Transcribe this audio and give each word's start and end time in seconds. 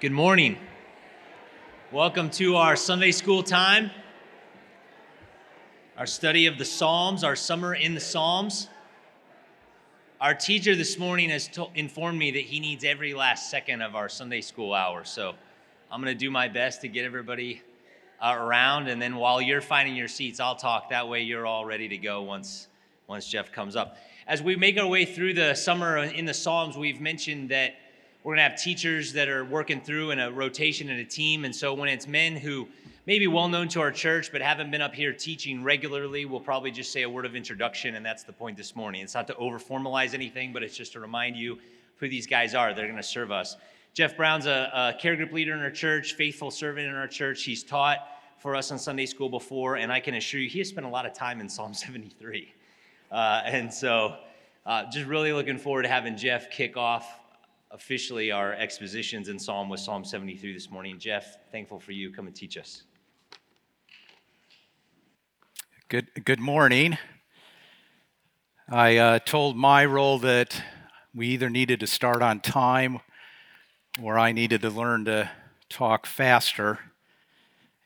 Good 0.00 0.10
morning. 0.10 0.58
Welcome 1.92 2.28
to 2.30 2.56
our 2.56 2.74
Sunday 2.74 3.12
school 3.12 3.44
time, 3.44 3.92
our 5.96 6.04
study 6.04 6.46
of 6.46 6.58
the 6.58 6.64
Psalms, 6.64 7.22
our 7.22 7.36
summer 7.36 7.76
in 7.76 7.94
the 7.94 8.00
Psalms. 8.00 8.68
Our 10.20 10.34
teacher 10.34 10.74
this 10.74 10.98
morning 10.98 11.30
has 11.30 11.46
to- 11.48 11.68
informed 11.76 12.18
me 12.18 12.32
that 12.32 12.42
he 12.42 12.58
needs 12.58 12.82
every 12.82 13.14
last 13.14 13.50
second 13.50 13.82
of 13.82 13.94
our 13.94 14.08
Sunday 14.08 14.40
school 14.40 14.74
hour. 14.74 15.04
So 15.04 15.36
I'm 15.92 16.02
going 16.02 16.12
to 16.12 16.18
do 16.18 16.30
my 16.30 16.48
best 16.48 16.80
to 16.80 16.88
get 16.88 17.04
everybody 17.04 17.62
uh, 18.20 18.34
around. 18.36 18.88
And 18.88 19.00
then 19.00 19.14
while 19.14 19.40
you're 19.40 19.60
finding 19.60 19.94
your 19.94 20.08
seats, 20.08 20.40
I'll 20.40 20.56
talk. 20.56 20.90
That 20.90 21.08
way 21.08 21.22
you're 21.22 21.46
all 21.46 21.64
ready 21.64 21.86
to 21.88 21.98
go 21.98 22.22
once, 22.22 22.66
once 23.06 23.28
Jeff 23.28 23.52
comes 23.52 23.76
up. 23.76 23.96
As 24.26 24.42
we 24.42 24.56
make 24.56 24.76
our 24.76 24.88
way 24.88 25.04
through 25.04 25.34
the 25.34 25.54
summer 25.54 25.98
in 25.98 26.24
the 26.24 26.34
Psalms, 26.34 26.76
we've 26.76 27.00
mentioned 27.00 27.50
that 27.50 27.76
we're 28.24 28.30
going 28.30 28.38
to 28.38 28.50
have 28.50 28.60
teachers 28.60 29.12
that 29.12 29.28
are 29.28 29.44
working 29.44 29.82
through 29.82 30.10
in 30.10 30.18
a 30.18 30.32
rotation 30.32 30.88
in 30.88 30.98
a 30.98 31.04
team. 31.04 31.44
And 31.44 31.54
so 31.54 31.74
when 31.74 31.90
it's 31.90 32.08
men 32.08 32.34
who 32.34 32.66
may 33.06 33.18
be 33.18 33.26
well 33.26 33.48
known 33.48 33.68
to 33.68 33.82
our 33.82 33.92
church 33.92 34.32
but 34.32 34.40
haven't 34.40 34.70
been 34.70 34.80
up 34.80 34.94
here 34.94 35.12
teaching 35.12 35.62
regularly, 35.62 36.24
we'll 36.24 36.40
probably 36.40 36.70
just 36.70 36.90
say 36.90 37.02
a 37.02 37.08
word 37.08 37.26
of 37.26 37.36
introduction. 37.36 37.96
And 37.96 38.04
that's 38.04 38.22
the 38.22 38.32
point 38.32 38.56
this 38.56 38.74
morning. 38.74 39.02
It's 39.02 39.12
not 39.12 39.26
to 39.26 39.36
over 39.36 39.58
formalize 39.58 40.14
anything, 40.14 40.54
but 40.54 40.62
it's 40.62 40.74
just 40.74 40.94
to 40.94 41.00
remind 41.00 41.36
you 41.36 41.58
who 41.96 42.08
these 42.08 42.26
guys 42.26 42.54
are. 42.54 42.72
They're 42.72 42.86
going 42.86 42.96
to 42.96 43.02
serve 43.02 43.30
us. 43.30 43.58
Jeff 43.92 44.16
Brown's 44.16 44.46
a, 44.46 44.70
a 44.72 44.98
care 44.98 45.16
group 45.16 45.30
leader 45.30 45.52
in 45.52 45.60
our 45.60 45.70
church, 45.70 46.14
faithful 46.14 46.50
servant 46.50 46.88
in 46.88 46.94
our 46.94 47.06
church. 47.06 47.44
He's 47.44 47.62
taught 47.62 47.98
for 48.38 48.56
us 48.56 48.72
on 48.72 48.78
Sunday 48.78 49.04
school 49.04 49.28
before, 49.28 49.76
and 49.76 49.92
I 49.92 50.00
can 50.00 50.14
assure 50.14 50.40
you 50.40 50.48
he 50.48 50.60
has 50.60 50.68
spent 50.70 50.86
a 50.86 50.88
lot 50.90 51.04
of 51.04 51.12
time 51.12 51.42
in 51.42 51.48
Psalm 51.48 51.74
73. 51.74 52.54
Uh, 53.12 53.42
and 53.44 53.72
so, 53.72 54.16
uh, 54.64 54.90
just 54.90 55.06
really 55.06 55.34
looking 55.34 55.58
forward 55.58 55.82
to 55.82 55.88
having 55.90 56.16
Jeff 56.16 56.50
kick 56.50 56.78
off 56.78 57.20
officially 57.74 58.30
our 58.30 58.52
expositions 58.52 59.28
in 59.28 59.36
Psalm 59.36 59.68
with 59.68 59.80
Psalm 59.80 60.04
73 60.04 60.54
this 60.54 60.70
morning. 60.70 60.96
Jeff, 60.96 61.38
thankful 61.50 61.80
for 61.80 61.90
you. 61.90 62.12
Come 62.12 62.28
and 62.28 62.36
teach 62.36 62.56
us. 62.56 62.84
Good, 65.88 66.06
good 66.24 66.38
morning. 66.38 66.96
I 68.68 68.96
uh, 68.96 69.18
told 69.18 69.56
my 69.56 69.84
role 69.84 70.20
that 70.20 70.62
we 71.12 71.26
either 71.28 71.50
needed 71.50 71.80
to 71.80 71.88
start 71.88 72.22
on 72.22 72.38
time 72.38 73.00
or 74.00 74.20
I 74.20 74.30
needed 74.30 74.62
to 74.62 74.70
learn 74.70 75.04
to 75.06 75.28
talk 75.68 76.06
faster. 76.06 76.78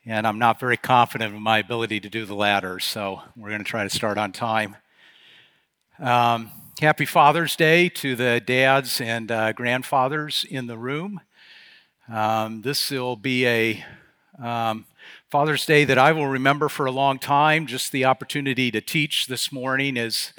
And 0.05 0.27
I'm 0.27 0.39
not 0.39 0.61
very 0.61 0.77
confident 0.77 1.34
in 1.34 1.41
my 1.41 1.61
ability 1.61 2.00
to 2.00 2.11
do 2.11 2.27
the 2.27 2.34
latter, 2.34 2.78
so 2.78 3.22
we're 3.34 3.48
going 3.48 3.64
to 3.64 3.70
try 3.70 3.84
to 3.84 3.91
start 3.91 4.19
on 4.19 4.33
time. 4.33 4.77
Um, 5.98 6.50
Happy 6.81 7.07
Father's 7.07 7.57
Day 7.57 7.89
to 7.89 8.15
the 8.15 8.41
dads 8.41 9.01
and 9.01 9.33
uh, 9.33 9.53
grandfathers 9.53 10.47
in 10.48 10.69
the 10.69 10.79
room. 10.79 11.21
Um, 12.09 12.62
this 12.62 12.93
will 12.93 13.17
be 13.17 13.48
a 13.48 13.84
um, 14.41 14.87
Father's 15.29 15.67
Day 15.67 15.84
that 15.84 15.99
I 15.99 16.12
will 16.12 16.29
remember 16.29 16.69
for 16.69 16.87
a 16.87 16.93
long 16.93 17.19
time. 17.19 17.67
Just 17.67 17.91
the 17.91 18.05
opportunity 18.05 18.71
to 18.71 18.81
teach 18.81 19.27
this 19.27 19.51
morning 19.51 19.97
is 19.97 20.33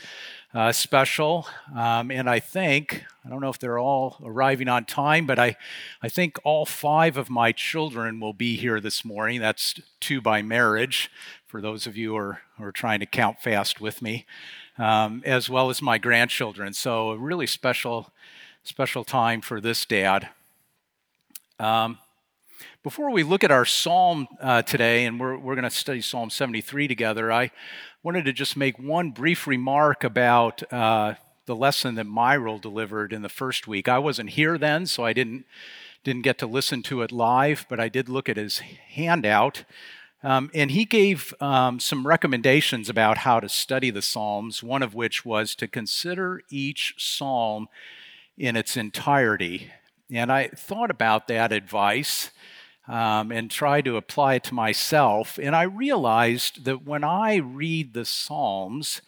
uh, 0.54 0.72
special. 0.72 1.48
Um, 1.76 2.12
and 2.12 2.30
I 2.30 2.40
think, 2.40 3.04
I 3.26 3.30
don't 3.30 3.42
know 3.42 3.50
if 3.50 3.60
they're 3.60 3.80
all 3.80 4.18
arriving 4.24 4.68
on 4.68 4.86
time, 4.86 5.26
but 5.26 5.38
I, 5.38 5.56
I 6.02 6.10
think 6.10 6.40
all 6.44 6.66
five 6.66 7.18
of 7.18 7.30
my 7.30 7.52
children 7.52 8.20
will 8.20 8.34
be 8.34 8.56
here 8.56 8.80
this 8.80 9.06
morning. 9.06 9.40
That's 9.40 9.76
two 10.00 10.22
by 10.22 10.42
marriage, 10.42 11.12
for 11.46 11.62
those 11.62 11.86
of 11.86 11.96
you 11.96 12.12
who 12.12 12.18
are, 12.18 12.42
who 12.58 12.64
are 12.64 12.72
trying 12.72 13.00
to 13.00 13.06
count 13.06 13.42
fast 13.42 13.80
with 13.80 14.02
me 14.02 14.26
um, 14.80 15.22
as 15.26 15.50
well 15.50 15.70
as 15.70 15.82
my 15.82 15.98
grandchildren. 15.98 16.74
So 16.74 17.12
a 17.12 17.18
really 17.18 17.46
special, 17.46 18.12
special 18.64 19.04
time 19.04 19.42
for 19.42 19.62
this 19.62 19.86
dad. 19.86 20.30
Um, 21.60 22.00
before 22.84 23.12
we 23.12 23.24
look 23.24 23.44
at 23.44 23.52
our 23.52 23.66
psalm 23.66 24.28
uh, 24.42 24.62
today, 24.62 25.06
and 25.06 25.20
we're, 25.20 25.38
we're 25.38 25.56
going 25.56 25.64
to 25.64 25.70
study 25.70 26.02
Psalm 26.02 26.30
73 26.30 26.88
together, 26.88 27.32
I 27.32 27.52
wanted 28.04 28.26
to 28.26 28.34
just 28.34 28.58
make 28.58 28.80
one 28.80 29.12
brief 29.12 29.48
remark 29.48 30.04
about 30.04 30.62
uh, 30.72 31.16
the 31.46 31.56
lesson 31.56 31.96
that 31.96 32.06
Myril 32.06 32.60
delivered 32.60 33.12
in 33.12 33.22
the 33.22 33.30
first 33.30 33.68
week. 33.68 33.88
I 33.88 34.00
wasn't 34.00 34.32
here 34.32 34.58
then, 34.58 34.86
so 34.86 35.06
I 35.06 35.14
didn't 35.14 35.46
didn't 36.04 36.22
get 36.22 36.38
to 36.38 36.48
listen 36.48 36.82
to 36.84 37.02
it 37.02 37.12
live, 37.12 37.66
but 37.70 37.80
I 37.80 37.90
did 37.90 38.08
look 38.08 38.30
at 38.30 38.38
his 38.38 38.60
handout. 38.60 39.66
Um, 40.24 40.50
and 40.54 40.72
he 40.72 40.86
gave 40.86 41.34
um, 41.42 41.80
some 41.80 42.08
recommendations 42.08 42.90
about 42.90 43.20
how 43.20 43.40
to 43.40 43.50
study 43.50 43.90
the 43.90 44.02
Psalms, 44.02 44.64
one 44.64 44.82
of 44.82 44.96
which 44.96 45.26
was 45.26 45.56
to 45.56 45.68
consider 45.68 46.42
each 46.50 46.94
psalm 46.98 47.68
in 48.38 48.56
its 48.56 48.78
entirety. 48.78 49.72
And 50.12 50.32
I 50.32 50.48
thought 50.48 50.90
about 50.90 51.28
that 51.28 51.52
advice 51.52 52.32
um, 52.88 53.32
and 53.32 53.52
tried 53.52 53.86
to 53.86 53.98
apply 53.98 54.36
it 54.36 54.44
to 54.46 54.54
myself. 54.56 55.40
And 55.42 55.56
I 55.56 55.64
realized 55.64 56.66
that 56.66 56.84
when 56.84 57.04
I 57.04 57.36
read 57.36 57.94
the 57.94 58.06
Psalms, 58.06 59.02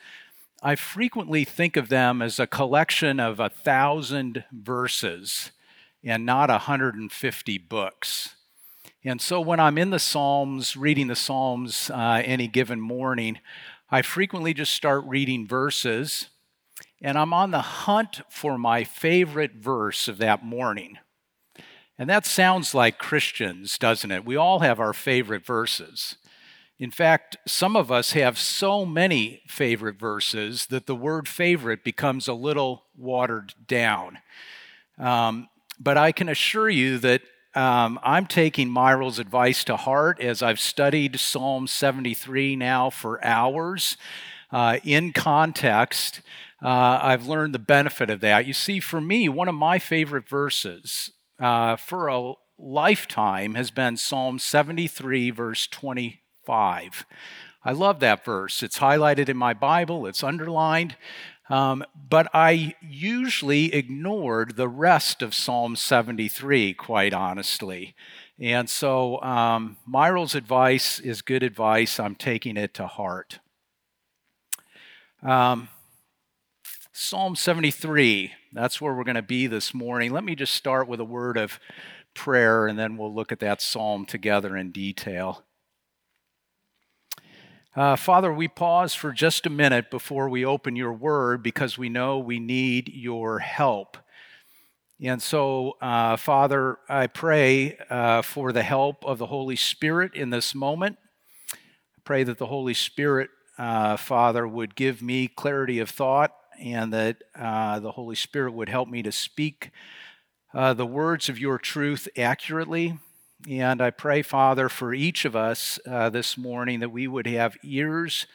I 0.62 0.76
frequently 0.76 1.44
think 1.44 1.76
of 1.76 1.90
them 1.90 2.22
as 2.22 2.40
a 2.40 2.46
collection 2.46 3.20
of 3.20 3.40
a 3.40 3.50
thousand 3.50 4.44
verses 4.52 5.52
and 6.04 6.26
not 6.26 6.50
150 6.50 7.58
books. 7.58 8.36
And 9.04 9.20
so 9.20 9.42
when 9.42 9.60
I'm 9.60 9.80
in 9.80 9.90
the 9.90 9.98
Psalms, 9.98 10.78
reading 10.78 11.08
the 11.08 11.16
Psalms 11.16 11.90
uh, 11.90 12.22
any 12.24 12.48
given 12.48 12.80
morning, 12.80 13.40
I 13.90 14.04
frequently 14.04 14.54
just 14.54 14.74
start 14.74 15.04
reading 15.06 15.48
verses, 15.48 16.30
and 17.02 17.18
I'm 17.18 17.34
on 17.34 17.52
the 17.52 17.62
hunt 17.62 18.22
for 18.30 18.58
my 18.58 18.84
favorite 18.84 19.56
verse 19.56 20.08
of 20.08 20.18
that 20.20 20.44
morning. 20.44 21.00
And 21.98 22.10
that 22.10 22.26
sounds 22.26 22.74
like 22.74 22.98
Christians, 22.98 23.78
doesn't 23.78 24.12
it? 24.12 24.26
We 24.26 24.36
all 24.36 24.60
have 24.60 24.80
our 24.80 24.94
favorite 24.94 25.46
verses. 25.46 26.16
In 26.80 26.90
fact, 26.90 27.38
some 27.48 27.76
of 27.76 27.92
us 27.92 28.14
have 28.14 28.40
so 28.40 28.86
many 28.86 29.44
favorite 29.48 30.00
verses 30.00 30.66
that 30.68 30.88
the 30.88 30.96
word 30.96 31.28
favorite 31.28 31.84
becomes 31.84 32.28
a 32.28 32.34
little 32.34 32.86
watered 32.98 33.54
down. 33.68 34.18
Um, 34.98 35.48
but 35.80 35.98
I 35.98 36.12
can 36.12 36.28
assure 36.28 36.70
you 36.70 36.98
that 37.00 37.22
um, 37.54 38.00
I'm 38.02 38.26
taking 38.26 38.70
Myril's 38.70 39.20
advice 39.20 39.64
to 39.66 39.76
heart 39.76 40.20
as 40.20 40.42
I've 40.42 40.60
studied 40.60 41.20
Psalm 41.20 41.68
73 41.68 42.56
now 42.56 42.90
for 42.90 43.24
hours. 43.24 43.98
Uh, 44.52 44.80
in 44.84 45.14
context, 45.14 46.22
uh, 46.62 47.00
I've 47.02 47.28
learned 47.28 47.54
the 47.54 47.60
benefit 47.60 48.10
of 48.10 48.22
that. 48.22 48.46
You 48.46 48.54
see, 48.54 48.80
for 48.80 49.02
me, 49.02 49.28
one 49.28 49.48
of 49.48 49.56
my 49.56 49.80
favorite 49.80 50.28
verses 50.28 51.12
uh, 51.40 51.76
for 51.76 52.08
a 52.08 52.34
lifetime 52.58 53.56
has 53.56 53.72
been 53.72 53.98
Psalm 53.98 54.38
73, 54.38 55.32
verse 55.32 55.66
25. 55.68 57.06
I 57.64 57.72
love 57.72 58.00
that 58.00 58.24
verse. 58.24 58.62
It's 58.62 58.80
highlighted 58.80 59.30
in 59.30 59.38
my 59.38 59.54
Bible, 59.54 60.06
it's 60.06 60.24
underlined. 60.24 60.96
Um, 61.50 61.84
but 62.10 62.30
I 62.34 62.76
usually 62.82 63.74
ignored 63.74 64.56
the 64.56 64.70
rest 64.70 65.22
of 65.22 65.36
Psalm 65.36 65.76
73, 65.76 66.74
quite 66.76 67.14
honestly. 67.14 67.94
And 68.40 68.70
so 68.70 69.22
um, 69.22 69.76
advice 70.34 71.00
is 71.00 71.22
good 71.22 71.44
advice. 71.44 72.00
I'm 72.00 72.16
taking 72.16 72.56
it 72.56 72.74
to 72.76 72.88
heart. 72.88 73.40
Um, 75.22 75.68
Psalm 76.94 77.38
73, 77.38 78.34
that's 78.52 78.82
where 78.82 78.94
we're 78.94 79.06
going 79.06 79.16
to 79.16 79.22
be 79.22 79.48
this 79.48 79.74
morning. 79.74 80.12
Let 80.12 80.26
me 80.26 80.36
just 80.36 80.54
start 80.54 80.90
with 80.90 81.00
a 81.00 81.06
word 81.06 81.38
of 81.38 81.58
prayer, 82.14 82.68
and 82.68 82.78
then 82.78 82.98
we'll 82.98 83.16
look 83.16 83.32
at 83.32 83.40
that 83.40 83.62
psalm 83.62 84.06
together 84.06 84.58
in 84.58 84.74
detail. 84.74 85.46
Uh, 87.78 87.96
Father, 87.96 88.34
we 88.34 88.50
pause 88.50 88.94
for 88.94 89.14
just 89.14 89.46
a 89.46 89.50
minute 89.50 89.90
before 89.90 90.28
we 90.28 90.44
open 90.44 90.76
your 90.76 90.92
word 90.92 91.42
because 91.42 91.78
we 91.78 91.88
know 91.88 92.20
we 92.20 92.40
need 92.40 92.90
your 92.90 93.40
help. 93.40 93.98
And 95.02 95.22
so, 95.22 95.78
uh, 95.82 96.18
Father, 96.18 96.78
I 96.90 97.08
pray 97.08 97.78
uh, 97.90 98.22
for 98.22 98.52
the 98.52 98.64
help 98.64 99.06
of 99.06 99.18
the 99.18 99.28
Holy 99.28 99.56
Spirit 99.56 100.14
in 100.14 100.30
this 100.30 100.54
moment. 100.54 100.98
I 101.54 102.02
pray 102.04 102.26
that 102.26 102.38
the 102.38 102.48
Holy 102.48 102.74
Spirit, 102.74 103.30
uh, 103.58 103.96
Father, 103.96 104.46
would 104.46 104.76
give 104.76 105.02
me 105.02 105.30
clarity 105.30 105.80
of 105.80 105.90
thought 105.90 106.34
and 106.62 106.94
that 106.94 107.18
uh, 107.36 107.80
the 107.80 107.92
Holy 107.92 108.16
Spirit 108.16 108.54
would 108.54 108.70
help 108.70 108.88
me 108.88 109.02
to 109.04 109.12
speak 109.12 109.72
uh, 110.54 110.74
the 110.74 110.86
words 110.86 111.30
of 111.30 111.40
your 111.40 111.58
truth 111.58 112.08
accurately 112.18 112.98
and 113.50 113.82
I 113.82 113.90
pray, 113.90 114.22
Father, 114.22 114.70
for 114.70 114.94
each 114.94 115.26
of 115.26 115.36
us 115.36 115.80
uh, 115.88 116.10
this 116.10 116.38
morning 116.38 116.80
that 116.80 116.92
we 116.92 117.08
would 117.08 117.26
have 117.28 117.58
ears 117.64 118.28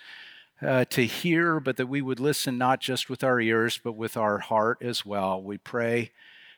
uh, 0.61 0.85
to 0.87 1.05
hear, 1.07 1.61
but 1.61 1.77
that 1.77 1.87
we 1.87 2.03
would 2.03 2.19
listen 2.19 2.59
not 2.59 2.81
just 2.81 3.09
with 3.09 3.23
our 3.23 3.41
ears, 3.41 3.79
but 3.83 3.93
with 3.93 4.17
our 4.17 4.39
heart 4.39 4.79
as 4.81 5.07
well. 5.07 5.41
We 5.41 5.59
pray 5.59 6.11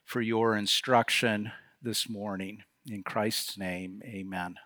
for 0.05 0.23
your 0.23 0.57
instruction 0.57 1.53
this 1.83 2.09
morning. 2.09 2.63
In 2.87 3.03
Christ's 3.03 3.59
name, 3.59 4.01
amen. 4.05 4.57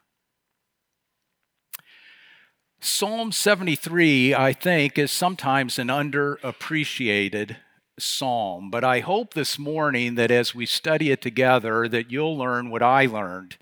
Psalm 2.84 3.30
73, 3.30 4.34
I 4.34 4.52
think, 4.52 4.98
is 4.98 5.12
sometimes 5.12 5.78
an 5.78 5.86
underappreciated 5.86 7.58
psalm, 7.96 8.72
but 8.72 8.82
I 8.82 8.98
hope 8.98 9.34
this 9.34 9.56
morning 9.56 10.16
that 10.16 10.32
as 10.32 10.52
we 10.52 10.66
study 10.66 11.12
it 11.12 11.22
together 11.22 11.86
that 11.86 12.10
you'll 12.10 12.36
learn 12.36 12.70
what 12.70 12.82
I 12.82 13.06
learned. 13.06 13.56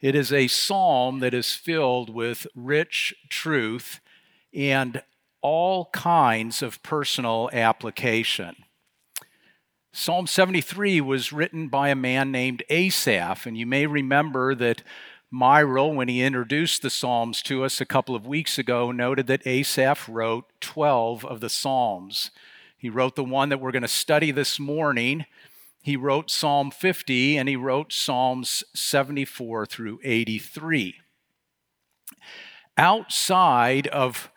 It 0.00 0.14
is 0.14 0.32
a 0.32 0.46
psalm 0.46 1.18
that 1.18 1.34
is 1.34 1.54
filled 1.54 2.08
with 2.08 2.46
rich 2.54 3.12
truth 3.28 3.98
and 4.54 5.02
all 5.40 5.86
kinds 5.86 6.62
of 6.62 6.84
personal 6.84 7.50
application. 7.52 8.54
Psalm 9.92 10.28
73 10.28 11.00
was 11.00 11.32
written 11.32 11.66
by 11.66 11.88
a 11.88 11.96
man 11.96 12.30
named 12.30 12.62
Asaph, 12.70 13.44
and 13.44 13.58
you 13.58 13.66
may 13.66 13.88
remember 13.88 14.54
that 14.54 14.84
Myral, 15.32 15.94
when 15.94 16.08
he 16.08 16.22
introduced 16.22 16.82
the 16.82 16.90
Psalms 16.90 17.40
to 17.44 17.64
us 17.64 17.80
a 17.80 17.86
couple 17.86 18.14
of 18.14 18.26
weeks 18.26 18.58
ago, 18.58 18.92
noted 18.92 19.26
that 19.28 19.46
Asaph 19.46 20.06
wrote 20.06 20.44
12 20.60 21.24
of 21.24 21.40
the 21.40 21.48
Psalms. 21.48 22.30
He 22.76 22.90
wrote 22.90 23.16
the 23.16 23.24
one 23.24 23.48
that 23.48 23.58
we're 23.58 23.72
going 23.72 23.80
to 23.80 23.88
study 23.88 24.30
this 24.30 24.60
morning. 24.60 25.24
He 25.80 25.96
wrote 25.96 26.30
Psalm 26.30 26.70
50 26.70 27.38
and 27.38 27.48
he 27.48 27.56
wrote 27.56 27.94
Psalms 27.94 28.62
74 28.74 29.64
through 29.64 30.00
83. 30.04 30.96
Outside 32.76 33.86
of 33.86 34.30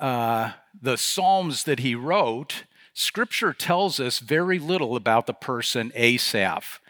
uh, 0.00 0.52
the 0.80 0.96
Psalms 0.96 1.62
that 1.64 1.78
he 1.78 1.94
wrote, 1.94 2.64
Scripture 2.94 3.52
tells 3.52 4.00
us 4.00 4.18
very 4.18 4.58
little 4.58 4.96
about 4.96 5.26
the 5.26 5.34
person 5.34 5.92
Asaph. 5.94 6.80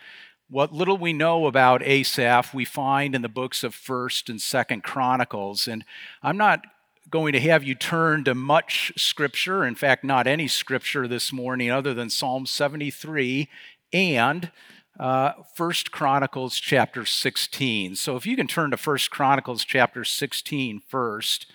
What 0.53 0.71
little 0.71 0.99
we 0.99 1.15
know 1.15 1.47
about 1.47 1.83
Asaph, 1.83 2.53
we 2.53 2.67
find 2.67 3.15
in 3.15 3.23
the 3.23 3.29
books 3.31 3.65
of 3.65 3.75
1st 3.75 4.29
and 4.29 4.39
2nd 4.39 4.83
Chronicles. 4.83 5.67
And 5.67 5.83
I'm 6.23 6.37
not 6.37 6.61
going 7.09 7.33
to 7.33 7.41
have 7.41 7.65
you 7.65 7.75
turn 7.75 8.23
to 8.25 8.35
much 8.35 8.93
scripture, 8.95 9.65
in 9.65 9.75
fact, 9.75 10.05
not 10.05 10.27
any 10.27 10.47
scripture 10.49 11.09
this 11.09 11.33
morning 11.33 11.71
other 11.71 11.95
than 11.95 12.11
Psalm 12.11 12.45
73 12.45 13.49
and 13.95 14.53
uh, 15.01 15.33
1 15.57 15.73
Chronicles 15.91 16.61
chapter 16.61 17.07
16. 17.07 17.97
So 17.97 18.17
if 18.17 18.27
you 18.27 18.37
can 18.37 18.47
turn 18.47 18.73
to 18.73 18.77
1 18.77 18.99
Chronicles 19.11 19.65
chapter 19.65 20.05
16 20.05 20.83
first, 20.87 21.51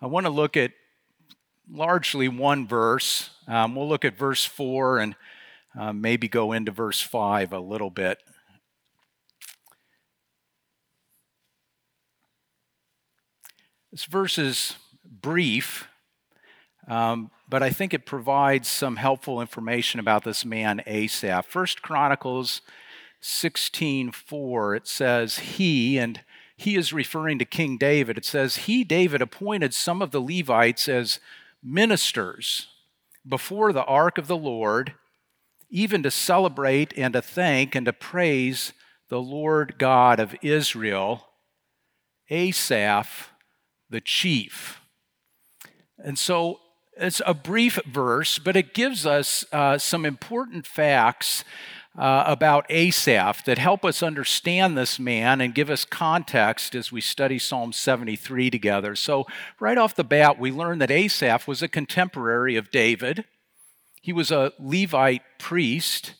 I 0.00 0.06
want 0.06 0.26
to 0.26 0.30
look 0.30 0.56
at 0.56 0.72
largely 1.70 2.26
one 2.26 2.66
verse. 2.66 3.30
Um, 3.46 3.76
we'll 3.76 3.88
look 3.88 4.04
at 4.04 4.18
verse 4.18 4.44
4 4.44 4.98
and 4.98 5.14
uh, 5.78 5.92
maybe 5.92 6.26
go 6.26 6.50
into 6.50 6.72
verse 6.72 7.00
5 7.00 7.52
a 7.52 7.60
little 7.60 7.90
bit. 7.90 8.18
This 13.92 14.06
verse 14.06 14.38
is 14.38 14.76
brief, 15.04 15.86
um, 16.88 17.30
but 17.46 17.62
I 17.62 17.68
think 17.68 17.92
it 17.92 18.06
provides 18.06 18.66
some 18.66 18.96
helpful 18.96 19.38
information 19.38 20.00
about 20.00 20.24
this 20.24 20.46
man 20.46 20.80
Asaph. 20.86 21.44
First 21.46 21.82
Chronicles 21.82 22.62
16:4 23.20 24.74
it 24.74 24.88
says 24.88 25.40
he 25.40 25.98
and 25.98 26.22
he 26.56 26.74
is 26.76 26.94
referring 26.94 27.38
to 27.38 27.44
King 27.44 27.76
David. 27.76 28.16
It 28.16 28.24
says 28.24 28.64
he 28.64 28.82
David 28.82 29.20
appointed 29.20 29.74
some 29.74 30.00
of 30.00 30.10
the 30.10 30.22
Levites 30.22 30.88
as 30.88 31.20
ministers 31.62 32.68
before 33.28 33.74
the 33.74 33.84
ark 33.84 34.16
of 34.16 34.26
the 34.26 34.38
Lord, 34.38 34.94
even 35.68 36.02
to 36.02 36.10
celebrate 36.10 36.96
and 36.96 37.12
to 37.12 37.20
thank 37.20 37.74
and 37.74 37.84
to 37.84 37.92
praise 37.92 38.72
the 39.10 39.20
Lord 39.20 39.74
God 39.76 40.18
of 40.18 40.34
Israel. 40.40 41.28
Asaph 42.30 43.31
the 43.92 44.00
chief. 44.00 44.80
And 45.98 46.18
so 46.18 46.58
it's 46.96 47.22
a 47.24 47.34
brief 47.34 47.78
verse, 47.86 48.38
but 48.38 48.56
it 48.56 48.74
gives 48.74 49.06
us 49.06 49.44
uh, 49.52 49.78
some 49.78 50.04
important 50.04 50.66
facts 50.66 51.44
uh, 51.96 52.24
about 52.26 52.64
Asaph 52.70 53.44
that 53.44 53.58
help 53.58 53.84
us 53.84 54.02
understand 54.02 54.76
this 54.76 54.98
man 54.98 55.40
and 55.40 55.54
give 55.54 55.68
us 55.68 55.84
context 55.84 56.74
as 56.74 56.90
we 56.90 57.00
study 57.00 57.38
Psalm 57.38 57.72
73 57.72 58.50
together. 58.50 58.96
So, 58.96 59.26
right 59.60 59.76
off 59.76 59.94
the 59.94 60.04
bat, 60.04 60.38
we 60.38 60.50
learn 60.50 60.78
that 60.78 60.90
Asaph 60.90 61.46
was 61.46 61.62
a 61.62 61.68
contemporary 61.68 62.56
of 62.56 62.70
David. 62.70 63.24
He 64.00 64.12
was 64.12 64.30
a 64.30 64.52
Levite 64.58 65.22
priest. 65.38 66.14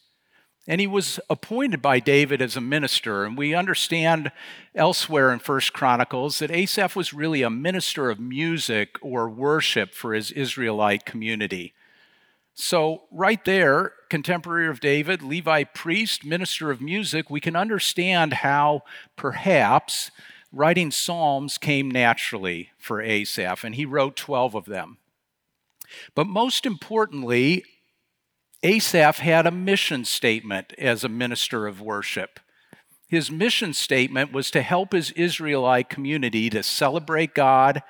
And 0.69 0.81
he 0.81 0.87
was 0.87 1.19
appointed 1.29 1.83
by 1.83 1.99
David 1.99 2.41
as 2.41 2.57
a 2.57 2.61
minister. 2.61 3.25
And 3.25 3.37
we 3.37 3.55
understand 3.55 4.31
elsewhere 4.75 5.33
in 5.33 5.41
First 5.41 5.73
Chronicles 5.73 6.39
that 6.39 6.53
Asaph 6.53 6.95
was 6.95 7.13
really 7.13 7.43
a 7.43 7.51
minister 7.51 8.11
of 8.11 8.21
music 8.21 8.97
or 9.03 9.29
worship 9.29 9.93
for 9.93 10.15
his 10.15 10.31
Israelite 10.31 11.05
community. 11.05 11.75
So, 12.55 13.05
right 13.11 13.43
there, 13.45 13.95
contemporary 14.11 14.69
of 14.69 14.79
David, 14.79 15.23
Levi 15.23 15.65
priest, 15.65 16.25
minister 16.25 16.71
of 16.71 16.83
music, 16.83 17.31
we 17.31 17.41
can 17.41 17.57
understand 17.57 18.35
how 18.35 18.83
perhaps 19.17 20.11
writing 20.53 20.91
Psalms 20.91 21.57
came 21.57 21.91
naturally 21.91 22.71
for 22.79 23.01
Asaph, 23.01 23.65
and 23.65 23.75
he 23.75 23.87
wrote 23.87 24.17
12 24.17 24.55
of 24.55 24.67
them. 24.67 24.99
But 26.15 26.27
most 26.27 26.67
importantly, 26.67 27.65
Asaph 28.63 29.19
had 29.19 29.47
a 29.47 29.51
mission 29.51 30.05
statement 30.05 30.73
as 30.79 31.03
a 31.03 31.09
minister 31.09 31.67
of 31.67 31.81
worship. 31.81 32.39
His 33.09 33.31
mission 33.31 33.75
statement 33.75 34.33
was 34.33 34.51
to 34.53 34.63
help 34.63 34.93
his 34.93 35.11
Israelite 35.13 35.89
community 35.89 36.49
to 36.51 36.63
celebrate 36.63 37.35
God, 37.35 37.83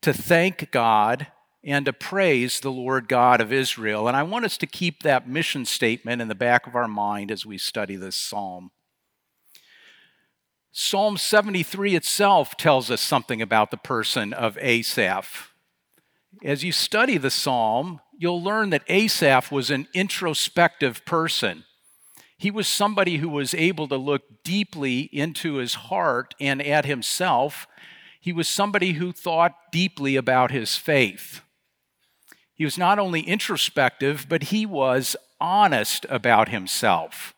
to 0.00 0.12
thank 0.12 0.70
God, 0.70 1.26
and 1.64 1.84
to 1.84 1.92
praise 1.92 2.60
the 2.60 2.70
Lord 2.70 3.08
God 3.08 3.40
of 3.40 3.52
Israel. 3.52 4.08
And 4.08 4.16
I 4.16 4.22
want 4.22 4.44
us 4.44 4.56
to 4.58 4.66
keep 4.66 5.02
that 5.02 5.28
mission 5.28 5.64
statement 5.64 6.22
in 6.22 6.28
the 6.28 6.34
back 6.34 6.66
of 6.66 6.74
our 6.74 6.88
mind 6.88 7.30
as 7.30 7.44
we 7.44 7.58
study 7.58 7.96
this 7.96 8.16
psalm. 8.16 8.70
Psalm 10.70 11.16
73 11.16 11.96
itself 11.96 12.56
tells 12.56 12.90
us 12.90 13.00
something 13.00 13.42
about 13.42 13.70
the 13.72 13.76
person 13.76 14.32
of 14.32 14.56
Asaph. 14.58 15.52
As 16.44 16.62
you 16.62 16.70
study 16.70 17.18
the 17.18 17.30
psalm, 17.30 18.00
you'll 18.18 18.42
learn 18.42 18.70
that 18.70 18.82
Asaph 18.88 19.50
was 19.50 19.70
an 19.70 19.86
introspective 19.94 21.04
person. 21.06 21.64
He 22.36 22.50
was 22.50 22.68
somebody 22.68 23.18
who 23.18 23.28
was 23.28 23.54
able 23.54 23.88
to 23.88 23.96
look 23.96 24.42
deeply 24.44 25.02
into 25.12 25.54
his 25.54 25.74
heart 25.74 26.34
and 26.38 26.60
at 26.60 26.84
himself. 26.84 27.66
He 28.20 28.32
was 28.32 28.48
somebody 28.48 28.92
who 28.92 29.12
thought 29.12 29.54
deeply 29.72 30.16
about 30.16 30.50
his 30.50 30.76
faith. 30.76 31.40
He 32.54 32.64
was 32.64 32.76
not 32.76 32.98
only 32.98 33.20
introspective, 33.20 34.26
but 34.28 34.44
he 34.44 34.66
was 34.66 35.16
honest 35.40 36.04
about 36.08 36.48
himself. 36.48 37.34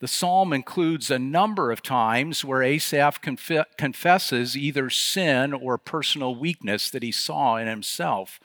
The 0.00 0.08
psalm 0.08 0.52
includes 0.52 1.10
a 1.10 1.18
number 1.18 1.72
of 1.72 1.82
times 1.82 2.44
where 2.44 2.62
Asaph 2.62 3.20
conf- 3.20 3.66
confesses 3.76 4.56
either 4.56 4.90
sin 4.90 5.52
or 5.52 5.78
personal 5.78 6.34
weakness 6.34 6.90
that 6.90 7.02
he 7.02 7.10
saw 7.10 7.56
in 7.56 7.66
himself. 7.66 8.38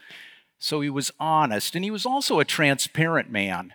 So 0.64 0.80
he 0.80 0.90
was 0.90 1.12
honest, 1.20 1.76
and 1.76 1.84
he 1.84 1.92
was 1.92 2.06
also 2.06 2.40
a 2.40 2.46
transparent 2.46 3.30
man. 3.30 3.74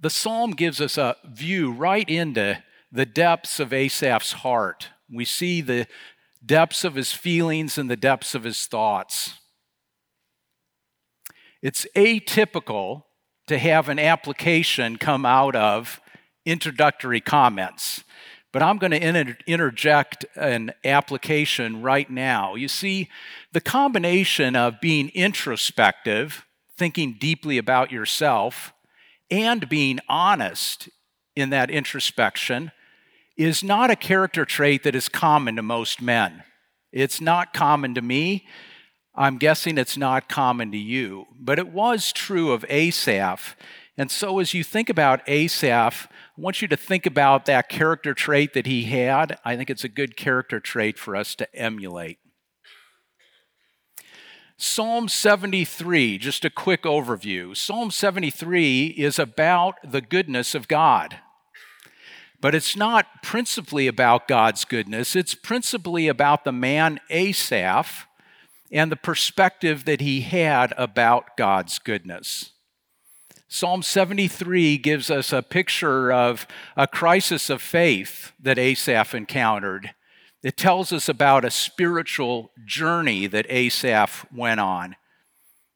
The 0.00 0.10
psalm 0.10 0.52
gives 0.52 0.80
us 0.80 0.96
a 0.96 1.16
view 1.24 1.72
right 1.72 2.08
into 2.08 2.62
the 2.92 3.04
depths 3.04 3.58
of 3.58 3.72
Asaph's 3.72 4.30
heart. 4.30 4.90
We 5.12 5.24
see 5.24 5.60
the 5.60 5.88
depths 6.46 6.84
of 6.84 6.94
his 6.94 7.12
feelings 7.12 7.78
and 7.78 7.90
the 7.90 7.96
depths 7.96 8.36
of 8.36 8.44
his 8.44 8.64
thoughts. 8.66 9.40
It's 11.62 11.84
atypical 11.96 13.02
to 13.48 13.58
have 13.58 13.88
an 13.88 13.98
application 13.98 14.98
come 14.98 15.26
out 15.26 15.56
of 15.56 16.00
introductory 16.46 17.20
comments. 17.20 18.04
But 18.52 18.62
I'm 18.62 18.76
going 18.76 18.92
to 18.92 19.36
interject 19.46 20.26
an 20.36 20.74
application 20.84 21.80
right 21.80 22.08
now. 22.10 22.54
You 22.54 22.68
see, 22.68 23.08
the 23.52 23.62
combination 23.62 24.54
of 24.54 24.80
being 24.80 25.08
introspective, 25.14 26.44
thinking 26.76 27.16
deeply 27.18 27.56
about 27.56 27.90
yourself, 27.90 28.74
and 29.30 29.68
being 29.70 30.00
honest 30.08 30.90
in 31.34 31.48
that 31.48 31.70
introspection 31.70 32.72
is 33.38 33.64
not 33.64 33.90
a 33.90 33.96
character 33.96 34.44
trait 34.44 34.82
that 34.82 34.94
is 34.94 35.08
common 35.08 35.56
to 35.56 35.62
most 35.62 36.02
men. 36.02 36.42
It's 36.92 37.22
not 37.22 37.54
common 37.54 37.94
to 37.94 38.02
me. 38.02 38.46
I'm 39.14 39.38
guessing 39.38 39.78
it's 39.78 39.96
not 39.96 40.28
common 40.28 40.70
to 40.72 40.78
you. 40.78 41.26
But 41.40 41.58
it 41.58 41.68
was 41.68 42.12
true 42.12 42.52
of 42.52 42.66
Asaph. 42.68 43.56
And 43.98 44.10
so, 44.10 44.38
as 44.38 44.54
you 44.54 44.64
think 44.64 44.88
about 44.88 45.20
Asaph, 45.28 46.08
I 46.10 46.40
want 46.40 46.62
you 46.62 46.68
to 46.68 46.76
think 46.76 47.04
about 47.04 47.44
that 47.44 47.68
character 47.68 48.14
trait 48.14 48.54
that 48.54 48.66
he 48.66 48.84
had. 48.84 49.38
I 49.44 49.54
think 49.54 49.68
it's 49.68 49.84
a 49.84 49.88
good 49.88 50.16
character 50.16 50.60
trait 50.60 50.98
for 50.98 51.14
us 51.14 51.34
to 51.34 51.54
emulate. 51.54 52.18
Psalm 54.56 55.08
73, 55.08 56.18
just 56.18 56.44
a 56.44 56.50
quick 56.50 56.84
overview. 56.84 57.54
Psalm 57.54 57.90
73 57.90 58.94
is 58.96 59.18
about 59.18 59.74
the 59.82 60.00
goodness 60.00 60.54
of 60.54 60.68
God. 60.68 61.18
But 62.40 62.54
it's 62.54 62.76
not 62.76 63.22
principally 63.22 63.88
about 63.88 64.26
God's 64.26 64.64
goodness, 64.64 65.14
it's 65.14 65.34
principally 65.34 66.08
about 66.08 66.44
the 66.44 66.52
man 66.52 66.98
Asaph 67.10 68.06
and 68.70 68.90
the 68.90 68.96
perspective 68.96 69.84
that 69.84 70.00
he 70.00 70.22
had 70.22 70.72
about 70.78 71.36
God's 71.36 71.78
goodness. 71.78 72.51
Psalm 73.54 73.82
73 73.82 74.78
gives 74.78 75.10
us 75.10 75.30
a 75.30 75.42
picture 75.42 76.10
of 76.10 76.46
a 76.74 76.86
crisis 76.86 77.50
of 77.50 77.60
faith 77.60 78.32
that 78.40 78.58
Asaph 78.58 79.14
encountered. 79.14 79.90
It 80.42 80.56
tells 80.56 80.90
us 80.90 81.06
about 81.06 81.44
a 81.44 81.50
spiritual 81.50 82.50
journey 82.64 83.26
that 83.26 83.44
Asaph 83.50 84.24
went 84.34 84.58
on. 84.58 84.96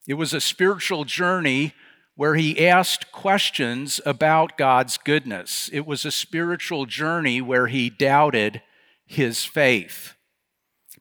It 0.09 0.15
was 0.15 0.33
a 0.33 0.41
spiritual 0.41 1.05
journey 1.05 1.75
where 2.15 2.35
he 2.35 2.67
asked 2.67 3.13
questions 3.13 4.01
about 4.07 4.57
God's 4.57 4.97
goodness. 4.97 5.69
It 5.71 5.85
was 5.85 6.07
a 6.07 6.11
spiritual 6.11 6.87
journey 6.87 7.43
where 7.43 7.67
he 7.67 7.91
doubted 7.91 8.63
his 9.05 9.45
faith. 9.45 10.15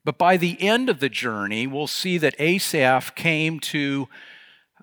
But 0.03 0.17
by 0.17 0.35
the 0.35 0.61
end 0.61 0.89
of 0.89 0.99
the 0.99 1.07
journey, 1.07 1.67
we'll 1.67 1.87
see 1.87 2.17
that 2.17 2.35
Asaph 2.37 3.15
came 3.15 3.61
to 3.61 4.09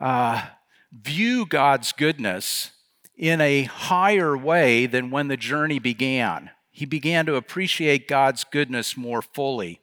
uh, 0.00 0.46
view 0.92 1.46
God's 1.46 1.92
goodness 1.92 2.70
in 3.16 3.40
a 3.40 3.64
higher 3.64 4.36
way 4.36 4.86
than 4.86 5.10
when 5.10 5.28
the 5.28 5.36
journey 5.36 5.78
began. 5.78 6.50
He 6.70 6.86
began 6.86 7.26
to 7.26 7.36
appreciate 7.36 8.08
God's 8.08 8.44
goodness 8.44 8.96
more 8.96 9.22
fully. 9.22 9.80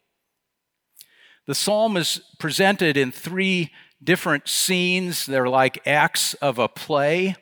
The 1.46 1.56
psalm 1.56 1.98
is 1.98 2.22
presented 2.38 2.98
in 2.98 3.12
three 3.12 3.72
different 4.04 4.48
scenes. 4.48 5.26
They're 5.26 5.50
like 5.50 5.86
acts 5.88 6.34
of 6.36 6.60
a 6.60 6.68
play. 6.68 7.36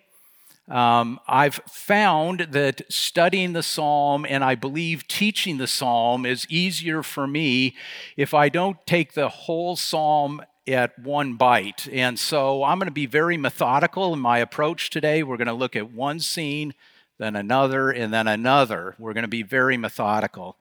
Um, 0.69 1.19
I've 1.27 1.61
found 1.69 2.47
that 2.51 2.81
studying 2.91 3.53
the 3.53 3.63
psalm 3.63 4.25
and 4.27 4.43
I 4.43 4.55
believe 4.55 5.07
teaching 5.07 5.57
the 5.57 5.67
psalm 5.67 6.25
is 6.25 6.45
easier 6.49 7.03
for 7.03 7.25
me 7.25 7.75
if 8.17 8.33
I 8.33 8.49
don't 8.49 8.77
take 8.85 9.13
the 9.13 9.29
whole 9.29 9.77
psalm 9.77 10.41
at 10.67 10.97
one 10.99 11.35
bite. 11.35 11.87
And 11.91 12.19
so 12.19 12.63
I'm 12.63 12.79
going 12.79 12.87
to 12.87 12.91
be 12.91 13.05
very 13.05 13.37
methodical 13.37 14.13
in 14.13 14.19
my 14.19 14.39
approach 14.39 14.89
today. 14.89 15.23
We're 15.23 15.37
going 15.37 15.47
to 15.47 15.53
look 15.53 15.75
at 15.75 15.91
one 15.91 16.19
scene, 16.19 16.73
then 17.17 17.35
another, 17.35 17.89
and 17.89 18.13
then 18.13 18.27
another. 18.27 18.95
We're 18.99 19.13
going 19.13 19.23
to 19.23 19.29
be 19.29 19.43
very 19.43 19.77
methodical. 19.77 20.57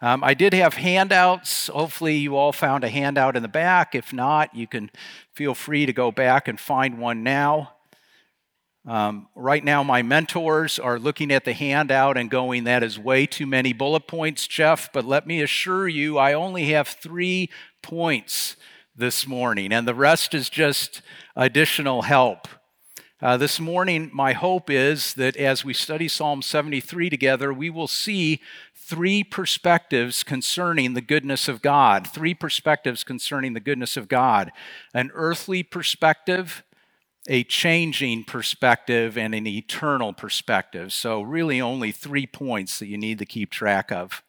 Um, 0.00 0.24
I 0.24 0.34
did 0.34 0.52
have 0.52 0.74
handouts. 0.74 1.68
Hopefully, 1.68 2.16
you 2.16 2.34
all 2.36 2.50
found 2.50 2.82
a 2.82 2.88
handout 2.88 3.36
in 3.36 3.42
the 3.42 3.48
back. 3.48 3.94
If 3.94 4.12
not, 4.12 4.52
you 4.52 4.66
can 4.66 4.90
feel 5.32 5.54
free 5.54 5.86
to 5.86 5.92
go 5.92 6.10
back 6.10 6.48
and 6.48 6.58
find 6.58 6.98
one 6.98 7.22
now. 7.22 7.74
Um, 8.84 9.28
right 9.36 9.62
now, 9.62 9.84
my 9.84 10.02
mentors 10.02 10.80
are 10.80 10.98
looking 10.98 11.30
at 11.30 11.44
the 11.44 11.52
handout 11.52 12.16
and 12.16 12.28
going, 12.28 12.64
That 12.64 12.82
is 12.82 12.98
way 12.98 13.26
too 13.26 13.46
many 13.46 13.72
bullet 13.72 14.08
points, 14.08 14.48
Jeff. 14.48 14.92
But 14.92 15.04
let 15.04 15.24
me 15.24 15.40
assure 15.40 15.86
you, 15.86 16.18
I 16.18 16.32
only 16.32 16.64
have 16.70 16.88
three 16.88 17.48
points 17.82 18.56
this 18.94 19.26
morning, 19.26 19.72
and 19.72 19.86
the 19.86 19.94
rest 19.94 20.34
is 20.34 20.48
just 20.48 21.02
additional 21.36 22.02
help. 22.02 22.48
Uh, 23.22 23.36
this 23.36 23.60
morning, 23.60 24.10
my 24.12 24.32
hope 24.32 24.68
is 24.68 25.14
that 25.14 25.36
as 25.36 25.64
we 25.64 25.72
study 25.72 26.08
Psalm 26.08 26.42
73 26.42 27.08
together, 27.08 27.52
we 27.52 27.70
will 27.70 27.86
see 27.86 28.40
three 28.74 29.22
perspectives 29.22 30.24
concerning 30.24 30.94
the 30.94 31.00
goodness 31.00 31.46
of 31.46 31.62
God. 31.62 32.06
Three 32.06 32.34
perspectives 32.34 33.04
concerning 33.04 33.52
the 33.52 33.60
goodness 33.60 33.96
of 33.96 34.08
God 34.08 34.50
an 34.92 35.12
earthly 35.14 35.62
perspective, 35.62 36.64
a 37.28 37.44
changing 37.44 38.24
perspective, 38.24 39.16
and 39.16 39.36
an 39.36 39.46
eternal 39.46 40.12
perspective. 40.12 40.92
So, 40.92 41.22
really, 41.22 41.60
only 41.60 41.92
three 41.92 42.26
points 42.26 42.80
that 42.80 42.88
you 42.88 42.98
need 42.98 43.20
to 43.20 43.26
keep 43.26 43.50
track 43.50 43.92
of. 43.92 44.22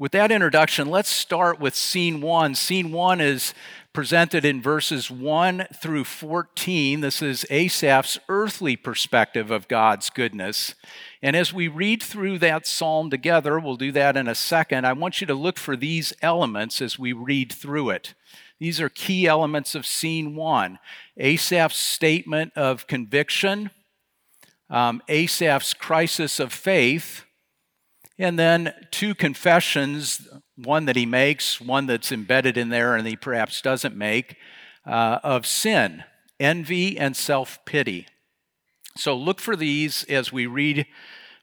With 0.00 0.12
that 0.12 0.32
introduction, 0.32 0.88
let's 0.88 1.10
start 1.10 1.60
with 1.60 1.74
scene 1.74 2.22
one. 2.22 2.54
Scene 2.54 2.90
one 2.90 3.20
is 3.20 3.52
presented 3.92 4.46
in 4.46 4.62
verses 4.62 5.10
1 5.10 5.66
through 5.74 6.04
14. 6.04 7.02
This 7.02 7.20
is 7.20 7.44
Asaph's 7.50 8.18
earthly 8.26 8.76
perspective 8.76 9.50
of 9.50 9.68
God's 9.68 10.08
goodness. 10.08 10.74
And 11.20 11.36
as 11.36 11.52
we 11.52 11.68
read 11.68 12.02
through 12.02 12.38
that 12.38 12.66
psalm 12.66 13.10
together, 13.10 13.60
we'll 13.60 13.76
do 13.76 13.92
that 13.92 14.16
in 14.16 14.26
a 14.26 14.34
second. 14.34 14.86
I 14.86 14.94
want 14.94 15.20
you 15.20 15.26
to 15.26 15.34
look 15.34 15.58
for 15.58 15.76
these 15.76 16.14
elements 16.22 16.80
as 16.80 16.98
we 16.98 17.12
read 17.12 17.52
through 17.52 17.90
it. 17.90 18.14
These 18.58 18.80
are 18.80 18.88
key 18.88 19.26
elements 19.26 19.74
of 19.74 19.84
scene 19.84 20.34
one 20.34 20.78
Asaph's 21.18 21.76
statement 21.76 22.54
of 22.56 22.86
conviction, 22.86 23.68
um, 24.70 25.02
Asaph's 25.08 25.74
crisis 25.74 26.40
of 26.40 26.54
faith 26.54 27.26
and 28.20 28.38
then 28.38 28.74
two 28.90 29.14
confessions 29.14 30.28
one 30.54 30.84
that 30.84 30.94
he 30.94 31.06
makes, 31.06 31.58
one 31.58 31.86
that's 31.86 32.12
embedded 32.12 32.58
in 32.58 32.68
there 32.68 32.94
and 32.94 33.06
he 33.06 33.16
perhaps 33.16 33.62
doesn't 33.62 33.96
make, 33.96 34.36
uh, 34.86 35.18
of 35.24 35.46
sin, 35.46 36.04
envy, 36.38 36.98
and 36.98 37.16
self 37.16 37.64
pity. 37.64 38.06
So 38.94 39.16
look 39.16 39.40
for 39.40 39.56
these 39.56 40.04
as 40.04 40.30
we 40.30 40.46
read 40.46 40.86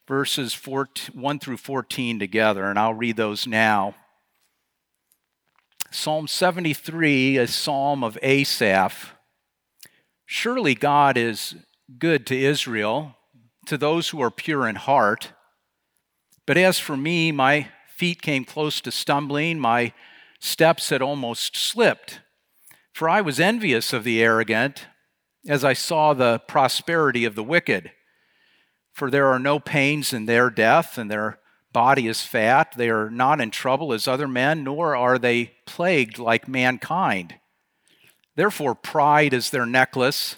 verses 0.08 0.54
1 0.54 1.40
through 1.40 1.58
14 1.58 2.20
together, 2.20 2.66
and 2.66 2.78
I'll 2.78 2.94
read 2.94 3.18
those 3.18 3.48
now. 3.48 3.96
Psalm 5.90 6.28
73, 6.28 7.38
a 7.38 7.48
psalm 7.48 8.04
of 8.04 8.20
Asaph. 8.22 9.14
Surely 10.28 10.76
God 10.76 11.18
is 11.18 11.56
good 11.98 12.28
to 12.28 12.38
Israel, 12.38 13.16
to 13.66 13.78
those 13.78 14.10
who 14.10 14.22
are 14.22 14.30
pure 14.30 14.68
in 14.68 14.76
heart. 14.76 15.32
But 16.48 16.58
as 16.58 16.80
for 16.80 16.98
me, 16.98 17.32
my 17.32 17.68
feet 17.88 18.22
came 18.24 18.46
close 18.46 18.82
to 18.82 18.92
stumbling, 18.92 19.60
my 19.60 19.94
steps 20.40 20.90
had 20.90 21.02
almost 21.02 21.56
slipped. 21.56 22.22
For 22.94 23.08
I 23.10 23.22
was 23.22 23.40
envious 23.40 23.94
of 23.94 24.04
the 24.04 24.24
arrogant 24.24 24.88
as 25.48 25.64
I 25.64 25.74
saw 25.74 26.14
the 26.14 26.40
prosperity 26.48 27.26
of 27.26 27.36
the 27.36 27.44
wicked. 27.44 27.92
For 28.94 29.12
there 29.12 29.28
are 29.28 29.40
no 29.40 29.60
pains 29.60 30.14
in 30.14 30.26
their 30.26 30.50
death, 30.50 30.98
and 30.98 31.12
their 31.12 31.40
body 31.72 32.08
is 32.08 32.24
fat. 32.24 32.74
They 32.76 32.90
are 32.90 33.10
not 33.10 33.40
in 33.40 33.52
trouble 33.52 33.94
as 33.94 34.08
other 34.08 34.28
men, 34.28 34.64
nor 34.64 34.96
are 34.96 35.20
they 35.20 35.54
plagued 35.66 36.18
like 36.18 36.48
mankind. 36.48 37.36
Therefore, 38.36 38.74
pride 38.74 39.34
is 39.34 39.52
their 39.52 39.66
necklace. 39.66 40.38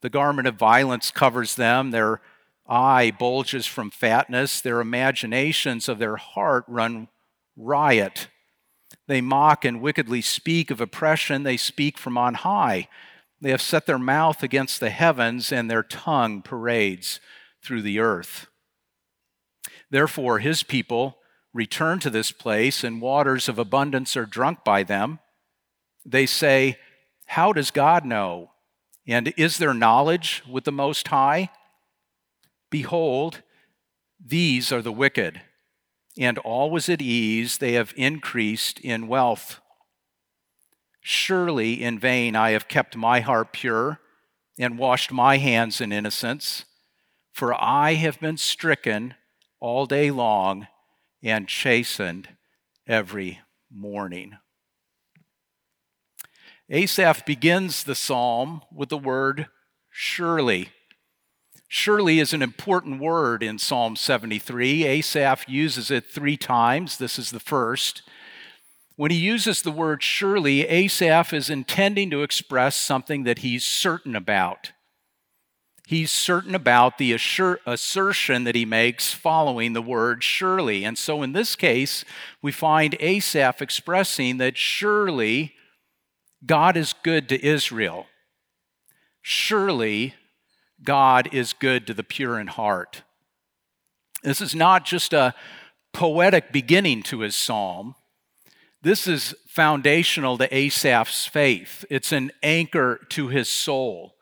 The 0.00 0.10
garment 0.10 0.48
of 0.48 0.54
violence 0.54 1.10
covers 1.10 1.56
them. 1.56 1.90
Their 1.90 2.20
eye 2.70 3.10
bulges 3.10 3.66
from 3.66 3.90
fatness, 3.90 4.60
their 4.60 4.80
imaginations 4.80 5.88
of 5.88 5.98
their 5.98 6.16
heart 6.16 6.64
run 6.68 7.08
riot. 7.56 8.28
They 9.08 9.20
mock 9.20 9.64
and 9.64 9.82
wickedly 9.82 10.22
speak 10.22 10.70
of 10.70 10.80
oppression, 10.80 11.42
they 11.42 11.56
speak 11.56 11.98
from 11.98 12.16
on 12.16 12.34
high. 12.34 12.88
They 13.40 13.50
have 13.50 13.62
set 13.62 13.86
their 13.86 13.98
mouth 13.98 14.42
against 14.42 14.80
the 14.80 14.90
heavens, 14.90 15.50
and 15.50 15.70
their 15.70 15.82
tongue 15.82 16.42
parades 16.42 17.20
through 17.62 17.82
the 17.82 17.98
earth. 17.98 18.46
Therefore, 19.90 20.38
his 20.38 20.62
people 20.62 21.18
return 21.52 21.98
to 22.00 22.10
this 22.10 22.30
place, 22.32 22.84
and 22.84 23.00
waters 23.00 23.48
of 23.48 23.58
abundance 23.58 24.16
are 24.16 24.26
drunk 24.26 24.62
by 24.62 24.82
them. 24.82 25.18
They 26.04 26.26
say, 26.26 26.78
How 27.26 27.52
does 27.52 27.70
God 27.70 28.04
know? 28.04 28.50
And 29.06 29.32
is 29.36 29.58
there 29.58 29.74
knowledge 29.74 30.42
with 30.48 30.64
the 30.64 30.72
Most 30.72 31.08
High? 31.08 31.50
Behold, 32.70 33.42
these 34.24 34.70
are 34.70 34.82
the 34.82 34.92
wicked, 34.92 35.42
and 36.16 36.38
always 36.38 36.88
at 36.88 37.02
ease 37.02 37.58
they 37.58 37.72
have 37.72 37.92
increased 37.96 38.78
in 38.80 39.08
wealth. 39.08 39.60
Surely 41.00 41.82
in 41.82 41.98
vain 41.98 42.36
I 42.36 42.50
have 42.50 42.68
kept 42.68 42.96
my 42.96 43.20
heart 43.20 43.52
pure 43.52 44.00
and 44.58 44.78
washed 44.78 45.10
my 45.10 45.38
hands 45.38 45.80
in 45.80 45.92
innocence, 45.92 46.64
for 47.32 47.54
I 47.54 47.94
have 47.94 48.20
been 48.20 48.36
stricken 48.36 49.14
all 49.58 49.86
day 49.86 50.10
long 50.10 50.68
and 51.22 51.48
chastened 51.48 52.28
every 52.86 53.40
morning. 53.70 54.36
Asaph 56.68 57.24
begins 57.24 57.82
the 57.82 57.94
psalm 57.94 58.62
with 58.72 58.90
the 58.90 58.98
word 58.98 59.48
surely. 59.90 60.68
Surely 61.72 62.18
is 62.18 62.32
an 62.32 62.42
important 62.42 63.00
word 63.00 63.44
in 63.44 63.56
Psalm 63.56 63.94
73. 63.94 64.84
Asaph 64.84 65.48
uses 65.48 65.88
it 65.88 66.04
three 66.04 66.36
times. 66.36 66.98
This 66.98 67.16
is 67.16 67.30
the 67.30 67.38
first. 67.38 68.02
When 68.96 69.12
he 69.12 69.16
uses 69.16 69.62
the 69.62 69.70
word 69.70 70.02
surely, 70.02 70.66
Asaph 70.66 71.32
is 71.32 71.48
intending 71.48 72.10
to 72.10 72.24
express 72.24 72.74
something 72.74 73.22
that 73.22 73.38
he's 73.38 73.64
certain 73.64 74.16
about. 74.16 74.72
He's 75.86 76.10
certain 76.10 76.56
about 76.56 76.98
the 76.98 77.12
assur- 77.12 77.60
assertion 77.64 78.42
that 78.42 78.56
he 78.56 78.64
makes 78.64 79.12
following 79.12 79.72
the 79.72 79.80
word 79.80 80.24
surely. 80.24 80.82
And 80.84 80.98
so 80.98 81.22
in 81.22 81.34
this 81.34 81.54
case, 81.54 82.04
we 82.42 82.50
find 82.50 82.96
Asaph 82.98 83.62
expressing 83.62 84.38
that 84.38 84.58
surely 84.58 85.54
God 86.44 86.76
is 86.76 86.94
good 87.04 87.28
to 87.28 87.46
Israel. 87.46 88.06
Surely 89.22 90.14
God 90.84 91.28
is 91.32 91.52
good 91.52 91.86
to 91.86 91.94
the 91.94 92.02
pure 92.02 92.38
in 92.38 92.46
heart. 92.46 93.02
This 94.22 94.40
is 94.40 94.54
not 94.54 94.84
just 94.84 95.12
a 95.12 95.34
poetic 95.92 96.52
beginning 96.52 97.02
to 97.04 97.20
his 97.20 97.36
psalm. 97.36 97.94
This 98.82 99.06
is 99.06 99.34
foundational 99.46 100.38
to 100.38 100.48
Asaph's 100.54 101.26
faith. 101.26 101.84
It's 101.90 102.12
an 102.12 102.30
anchor 102.42 103.00
to 103.10 103.28
his 103.28 103.48
soul. 103.48 104.14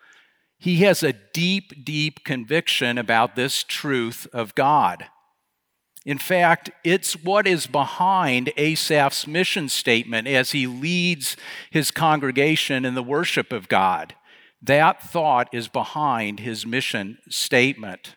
He 0.58 0.78
has 0.78 1.02
a 1.02 1.12
deep, 1.12 1.84
deep 1.84 2.24
conviction 2.24 2.98
about 2.98 3.36
this 3.36 3.62
truth 3.62 4.26
of 4.32 4.54
God. 4.54 5.06
In 6.04 6.18
fact, 6.18 6.70
it's 6.84 7.12
what 7.22 7.46
is 7.46 7.66
behind 7.66 8.50
Asaph's 8.56 9.26
mission 9.26 9.68
statement 9.68 10.26
as 10.26 10.52
he 10.52 10.66
leads 10.66 11.36
his 11.70 11.90
congregation 11.90 12.84
in 12.84 12.94
the 12.94 13.02
worship 13.02 13.52
of 13.52 13.68
God. 13.68 14.14
That 14.60 15.02
thought 15.02 15.48
is 15.52 15.68
behind 15.68 16.40
his 16.40 16.66
mission 16.66 17.18
statement. 17.28 18.16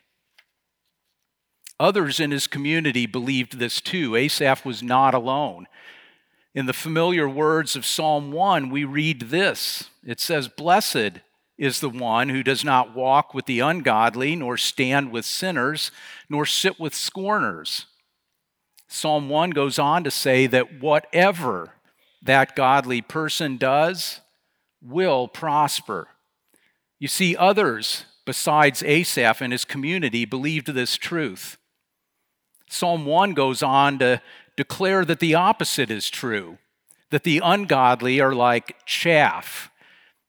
Others 1.78 2.20
in 2.20 2.30
his 2.30 2.46
community 2.46 3.06
believed 3.06 3.58
this 3.58 3.80
too. 3.80 4.16
Asaph 4.16 4.64
was 4.64 4.82
not 4.82 5.14
alone. 5.14 5.66
In 6.54 6.66
the 6.66 6.72
familiar 6.72 7.28
words 7.28 7.76
of 7.76 7.86
Psalm 7.86 8.30
1, 8.30 8.70
we 8.70 8.84
read 8.84 9.22
this 9.22 9.90
it 10.04 10.20
says, 10.20 10.48
Blessed 10.48 11.20
is 11.56 11.80
the 11.80 11.88
one 11.88 12.28
who 12.28 12.42
does 12.42 12.64
not 12.64 12.94
walk 12.94 13.34
with 13.34 13.46
the 13.46 13.60
ungodly, 13.60 14.34
nor 14.34 14.56
stand 14.56 15.12
with 15.12 15.24
sinners, 15.24 15.90
nor 16.28 16.44
sit 16.44 16.80
with 16.80 16.94
scorners. 16.94 17.86
Psalm 18.88 19.28
1 19.28 19.50
goes 19.50 19.78
on 19.78 20.04
to 20.04 20.10
say 20.10 20.46
that 20.46 20.80
whatever 20.80 21.74
that 22.20 22.54
godly 22.54 23.00
person 23.00 23.56
does 23.56 24.20
will 24.82 25.28
prosper. 25.28 26.08
You 27.02 27.08
see, 27.08 27.34
others 27.34 28.04
besides 28.24 28.80
Asaph 28.84 29.40
and 29.40 29.50
his 29.50 29.64
community 29.64 30.24
believed 30.24 30.68
this 30.68 30.96
truth. 30.96 31.58
Psalm 32.70 33.06
1 33.06 33.34
goes 33.34 33.60
on 33.60 33.98
to 33.98 34.22
declare 34.56 35.04
that 35.06 35.18
the 35.18 35.34
opposite 35.34 35.90
is 35.90 36.08
true 36.08 36.58
that 37.10 37.24
the 37.24 37.40
ungodly 37.42 38.20
are 38.20 38.36
like 38.36 38.86
chaff, 38.86 39.68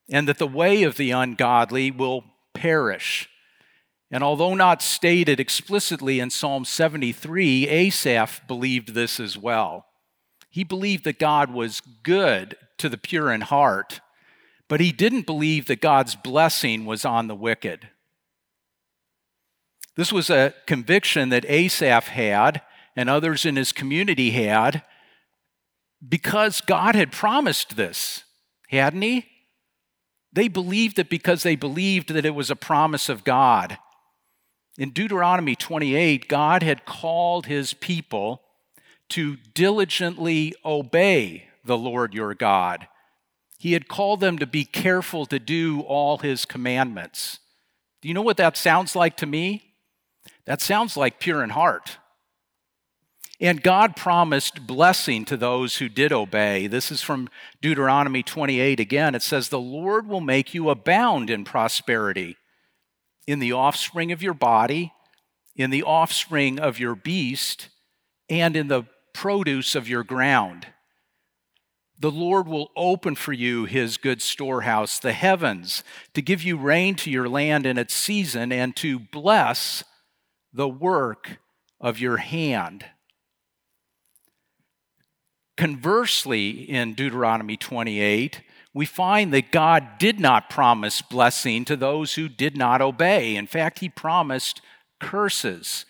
and 0.10 0.28
that 0.28 0.40
the 0.40 0.48
way 0.48 0.82
of 0.82 0.98
the 0.98 1.12
ungodly 1.12 1.92
will 1.92 2.24
perish. 2.56 3.30
And 4.10 4.24
although 4.24 4.56
not 4.56 4.82
stated 4.82 5.40
explicitly 5.40 6.20
in 6.20 6.32
Psalm 6.32 6.66
73, 6.66 7.68
Asaph 7.70 8.42
believed 8.48 8.96
this 8.96 9.20
as 9.20 9.38
well. 9.38 9.86
He 10.50 10.64
believed 10.64 11.04
that 11.04 11.20
God 11.20 11.54
was 11.54 11.84
good 12.02 12.58
to 12.80 12.90
the 12.90 12.98
pure 12.98 13.32
in 13.32 13.42
heart, 13.42 14.02
but 14.74 14.82
he 14.82 14.92
didn't 14.92 15.28
believe 15.28 15.68
that 15.68 15.82
God's 15.82 16.16
blessing 16.16 16.84
was 16.88 17.06
on 17.06 17.28
the 17.28 17.36
wicked. 17.36 17.90
This 19.96 20.12
was 20.12 20.32
a 20.32 20.56
conviction 20.66 21.30
that 21.30 21.46
Asaph 21.48 22.08
had 22.08 22.64
and 22.96 23.08
others 23.08 23.46
in 23.46 23.56
his 23.56 23.72
community 23.72 24.32
had 24.32 24.82
because 26.10 26.60
God 26.60 26.96
had 26.96 27.12
promised 27.12 27.76
this, 27.76 28.24
hadn't 28.70 29.04
he? 29.04 29.28
They 30.32 30.48
believed 30.48 30.98
it 30.98 31.08
because 31.08 31.44
they 31.44 31.56
believed 31.56 32.10
that 32.10 32.26
it 32.26 32.34
was 32.34 32.50
a 32.50 32.56
promise 32.56 33.10
of 33.10 33.24
God. 33.24 33.78
In 34.80 34.90
Deuteronomy 34.90 35.56
28, 35.56 36.28
God 36.28 36.64
had 36.64 36.84
called 36.84 37.46
his 37.46 37.76
people 37.76 38.42
to 39.10 39.36
diligently 39.54 40.56
obey 40.66 41.50
the 41.64 41.78
Lord 41.78 42.16
your 42.16 42.34
God. 42.34 42.88
He 43.64 43.72
had 43.72 43.88
called 43.88 44.20
them 44.20 44.38
to 44.40 44.46
be 44.46 44.66
careful 44.66 45.26
to 45.28 45.40
do 45.40 45.80
all 45.84 46.18
his 46.18 46.44
commandments. 46.44 47.40
Do 48.02 48.10
you 48.10 48.14
know 48.14 48.22
what 48.22 48.36
that 48.36 48.58
sounds 48.58 48.94
like 48.94 49.16
to 49.16 49.26
me? 49.26 49.76
That 50.44 50.60
sounds 50.60 50.98
like 50.98 51.22
pure 51.22 51.42
in 51.42 51.52
heart. 51.52 51.98
And 53.40 53.64
God 53.64 53.96
promised 53.96 54.68
blessing 54.68 55.24
to 55.24 55.38
those 55.38 55.78
who 55.78 55.88
did 55.88 56.12
obey. 56.12 56.68
This 56.68 56.92
is 56.92 57.02
from 57.02 57.30
Deuteronomy 57.62 58.22
28 58.22 58.82
again. 58.82 59.16
It 59.16 59.22
says, 59.22 59.48
The 59.48 59.62
Lord 59.62 60.10
will 60.10 60.20
make 60.20 60.54
you 60.54 60.70
abound 60.70 61.30
in 61.30 61.46
prosperity 61.46 62.36
in 63.26 63.40
the 63.40 63.54
offspring 63.54 64.12
of 64.12 64.22
your 64.22 64.34
body, 64.34 64.92
in 65.56 65.70
the 65.70 65.84
offspring 65.84 66.60
of 66.60 66.80
your 66.80 66.96
beast, 66.96 67.70
and 68.30 68.58
in 68.58 68.68
the 68.68 68.84
produce 69.14 69.74
of 69.74 69.88
your 69.88 70.04
ground. 70.04 70.68
The 72.00 72.12
Lord 72.12 72.48
will 72.48 72.72
open 72.76 73.16
for 73.16 73.34
you 73.34 73.66
his 73.66 73.98
good 73.98 74.22
storehouse, 74.22 75.00
the 75.00 75.14
heavens, 75.14 75.84
to 76.14 76.22
give 76.22 76.44
you 76.44 76.58
rain 76.58 76.96
to 76.96 77.12
your 77.12 77.30
land 77.30 77.66
in 77.66 77.78
its 77.78 77.94
season, 77.94 78.52
and 78.52 78.76
to 78.78 79.00
bless 79.00 79.84
the 80.52 80.68
work 80.68 81.40
of 81.80 82.00
your 82.00 82.18
hand. 82.18 82.86
Conversely, 85.56 86.50
in 86.50 86.94
Deuteronomy 86.94 87.58
28, 87.58 88.42
we 88.74 88.86
find 88.86 89.32
that 89.34 89.52
God 89.52 90.00
did 90.00 90.20
not 90.20 90.50
promise 90.50 91.02
blessing 91.02 91.64
to 91.66 91.76
those 91.76 92.16
who 92.16 92.28
did 92.28 92.58
not 92.58 92.82
obey. 92.82 93.36
In 93.36 93.46
fact, 93.46 93.80
he 93.80 93.90
promised 93.90 94.62
curses. 95.00 95.86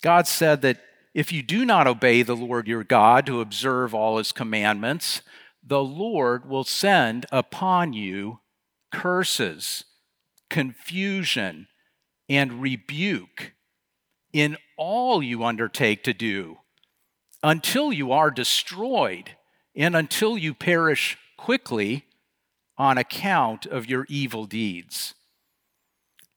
God 0.00 0.28
said 0.28 0.62
that 0.62 0.80
if 1.14 1.32
you 1.32 1.42
do 1.42 1.64
not 1.64 1.86
obey 1.86 2.22
the 2.22 2.36
Lord 2.36 2.68
your 2.68 2.84
God 2.84 3.26
to 3.26 3.40
observe 3.40 3.94
all 3.94 4.18
his 4.18 4.32
commandments, 4.32 5.22
the 5.62 5.82
Lord 5.82 6.48
will 6.48 6.64
send 6.64 7.26
upon 7.32 7.92
you 7.92 8.40
curses, 8.92 9.84
confusion, 10.48 11.68
and 12.28 12.62
rebuke 12.62 13.52
in 14.32 14.56
all 14.76 15.22
you 15.22 15.42
undertake 15.42 16.04
to 16.04 16.14
do 16.14 16.58
until 17.42 17.92
you 17.92 18.12
are 18.12 18.30
destroyed 18.30 19.36
and 19.74 19.96
until 19.96 20.38
you 20.38 20.54
perish 20.54 21.18
quickly 21.36 22.04
on 22.78 22.98
account 22.98 23.66
of 23.66 23.86
your 23.86 24.06
evil 24.08 24.46
deeds. 24.46 25.14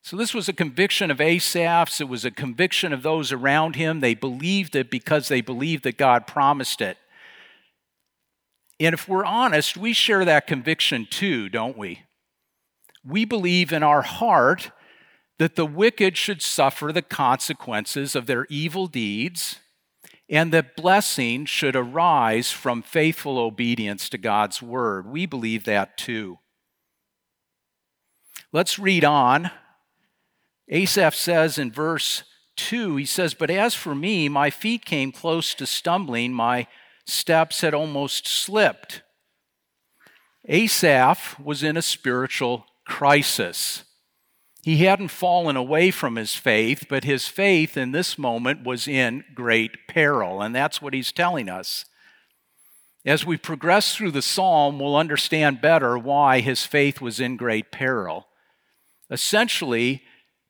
So, 0.04 0.18
this 0.18 0.34
was 0.34 0.50
a 0.50 0.52
conviction 0.52 1.10
of 1.10 1.18
Asaph's. 1.18 1.98
It 1.98 2.10
was 2.10 2.26
a 2.26 2.30
conviction 2.30 2.92
of 2.92 3.02
those 3.02 3.32
around 3.32 3.74
him. 3.74 4.00
They 4.00 4.12
believed 4.12 4.76
it 4.76 4.90
because 4.90 5.28
they 5.28 5.40
believed 5.40 5.82
that 5.84 5.96
God 5.96 6.26
promised 6.26 6.82
it. 6.82 6.98
And 8.78 8.92
if 8.92 9.08
we're 9.08 9.24
honest, 9.24 9.78
we 9.78 9.94
share 9.94 10.26
that 10.26 10.46
conviction 10.46 11.06
too, 11.10 11.48
don't 11.48 11.78
we? 11.78 12.02
We 13.02 13.24
believe 13.24 13.72
in 13.72 13.82
our 13.82 14.02
heart 14.02 14.72
that 15.38 15.56
the 15.56 15.64
wicked 15.64 16.18
should 16.18 16.42
suffer 16.42 16.92
the 16.92 17.00
consequences 17.00 18.14
of 18.14 18.26
their 18.26 18.46
evil 18.50 18.86
deeds 18.86 19.60
and 20.28 20.52
that 20.52 20.76
blessing 20.76 21.46
should 21.46 21.74
arise 21.74 22.52
from 22.52 22.82
faithful 22.82 23.38
obedience 23.38 24.10
to 24.10 24.18
God's 24.18 24.60
word. 24.60 25.06
We 25.06 25.24
believe 25.24 25.64
that 25.64 25.96
too. 25.96 26.40
Let's 28.52 28.78
read 28.78 29.02
on. 29.02 29.50
Asaph 30.68 31.14
says 31.14 31.58
in 31.58 31.70
verse 31.70 32.22
2, 32.56 32.96
he 32.96 33.04
says, 33.04 33.34
But 33.34 33.50
as 33.50 33.74
for 33.74 33.94
me, 33.94 34.28
my 34.28 34.50
feet 34.50 34.84
came 34.84 35.12
close 35.12 35.54
to 35.54 35.66
stumbling, 35.66 36.32
my 36.32 36.66
steps 37.06 37.60
had 37.60 37.74
almost 37.74 38.26
slipped. 38.26 39.02
Asaph 40.46 41.38
was 41.38 41.62
in 41.62 41.76
a 41.76 41.82
spiritual 41.82 42.66
crisis. 42.86 43.84
He 44.62 44.78
hadn't 44.78 45.08
fallen 45.08 45.56
away 45.56 45.90
from 45.90 46.16
his 46.16 46.34
faith, 46.34 46.86
but 46.88 47.04
his 47.04 47.28
faith 47.28 47.76
in 47.76 47.92
this 47.92 48.16
moment 48.16 48.64
was 48.64 48.88
in 48.88 49.24
great 49.34 49.86
peril. 49.88 50.40
And 50.40 50.54
that's 50.54 50.80
what 50.80 50.94
he's 50.94 51.12
telling 51.12 51.50
us. 51.50 51.84
As 53.04 53.26
we 53.26 53.36
progress 53.36 53.94
through 53.94 54.12
the 54.12 54.22
psalm, 54.22 54.78
we'll 54.78 54.96
understand 54.96 55.60
better 55.60 55.98
why 55.98 56.40
his 56.40 56.64
faith 56.64 57.02
was 57.02 57.20
in 57.20 57.36
great 57.36 57.70
peril. 57.70 58.28
Essentially, 59.10 60.02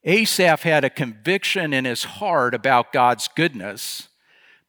Asaph 0.05 0.63
had 0.63 0.85
a 0.85 0.91
conviction 0.91 1.73
in 1.73 1.85
his 1.85 2.05
heart 2.05 2.55
about 2.55 2.93
God's 2.93 3.29
goodness, 3.29 4.09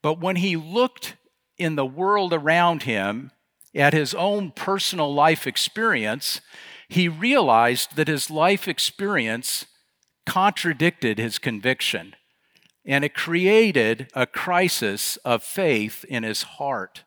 but 0.02 0.19
when 0.19 0.38
he 0.38 0.56
looked 0.56 1.15
in 1.58 1.76
the 1.76 1.86
world 1.86 2.34
around 2.34 2.84
him 2.84 3.32
at 3.74 3.93
his 3.93 4.13
own 4.13 4.52
personal 4.52 5.13
life 5.13 5.45
experience, 5.45 6.41
he 6.88 7.10
realized 7.10 7.95
that 7.95 8.08
his 8.08 8.30
life 8.30 8.67
experience 8.67 9.65
contradicted 10.26 11.17
his 11.17 11.38
conviction, 11.38 12.15
and 12.86 13.04
it 13.04 13.13
created 13.13 14.10
a 14.13 14.26
crisis 14.26 15.17
of 15.17 15.43
faith 15.43 16.06
in 16.06 16.24
his 16.24 16.43
heart. 16.43 17.04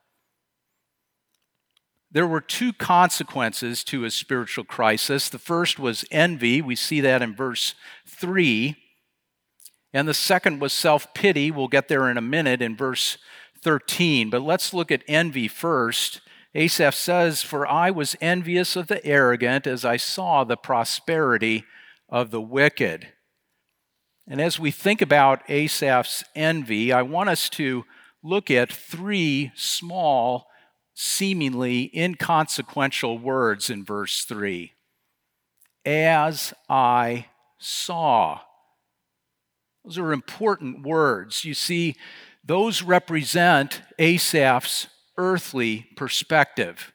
There 2.10 2.26
were 2.26 2.40
two 2.40 2.72
consequences 2.72 3.84
to 3.84 4.02
his 4.02 4.14
spiritual 4.14 4.64
crisis. 4.64 5.28
The 5.28 5.38
first 5.38 5.78
was 5.78 6.04
envy. 6.10 6.62
We 6.62 6.74
see 6.74 7.00
that 7.02 7.20
in 7.20 7.34
verse 7.34 7.74
3. 8.06 8.76
And 9.92 10.08
the 10.08 10.14
second 10.14 10.60
was 10.60 10.72
self 10.72 11.12
pity. 11.14 11.50
We'll 11.50 11.68
get 11.68 11.88
there 11.88 12.10
in 12.10 12.16
a 12.16 12.22
minute 12.22 12.62
in 12.62 12.76
verse 12.76 13.18
13. 13.62 14.30
But 14.30 14.42
let's 14.42 14.72
look 14.72 14.90
at 14.90 15.02
envy 15.06 15.48
first. 15.48 16.20
Asaph 16.54 16.94
says, 16.94 17.42
For 17.42 17.66
I 17.66 17.90
was 17.90 18.16
envious 18.20 18.74
of 18.74 18.86
the 18.86 19.04
arrogant 19.04 19.66
as 19.66 19.84
I 19.84 19.96
saw 19.96 20.44
the 20.44 20.56
prosperity 20.56 21.64
of 22.08 22.30
the 22.30 22.40
wicked. 22.40 23.08
And 24.26 24.40
as 24.40 24.58
we 24.58 24.70
think 24.70 25.00
about 25.00 25.48
Asaph's 25.48 26.24
envy, 26.34 26.92
I 26.92 27.02
want 27.02 27.30
us 27.30 27.48
to 27.50 27.84
look 28.22 28.50
at 28.50 28.72
three 28.72 29.52
small, 29.54 30.47
seemingly 31.00 31.96
inconsequential 31.96 33.16
words 33.16 33.70
in 33.70 33.84
verse 33.84 34.24
3. 34.24 34.72
As 35.86 36.52
I 36.68 37.26
saw. 37.56 38.40
Those 39.84 39.96
are 39.96 40.12
important 40.12 40.84
words. 40.84 41.44
You 41.44 41.54
see, 41.54 41.94
those 42.44 42.82
represent 42.82 43.80
Asaph's 44.00 44.88
earthly 45.16 45.86
perspective. 45.94 46.92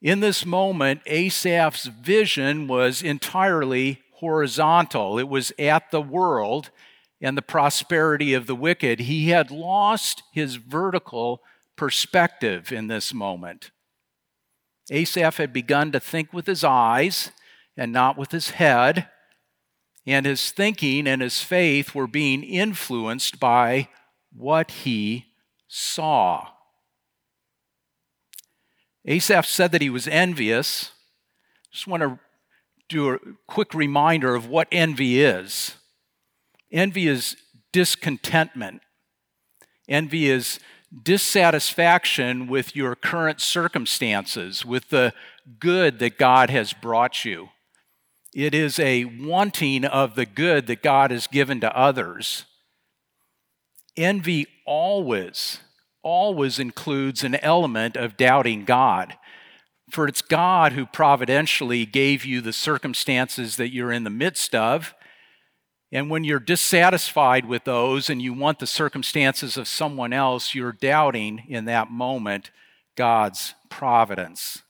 In 0.00 0.20
this 0.20 0.46
moment, 0.46 1.02
Asaph's 1.04 1.84
vision 1.84 2.66
was 2.66 3.02
entirely 3.02 4.00
horizontal, 4.14 5.18
it 5.18 5.28
was 5.28 5.52
at 5.58 5.90
the 5.90 6.00
world 6.00 6.70
and 7.20 7.36
the 7.36 7.42
prosperity 7.42 8.32
of 8.32 8.46
the 8.46 8.54
wicked. 8.54 9.00
He 9.00 9.28
had 9.28 9.50
lost 9.50 10.22
his 10.32 10.56
vertical 10.56 11.42
perspective 11.80 12.70
in 12.70 12.88
this 12.88 13.14
moment. 13.14 13.70
Asaph 14.90 15.38
had 15.38 15.50
begun 15.50 15.90
to 15.92 15.98
think 15.98 16.30
with 16.30 16.44
his 16.44 16.62
eyes 16.62 17.30
and 17.74 17.90
not 17.90 18.18
with 18.18 18.32
his 18.32 18.50
head, 18.50 19.08
and 20.04 20.26
his 20.26 20.50
thinking 20.50 21.06
and 21.06 21.22
his 21.22 21.40
faith 21.40 21.94
were 21.94 22.06
being 22.06 22.42
influenced 22.44 23.40
by 23.40 23.88
what 24.30 24.70
he 24.72 25.24
saw. 25.68 26.48
Asaph 29.06 29.46
said 29.46 29.72
that 29.72 29.80
he 29.80 29.88
was 29.88 30.06
envious. 30.06 30.90
Just 31.72 31.86
want 31.86 32.02
to 32.02 32.18
do 32.90 33.14
a 33.14 33.18
quick 33.46 33.72
reminder 33.72 34.34
of 34.34 34.46
what 34.46 34.68
envy 34.70 35.22
is. 35.22 35.76
Envy 36.70 37.08
is 37.08 37.38
discontentment. 37.72 38.82
Envy 39.88 40.28
is 40.28 40.60
dissatisfaction 41.02 42.46
with 42.46 42.74
your 42.74 42.94
current 42.94 43.40
circumstances, 43.40 44.64
with 44.64 44.88
the 44.88 45.12
good 45.58 45.98
that 46.00 46.18
God 46.18 46.50
has 46.50 46.72
brought 46.72 47.24
you. 47.24 47.50
It 48.34 48.54
is 48.54 48.78
a 48.78 49.04
wanting 49.04 49.84
of 49.84 50.14
the 50.14 50.26
good 50.26 50.66
that 50.66 50.82
God 50.82 51.10
has 51.10 51.26
given 51.26 51.60
to 51.60 51.76
others. 51.76 52.44
Envy 53.96 54.46
always, 54.66 55.58
always 56.02 56.58
includes 56.58 57.24
an 57.24 57.34
element 57.36 57.96
of 57.96 58.16
doubting 58.16 58.64
God. 58.64 59.16
For 59.90 60.06
it's 60.06 60.22
God 60.22 60.72
who 60.72 60.86
providentially 60.86 61.84
gave 61.84 62.24
you 62.24 62.40
the 62.40 62.52
circumstances 62.52 63.56
that 63.56 63.72
you're 63.72 63.90
in 63.90 64.04
the 64.04 64.10
midst 64.10 64.54
of. 64.54 64.94
And 65.92 66.08
when 66.08 66.22
you're 66.22 66.38
dissatisfied 66.38 67.46
with 67.46 67.64
those 67.64 68.08
and 68.08 68.22
you 68.22 68.32
want 68.32 68.60
the 68.60 68.66
circumstances 68.66 69.56
of 69.56 69.66
someone 69.66 70.12
else, 70.12 70.54
you're 70.54 70.72
doubting 70.72 71.44
in 71.48 71.64
that 71.64 71.90
moment 71.90 72.50
God's 72.96 73.54
providence. 73.68 74.62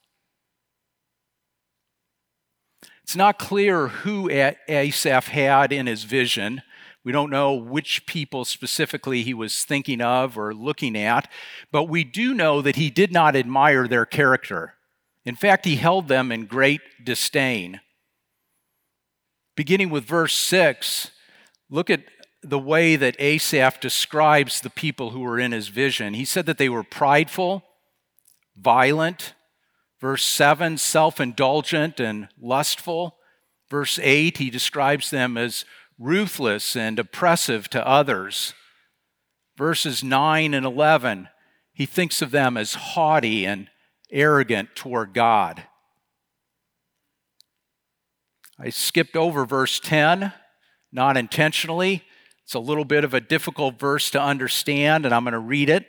It's 3.02 3.16
not 3.16 3.38
clear 3.38 3.88
who 3.88 4.30
Asaph 4.30 5.28
had 5.28 5.72
in 5.72 5.87
his 5.87 6.04
vision. 6.04 6.62
We 7.02 7.12
don't 7.12 7.30
know 7.30 7.54
which 7.54 8.06
people 8.06 8.44
specifically 8.44 9.22
he 9.22 9.35
was 9.35 9.64
thinking 9.64 10.00
of 10.00 10.38
or 10.38 10.54
looking 10.54 10.96
at, 10.96 11.30
but 11.72 11.85
we 11.85 12.04
do 12.04 12.33
know 12.35 12.62
that 12.62 12.76
he 12.76 12.88
did 12.88 13.12
not 13.12 13.35
admire 13.35 13.88
their 13.88 14.06
character. 14.06 14.74
In 15.24 15.35
fact, 15.35 15.64
he 15.64 15.76
held 15.76 16.09
them 16.09 16.30
in 16.30 16.46
great 16.46 16.80
disdain. 17.02 17.80
Beginning 19.60 19.90
with 19.90 20.06
verse 20.06 20.32
6, 20.36 21.10
look 21.68 21.90
at 21.90 22.00
the 22.42 22.58
way 22.58 22.96
that 22.96 23.20
Asaph 23.20 23.78
describes 23.78 24.58
the 24.58 24.70
people 24.70 25.10
who 25.10 25.20
were 25.20 25.38
in 25.38 25.52
his 25.52 25.68
vision. 25.68 26.14
He 26.14 26.24
said 26.24 26.46
that 26.46 26.56
they 26.56 26.70
were 26.70 26.82
prideful, 26.82 27.62
violent. 28.56 29.34
Verse 30.00 30.24
7, 30.24 30.78
self 30.78 31.20
indulgent 31.20 32.00
and 32.00 32.28
lustful. 32.40 33.18
Verse 33.68 33.98
8, 34.02 34.38
he 34.38 34.48
describes 34.48 35.10
them 35.10 35.36
as 35.36 35.66
ruthless 35.98 36.74
and 36.74 36.98
oppressive 36.98 37.68
to 37.68 37.86
others. 37.86 38.54
Verses 39.58 40.02
9 40.02 40.54
and 40.54 40.64
11, 40.64 41.28
he 41.74 41.84
thinks 41.84 42.22
of 42.22 42.30
them 42.30 42.56
as 42.56 42.72
haughty 42.72 43.44
and 43.44 43.68
arrogant 44.10 44.74
toward 44.74 45.12
God. 45.12 45.64
I 48.62 48.68
skipped 48.68 49.16
over 49.16 49.46
verse 49.46 49.80
10, 49.80 50.34
not 50.92 51.16
intentionally. 51.16 52.04
It's 52.44 52.52
a 52.52 52.58
little 52.58 52.84
bit 52.84 53.04
of 53.04 53.14
a 53.14 53.20
difficult 53.20 53.78
verse 53.78 54.10
to 54.10 54.20
understand, 54.20 55.06
and 55.06 55.14
I'm 55.14 55.24
going 55.24 55.32
to 55.32 55.38
read 55.38 55.70
it. 55.70 55.86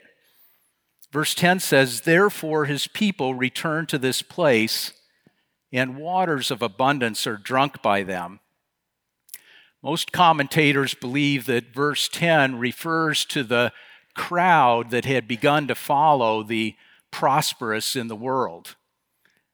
Verse 1.12 1.34
10 1.34 1.60
says, 1.60 2.00
Therefore 2.00 2.64
his 2.64 2.86
people 2.86 3.34
return 3.34 3.84
to 3.88 3.98
this 3.98 4.22
place, 4.22 4.92
and 5.70 5.98
waters 5.98 6.50
of 6.50 6.62
abundance 6.62 7.26
are 7.26 7.36
drunk 7.36 7.82
by 7.82 8.04
them. 8.04 8.40
Most 9.82 10.10
commentators 10.10 10.94
believe 10.94 11.44
that 11.46 11.74
verse 11.74 12.08
10 12.08 12.58
refers 12.58 13.26
to 13.26 13.42
the 13.42 13.72
crowd 14.14 14.88
that 14.90 15.04
had 15.04 15.28
begun 15.28 15.68
to 15.68 15.74
follow 15.74 16.42
the 16.42 16.74
prosperous 17.10 17.94
in 17.96 18.08
the 18.08 18.16
world. 18.16 18.76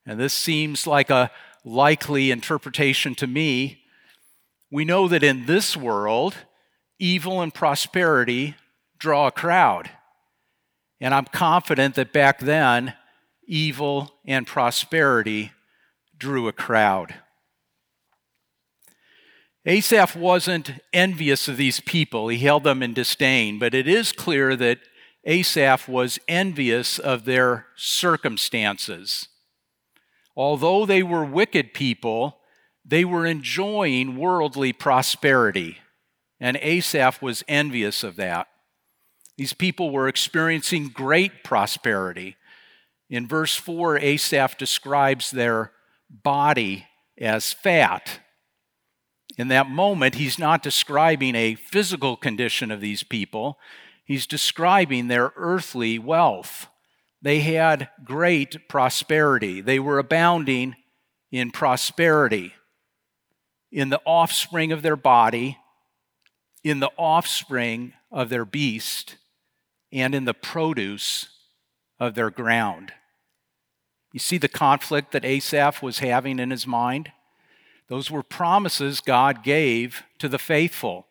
And 0.07 0.21
this 0.21 0.35
seems 0.35 0.87
like 0.87 1.11
a 1.11 1.33
likely 1.65 2.31
interpretation 2.31 3.15
to 3.17 3.27
me. 3.27 3.83
We 4.71 4.85
know 4.85 5.09
that 5.09 5.23
in 5.23 5.47
this 5.47 5.77
world, 5.77 6.35
evil 6.99 7.41
and 7.41 7.53
prosperity 7.53 8.55
draw 8.99 9.29
a 9.29 9.33
crowd. 9.33 9.91
And 11.01 11.15
I'm 11.15 11.27
confident 11.27 11.95
that 11.95 12.13
back 12.13 12.41
then, 12.41 12.95
evil 13.47 14.13
and 14.27 14.47
prosperity 14.47 15.53
drew 16.17 16.49
a 16.49 16.53
crowd. 16.53 17.15
Asaph 19.65 20.17
wasn't 20.17 20.73
envious 20.93 21.47
of 21.47 21.57
these 21.57 21.81
people, 21.81 22.29
he 22.29 22.39
held 22.39 22.65
them 22.65 22.83
in 22.83 22.95
disdain, 22.95 23.59
but 23.59 23.75
it 23.75 23.87
is 23.87 24.13
clear 24.13 24.57
that 24.57 24.79
Asaph 25.25 25.89
was 25.89 26.19
envious 26.27 26.99
of 26.99 27.25
their 27.25 27.67
circumstances. 27.77 29.29
Although 30.39 30.87
they 30.87 31.03
were 31.03 31.25
wicked 31.25 31.75
people, 31.75 32.39
they 32.85 33.05
were 33.05 33.27
enjoying 33.27 34.17
worldly 34.17 34.73
prosperity, 34.73 35.79
and 36.39 36.57
Asaph 36.63 37.21
was 37.21 37.43
envious 37.49 38.05
of 38.05 38.15
that. 38.17 38.47
These 39.37 39.53
people 39.53 39.91
were 39.91 40.07
experiencing 40.07 40.91
great 40.91 41.43
prosperity. 41.43 42.37
In 43.11 43.27
verse 43.27 43.57
4, 43.57 43.99
Asaph 43.99 44.57
describes 44.57 45.33
their 45.33 45.73
body 46.09 46.87
as 47.21 47.53
fat. 47.53 48.21
In 49.37 49.49
that 49.49 49.69
moment, 49.69 50.15
he's 50.15 50.39
not 50.39 50.63
describing 50.63 51.35
a 51.35 51.57
physical 51.57 52.17
condition 52.17 52.71
of 52.71 52.81
these 52.81 53.03
people, 53.03 53.59
He's 54.05 54.27
describing 54.27 55.09
their 55.09 55.35
earthly 55.37 55.99
wealth. 55.99 56.69
They 57.21 57.41
had 57.41 57.91
great 58.05 58.69
prosperity, 58.69 59.61
they 59.61 59.79
were 59.79 59.99
abounding 59.99 60.77
in 61.31 61.51
prosperity, 61.51 62.55
in 63.71 63.91
the 63.91 64.01
offspring 64.05 64.73
of 64.73 64.83
their 64.83 64.97
body, 64.97 65.59
in 66.65 66.81
the 66.81 66.91
offspring 66.97 67.93
of 68.11 68.29
their 68.29 68.45
beast, 68.45 69.17
and 69.93 70.15
in 70.15 70.25
the 70.25 70.35
produce 70.35 71.29
of 71.99 72.15
their 72.15 72.31
ground. 72.31 72.93
You 74.13 74.21
see 74.21 74.39
the 74.39 74.49
conflict 74.49 75.13
that 75.13 75.25
Asaph 75.25 75.83
was 75.83 75.99
having 75.99 76.39
in 76.39 76.51
his 76.51 76.67
mind? 76.67 77.13
Those 77.89 78.11
were 78.11 78.23
promises 78.23 79.01
God 79.01 79.43
gave 79.43 80.03
to 80.19 80.29
the 80.29 80.39
faithful, 80.39 81.07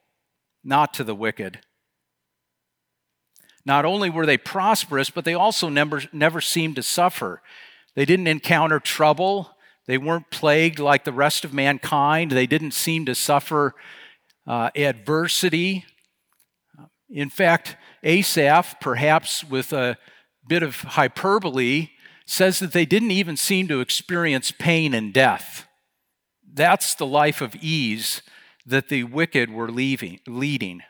not 0.63 0.93
to 0.95 1.03
the 1.03 1.15
wicked. 1.15 1.59
Not 3.67 3.83
only 3.83 4.09
were 4.09 4.25
they 4.25 4.37
prosperous, 4.37 5.09
but 5.09 5.25
they 5.25 5.33
also 5.33 5.67
never, 5.67 6.01
never 6.13 6.39
seemed 6.39 6.77
to 6.77 6.83
suffer. 6.83 7.41
They 7.95 8.05
didn't 8.05 8.27
encounter 8.27 8.79
trouble. 8.79 9.51
They 9.87 9.97
weren't 9.97 10.31
plagued 10.31 10.79
like 10.79 11.03
the 11.03 11.11
rest 11.11 11.43
of 11.43 11.53
mankind. 11.53 12.31
They 12.31 12.47
didn't 12.47 12.71
seem 12.71 13.05
to 13.07 13.13
suffer 13.13 13.75
uh, 14.47 14.69
adversity. 14.73 15.83
In 17.09 17.29
fact, 17.29 17.75
Asaph, 18.03 18.79
perhaps 18.79 19.43
with 19.43 19.73
a 19.73 19.97
bit 20.47 20.63
of 20.63 20.79
hyperbole, 20.79 21.89
says 22.25 22.59
that 22.59 22.71
they 22.71 22.85
didn't 22.85 23.11
even 23.11 23.35
seem 23.35 23.67
to 23.67 23.81
experience 23.81 24.53
pain 24.57 24.93
and 24.93 25.13
death. 25.13 25.67
That's 26.53 26.95
the 26.95 27.05
life 27.05 27.41
of 27.41 27.53
ease 27.57 28.21
that 28.65 28.87
the 28.87 29.03
wicked 29.03 29.51
were 29.51 29.69
leaving, 29.69 30.21
leading. 30.25 30.83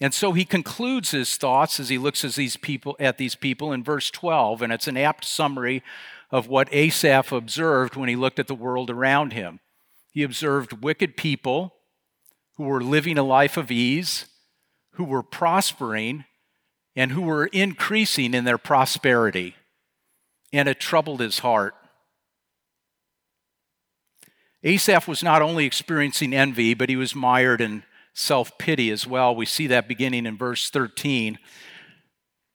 And 0.00 0.14
so 0.14 0.32
he 0.32 0.44
concludes 0.46 1.10
his 1.10 1.36
thoughts 1.36 1.78
as 1.78 1.90
he 1.90 1.98
looks 1.98 2.24
at 2.24 2.32
these 2.32 2.56
people, 2.56 2.96
at 2.98 3.18
these 3.18 3.34
people 3.34 3.72
in 3.72 3.84
verse 3.84 4.10
12, 4.10 4.62
and 4.62 4.72
it's 4.72 4.88
an 4.88 4.96
apt 4.96 5.26
summary 5.26 5.82
of 6.30 6.48
what 6.48 6.72
Asaph 6.72 7.32
observed 7.32 7.96
when 7.96 8.08
he 8.08 8.16
looked 8.16 8.38
at 8.38 8.46
the 8.46 8.54
world 8.54 8.88
around 8.88 9.34
him. 9.34 9.60
He 10.10 10.22
observed 10.22 10.82
wicked 10.82 11.16
people 11.16 11.74
who 12.56 12.64
were 12.64 12.82
living 12.82 13.18
a 13.18 13.22
life 13.22 13.56
of 13.56 13.70
ease, 13.70 14.26
who 14.92 15.04
were 15.04 15.22
prospering, 15.22 16.24
and 16.96 17.12
who 17.12 17.22
were 17.22 17.46
increasing 17.46 18.32
in 18.32 18.44
their 18.44 18.58
prosperity, 18.58 19.54
and 20.52 20.68
it 20.68 20.80
troubled 20.80 21.20
his 21.20 21.40
heart. 21.40 21.74
Asaph 24.62 25.08
was 25.08 25.22
not 25.22 25.42
only 25.42 25.64
experiencing 25.64 26.34
envy, 26.34 26.74
but 26.74 26.88
he 26.88 26.96
was 26.96 27.14
mired 27.14 27.60
in 27.60 27.82
self 28.14 28.56
pity 28.58 28.90
as 28.90 29.06
well. 29.06 29.34
We 29.34 29.46
see 29.46 29.66
that 29.68 29.88
beginning 29.88 30.26
in 30.26 30.36
verse 30.36 30.70
13. 30.70 31.38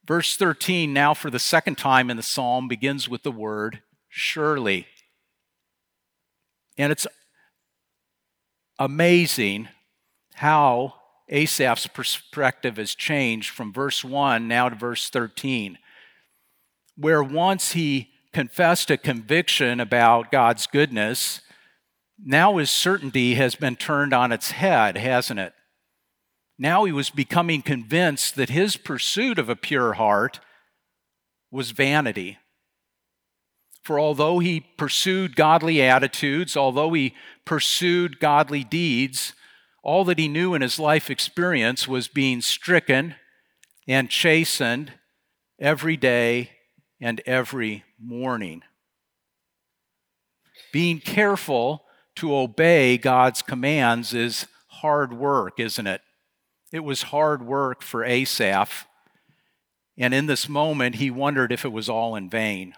Verse 0.05 0.37
13, 0.37 0.93
now 0.93 1.15
for 1.15 1.31
the 1.31 1.39
second 1.39 1.77
time 1.77 2.11
in 2.11 2.17
the 2.17 2.23
psalm, 2.23 2.67
begins 2.67 3.09
with 3.09 3.23
the 3.23 3.31
word 3.31 3.81
surely. 4.07 4.85
And 6.77 6.91
it's 6.91 7.07
amazing 8.77 9.69
how 10.35 10.93
Asaph's 11.29 11.87
perspective 11.87 12.77
has 12.77 12.93
changed 12.93 13.49
from 13.49 13.73
verse 13.73 14.03
1 14.03 14.47
now 14.47 14.69
to 14.69 14.75
verse 14.75 15.09
13, 15.09 15.79
where 16.95 17.23
once 17.23 17.71
he 17.71 18.09
confessed 18.31 18.91
a 18.91 18.97
conviction 18.97 19.79
about 19.79 20.31
God's 20.31 20.67
goodness, 20.67 21.41
now 22.23 22.57
his 22.57 22.69
certainty 22.69 23.35
has 23.35 23.55
been 23.55 23.75
turned 23.75 24.13
on 24.13 24.31
its 24.31 24.51
head, 24.51 24.97
hasn't 24.97 25.39
it? 25.39 25.53
Now 26.57 26.85
he 26.85 26.91
was 26.91 27.09
becoming 27.09 27.61
convinced 27.61 28.35
that 28.35 28.49
his 28.49 28.77
pursuit 28.77 29.37
of 29.37 29.49
a 29.49 29.55
pure 29.55 29.93
heart 29.93 30.39
was 31.51 31.71
vanity. 31.71 32.37
For 33.83 33.99
although 33.99 34.39
he 34.39 34.61
pursued 34.77 35.35
godly 35.35 35.81
attitudes, 35.81 36.57
although 36.57 36.93
he 36.93 37.13
pursued 37.45 38.19
godly 38.19 38.63
deeds, 38.63 39.33
all 39.83 40.03
that 40.05 40.17
he 40.17 40.27
knew 40.27 40.55
in 40.55 40.61
his 40.61 40.79
life 40.79 41.11
experience 41.11 41.87
was 41.87 42.07
being 42.07 42.41
stricken 42.41 43.15
and 43.87 44.09
chastened 44.09 44.93
every 45.59 45.95
day 45.95 46.51
and 46.99 47.21
every 47.25 47.83
morning. 47.99 48.63
Being 50.73 50.99
careful 50.99 51.84
to 52.15 52.35
obey 52.35 52.97
God's 52.97 53.41
commands 53.41 54.13
is 54.13 54.47
hard 54.67 55.13
work, 55.13 55.59
isn't 55.59 55.87
it? 55.87 56.01
It 56.71 56.79
was 56.83 57.03
hard 57.03 57.45
work 57.45 57.81
for 57.81 58.03
Asaph, 58.03 58.85
and 59.97 60.13
in 60.13 60.25
this 60.25 60.49
moment 60.49 60.95
he 60.95 61.09
wondered 61.09 61.51
if 61.51 61.63
it 61.63 61.71
was 61.71 61.87
all 61.89 62.15
in 62.15 62.29
vain. 62.29 62.73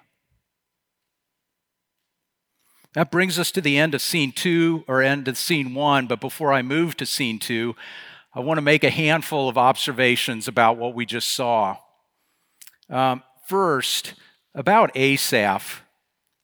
That 2.93 3.11
brings 3.11 3.37
us 3.37 3.51
to 3.51 3.61
the 3.61 3.77
end 3.77 3.93
of 3.93 4.01
scene 4.01 4.31
two 4.31 4.83
or 4.87 5.03
end 5.03 5.27
of 5.27 5.37
scene 5.37 5.75
one. 5.75 6.07
But 6.07 6.19
before 6.19 6.51
I 6.51 6.63
move 6.63 6.97
to 6.97 7.05
scene 7.05 7.37
two, 7.37 7.75
I 8.33 8.39
want 8.39 8.57
to 8.57 8.63
make 8.63 8.83
a 8.83 8.89
handful 8.89 9.47
of 9.47 9.57
observations 9.57 10.47
about 10.47 10.77
what 10.77 10.95
we 10.95 11.05
just 11.05 11.29
saw. 11.29 11.77
Um, 12.89 13.21
first, 13.45 14.15
about 14.55 14.89
Asaph. 14.95 15.83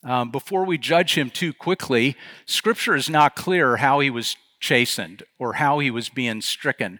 Um, 0.03 0.31
before 0.31 0.65
we 0.65 0.77
judge 0.77 1.17
him 1.17 1.29
too 1.29 1.53
quickly, 1.53 2.17
Scripture 2.45 2.95
is 2.95 3.09
not 3.09 3.35
clear 3.35 3.77
how 3.77 4.01
he 4.01 4.09
was 4.09 4.35
chastened 4.59 5.23
or 5.39 5.53
how 5.53 5.79
he 5.79 5.89
was 5.89 6.09
being 6.09 6.41
stricken. 6.41 6.99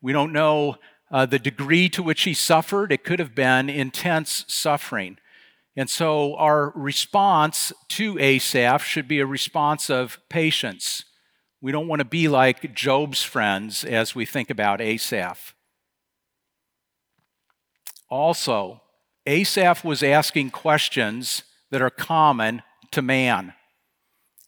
We 0.00 0.12
don't 0.12 0.32
know 0.32 0.76
uh, 1.10 1.26
the 1.26 1.38
degree 1.38 1.88
to 1.90 2.02
which 2.02 2.22
he 2.22 2.34
suffered. 2.34 2.92
It 2.92 3.04
could 3.04 3.18
have 3.18 3.34
been 3.34 3.68
intense 3.68 4.44
suffering. 4.48 5.18
And 5.76 5.90
so 5.90 6.34
our 6.36 6.72
response 6.74 7.72
to 7.88 8.18
Asaph 8.18 8.82
should 8.82 9.08
be 9.08 9.20
a 9.20 9.26
response 9.26 9.90
of 9.90 10.18
patience. 10.28 11.04
We 11.60 11.72
don't 11.72 11.88
want 11.88 12.00
to 12.00 12.06
be 12.06 12.28
like 12.28 12.74
Job's 12.74 13.22
friends 13.22 13.84
as 13.84 14.14
we 14.14 14.24
think 14.24 14.50
about 14.50 14.80
Asaph. 14.80 15.54
Also, 18.08 18.82
Asaph 19.26 19.84
was 19.84 20.02
asking 20.02 20.50
questions 20.50 21.42
that 21.70 21.82
are 21.82 21.90
common 21.90 22.62
to 22.92 23.02
man. 23.02 23.54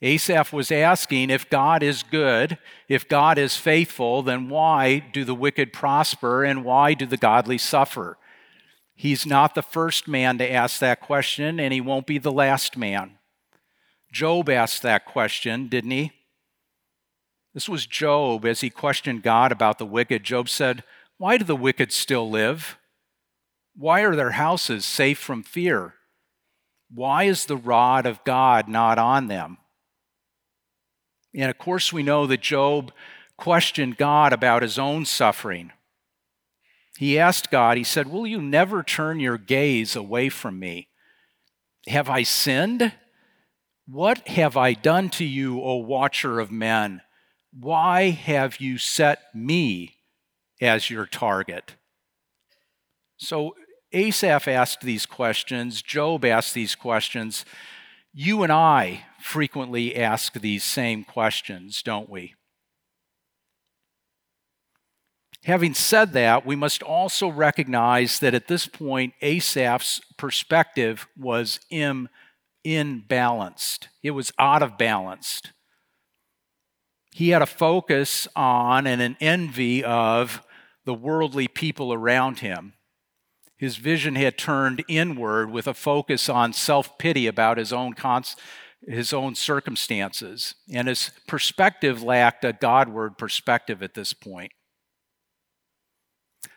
Asaph 0.01 0.53
was 0.53 0.71
asking 0.71 1.31
if 1.31 1.51
God 1.51 1.83
is 1.83 2.05
good, 2.05 2.59
if 2.89 3.09
God 3.09 3.37
is 3.37 3.57
faithful, 3.57 4.23
then 4.23 4.49
why 4.49 5.01
do 5.01 5.25
the 5.25 5.35
wicked 5.35 5.73
prosper 5.73 6.45
and 6.45 6.65
why 6.65 6.95
do 6.95 7.05
the 7.05 7.17
godly 7.17 7.59
suffer? 7.59 8.17
He's 8.95 9.27
not 9.27 9.55
the 9.55 9.63
first 9.63 10.07
man 10.07 10.39
to 10.39 10.53
ask 10.53 10.79
that 10.81 11.01
question, 11.01 11.59
and 11.59 11.73
he 11.73 11.81
won't 11.81 12.07
be 12.07 12.19
the 12.19 12.33
last 12.33 12.77
man. 12.77 13.19
Job 14.13 14.49
asked 14.49 14.83
that 14.83 15.05
question, 15.05 15.69
didn't 15.69 15.91
he? 15.91 16.13
This 17.55 17.69
was 17.69 17.87
Job 17.87 18.45
as 18.45 18.61
he 18.61 18.71
questioned 18.71 19.23
God 19.23 19.51
about 19.51 19.79
the 19.79 19.87
wicked. 19.87 20.23
Job 20.23 20.49
said, 20.49 20.85
Why 21.17 21.39
do 21.39 21.45
the 21.45 21.57
wicked 21.57 21.93
still 21.93 22.31
live? 22.31 22.79
Why 23.75 24.03
are 24.03 24.15
their 24.15 24.33
houses 24.33 24.85
safe 24.85 25.19
from 25.19 25.43
fear? 25.43 25.95
Why 26.93 27.25
is 27.25 27.47
the 27.47 27.57
rod 27.57 28.07
of 28.07 28.25
God 28.25 28.69
not 28.69 28.99
on 28.99 29.27
them? 29.29 29.59
And 31.35 31.51
of 31.51 31.59
course, 31.59 31.93
we 31.93 32.03
know 32.03 32.27
that 32.27 32.41
Job 32.41 32.93
questioned 33.37 33.97
God 33.97 34.33
about 34.33 34.63
his 34.63 34.79
own 34.79 35.05
suffering. 35.05 35.73
He 36.99 37.19
asked 37.19 37.51
God, 37.51 37.77
he 37.77 37.85
said, 37.85 38.09
Will 38.09 38.27
you 38.27 38.43
never 38.43 38.83
turn 38.83 39.21
your 39.21 39.39
gaze 39.39 39.95
away 39.95 40.29
from 40.29 40.59
me? 40.59 40.89
Have 41.87 42.09
I 42.09 42.23
sinned? 42.25 42.93
What 43.87 44.27
have 44.29 44.57
I 44.57 44.73
done 44.73 45.09
to 45.11 45.25
you, 45.25 45.63
O 45.63 45.77
watcher 45.77 46.41
of 46.41 46.51
men? 46.51 47.03
Why 47.59 48.11
have 48.11 48.61
you 48.61 48.79
set 48.79 49.21
me 49.35 49.95
as 50.61 50.91
your 50.91 51.07
target? 51.07 51.77
So 53.17 53.55
Asaph 53.93 54.49
asked 54.49 54.83
these 54.83 55.07
questions, 55.07 55.83
Job 55.83 56.25
asked 56.25 56.55
these 56.55 56.75
questions. 56.75 57.45
You 58.13 58.43
and 58.43 58.53
I 58.53 59.05
frequently 59.21 59.97
ask 59.97 60.35
these 60.35 60.65
same 60.65 61.05
questions, 61.05 61.83
don't 61.83 62.09
we? 62.09 62.35
Having 65.45 65.75
said 65.75 66.13
that, 66.13 66.45
we 66.45 66.57
must 66.57 66.83
also 66.83 67.29
recognize 67.29 68.19
that 68.19 68.35
at 68.35 68.49
this 68.49 68.67
point, 68.67 69.15
Asaph's 69.23 70.01
perspective 70.17 71.07
was 71.17 71.61
Im, 71.71 72.09
imbalanced. 72.67 73.87
It 74.03 74.11
was 74.11 74.33
out 74.39 74.63
of 74.63 74.77
balance. 74.77 75.41
He 77.13 77.31
had 77.31 77.41
a 77.41 77.47
focus 77.47 78.29
on 78.37 78.87
and 78.87 79.01
an 79.01 79.17
envy 79.21 79.83
of 79.83 80.43
the 80.85 80.95
worldly 80.95 81.49
people 81.49 81.93
around 81.93 82.41
him. 82.41 82.75
His 83.59 83.77
vision 83.77 84.15
had 84.15 84.39
turned 84.39 84.85
inward 84.89 85.51
with 85.51 85.67
a 85.67 85.75
focus 85.75 86.29
on 86.29 86.53
self 86.53 86.97
pity 86.97 87.27
about 87.27 87.59
his 87.59 87.73
own, 87.73 87.93
cons- 87.93 88.37
his 88.87 89.13
own 89.13 89.35
circumstances. 89.35 90.55
And 90.73 90.87
his 90.87 91.11
perspective 91.27 92.03
lacked 92.03 92.45
a 92.45 92.53
Godward 92.53 93.19
perspective 93.19 93.83
at 93.83 93.95
this 93.95 94.13
point. 94.13 94.53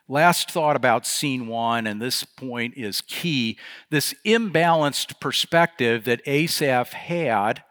Last 0.07 0.51
thought 0.51 0.75
about 0.75 1.07
scene 1.07 1.47
one, 1.47 1.87
and 1.87 2.01
this 2.01 2.23
point 2.23 2.75
is 2.77 3.01
key. 3.01 3.57
This 3.89 4.13
imbalanced 4.25 5.19
perspective 5.19 6.03
that 6.03 6.21
Asaph 6.27 6.93
had 6.93 7.63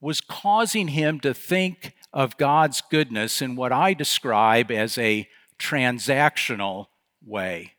was 0.00 0.20
causing 0.20 0.88
him 0.88 1.18
to 1.20 1.34
think 1.34 1.94
of 2.12 2.36
God's 2.36 2.80
goodness 2.80 3.42
in 3.42 3.56
what 3.56 3.72
I 3.72 3.94
describe 3.94 4.70
as 4.70 4.98
a 4.98 5.28
transactional 5.58 6.86
way. 7.24 7.72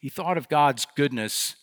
He 0.00 0.08
thought 0.08 0.38
of 0.38 0.48
God's 0.48 0.86
goodness 0.96 1.56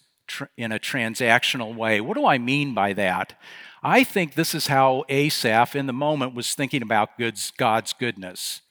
in 0.58 0.72
a 0.72 0.80
transactional 0.80 1.76
way. 1.76 2.02
What 2.02 2.18
do 2.18 2.26
I 2.26 2.38
mean 2.38 2.74
by 2.74 2.94
that? 2.94 3.40
I 3.84 4.04
think 4.04 4.34
this 4.34 4.56
is 4.56 4.68
how 4.68 5.04
Asaph, 5.10 5.76
in 5.76 5.86
the 5.86 5.94
moment, 5.94 6.34
was 6.34 6.54
thinking 6.54 6.82
about 6.82 7.12
God's 7.58 7.94
goodness. 7.94 8.62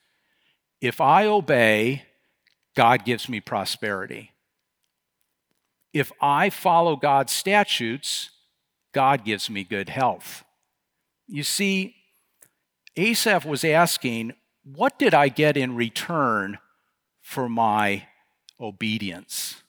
If 0.80 1.00
I 1.00 1.26
obey, 1.26 2.02
God 2.74 3.04
gives 3.04 3.28
me 3.28 3.40
prosperity. 3.40 4.32
If 5.92 6.10
I 6.20 6.50
follow 6.50 6.96
God's 6.96 7.32
statutes, 7.32 8.30
God 8.92 9.24
gives 9.24 9.48
me 9.48 9.62
good 9.62 9.88
health. 9.88 10.44
You 11.28 11.44
see, 11.44 11.94
Asaph 12.96 13.46
was 13.46 13.64
asking, 13.64 14.34
What 14.64 14.98
did 14.98 15.14
I 15.14 15.28
get 15.28 15.56
in 15.56 15.76
return 15.76 16.58
for 17.22 17.48
my 17.48 18.08
obedience? 18.64 19.62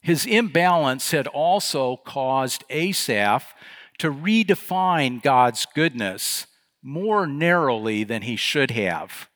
His 0.00 0.26
imbalance 0.26 1.10
had 1.10 1.26
also 1.26 1.98
caused 1.98 2.64
Asaph 2.70 3.54
to 3.98 4.10
redefine 4.10 5.22
God's 5.22 5.66
goodness 5.74 6.46
more 6.82 7.26
narrowly 7.26 8.04
than 8.04 8.22
he 8.22 8.36
should 8.36 8.70
have. 8.70 9.28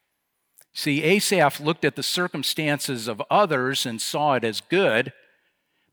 See, 0.72 1.02
Asaph 1.02 1.60
looked 1.60 1.84
at 1.84 1.96
the 1.96 2.02
circumstances 2.02 3.06
of 3.06 3.22
others 3.30 3.84
and 3.84 4.00
saw 4.00 4.34
it 4.34 4.44
as 4.44 4.60
good, 4.60 5.12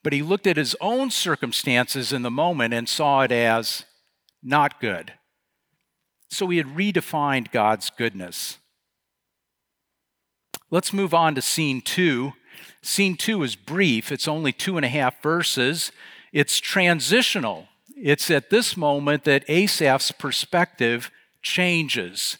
but 0.03 0.13
he 0.13 0.23
looked 0.23 0.47
at 0.47 0.57
his 0.57 0.75
own 0.81 1.11
circumstances 1.11 2.13
in 2.13 2.23
the 2.23 2.31
moment 2.31 2.73
and 2.73 2.87
saw 2.87 3.21
it 3.21 3.31
as 3.31 3.85
not 4.41 4.79
good. 4.79 5.13
So 6.29 6.47
he 6.47 6.57
had 6.57 6.67
redefined 6.67 7.51
God's 7.51 7.89
goodness. 7.89 8.57
Let's 10.71 10.93
move 10.93 11.13
on 11.13 11.35
to 11.35 11.41
scene 11.41 11.81
two. 11.81 12.33
Scene 12.81 13.17
two 13.17 13.43
is 13.43 13.55
brief, 13.55 14.11
it's 14.11 14.27
only 14.27 14.53
two 14.53 14.77
and 14.77 14.85
a 14.85 14.89
half 14.89 15.21
verses. 15.21 15.91
It's 16.31 16.59
transitional. 16.59 17.67
It's 17.95 18.31
at 18.31 18.49
this 18.49 18.77
moment 18.77 19.25
that 19.25 19.43
Asaph's 19.47 20.13
perspective 20.13 21.11
changes. 21.41 22.37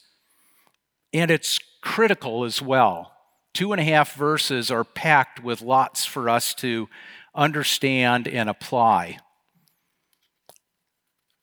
And 1.13 1.29
it's 1.29 1.59
critical 1.81 2.45
as 2.45 2.61
well. 2.61 3.11
Two 3.53 3.73
and 3.73 3.81
a 3.81 3.83
half 3.83 4.15
verses 4.15 4.71
are 4.71 4.85
packed 4.85 5.43
with 5.43 5.61
lots 5.61 6.05
for 6.05 6.29
us 6.29 6.53
to 6.55 6.87
understand 7.35 8.27
and 8.27 8.49
apply. 8.49 9.17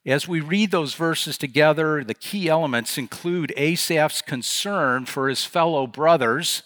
As 0.08 0.26
we 0.26 0.40
read 0.40 0.70
those 0.70 0.94
verses 0.94 1.36
together, 1.36 2.02
the 2.02 2.14
key 2.14 2.48
elements 2.48 2.96
include 2.96 3.52
Asaph's 3.58 4.22
concern 4.22 5.04
for 5.04 5.28
his 5.28 5.44
fellow 5.44 5.86
brothers 5.86 6.62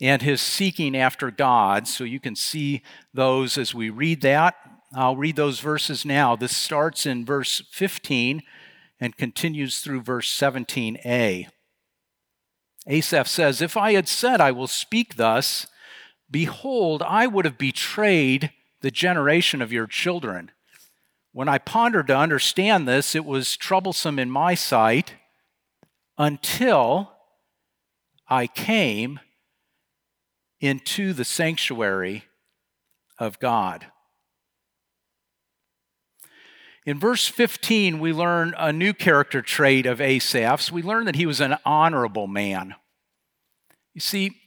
and 0.00 0.22
his 0.22 0.40
seeking 0.40 0.96
after 0.96 1.30
God. 1.30 1.86
So 1.86 2.04
you 2.04 2.18
can 2.18 2.34
see 2.34 2.80
those 3.12 3.58
as 3.58 3.74
we 3.74 3.90
read 3.90 4.22
that. 4.22 4.54
I'll 4.94 5.14
read 5.14 5.36
those 5.36 5.60
verses 5.60 6.06
now. 6.06 6.36
This 6.36 6.56
starts 6.56 7.04
in 7.04 7.26
verse 7.26 7.60
15 7.70 8.42
and 8.98 9.14
continues 9.14 9.80
through 9.80 10.00
verse 10.00 10.34
17a. 10.34 11.48
Asaph 12.86 13.28
says, 13.28 13.60
If 13.60 13.76
I 13.76 13.92
had 13.92 14.08
said, 14.08 14.40
I 14.40 14.52
will 14.52 14.66
speak 14.66 15.16
thus, 15.16 15.66
behold, 16.30 17.02
I 17.02 17.26
would 17.26 17.44
have 17.44 17.58
betrayed 17.58 18.52
the 18.80 18.90
generation 18.90 19.60
of 19.60 19.70
your 19.70 19.86
children. 19.86 20.50
When 21.32 21.48
I 21.48 21.58
pondered 21.58 22.08
to 22.08 22.16
understand 22.16 22.88
this, 22.88 23.14
it 23.14 23.24
was 23.24 23.56
troublesome 23.56 24.18
in 24.18 24.30
my 24.30 24.54
sight 24.54 25.14
until 26.18 27.12
I 28.28 28.46
came 28.46 29.20
into 30.60 31.12
the 31.12 31.24
sanctuary 31.24 32.24
of 33.18 33.38
God. 33.38 33.86
In 36.84 36.98
verse 36.98 37.28
15, 37.28 38.00
we 38.00 38.12
learn 38.12 38.54
a 38.58 38.72
new 38.72 38.92
character 38.92 39.42
trait 39.42 39.86
of 39.86 40.00
Asaph's. 40.00 40.72
We 40.72 40.82
learn 40.82 41.04
that 41.04 41.14
he 41.14 41.26
was 41.26 41.40
an 41.40 41.56
honorable 41.64 42.26
man. 42.26 42.74
You 43.94 44.00
see, 44.00 44.40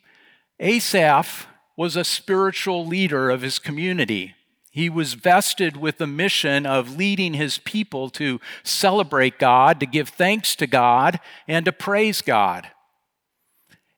Asaph 0.60 1.48
was 1.78 1.96
a 1.96 2.04
spiritual 2.04 2.86
leader 2.86 3.30
of 3.30 3.42
his 3.42 3.60
community. 3.60 4.36
He 4.74 4.90
was 4.90 5.14
vested 5.14 5.78
with 5.78 6.00
the 6.00 6.08
mission 6.08 6.66
of 6.66 6.98
leading 6.98 7.36
his 7.36 7.60
people 7.60 8.10
to 8.10 8.42
celebrate 8.64 9.38
God, 9.38 9.80
to 9.80 9.86
give 9.86 10.10
thanks 10.10 10.56
to 10.56 10.66
God, 10.66 11.20
and 11.48 11.64
to 11.66 11.72
praise 11.72 12.24
God. 12.24 12.70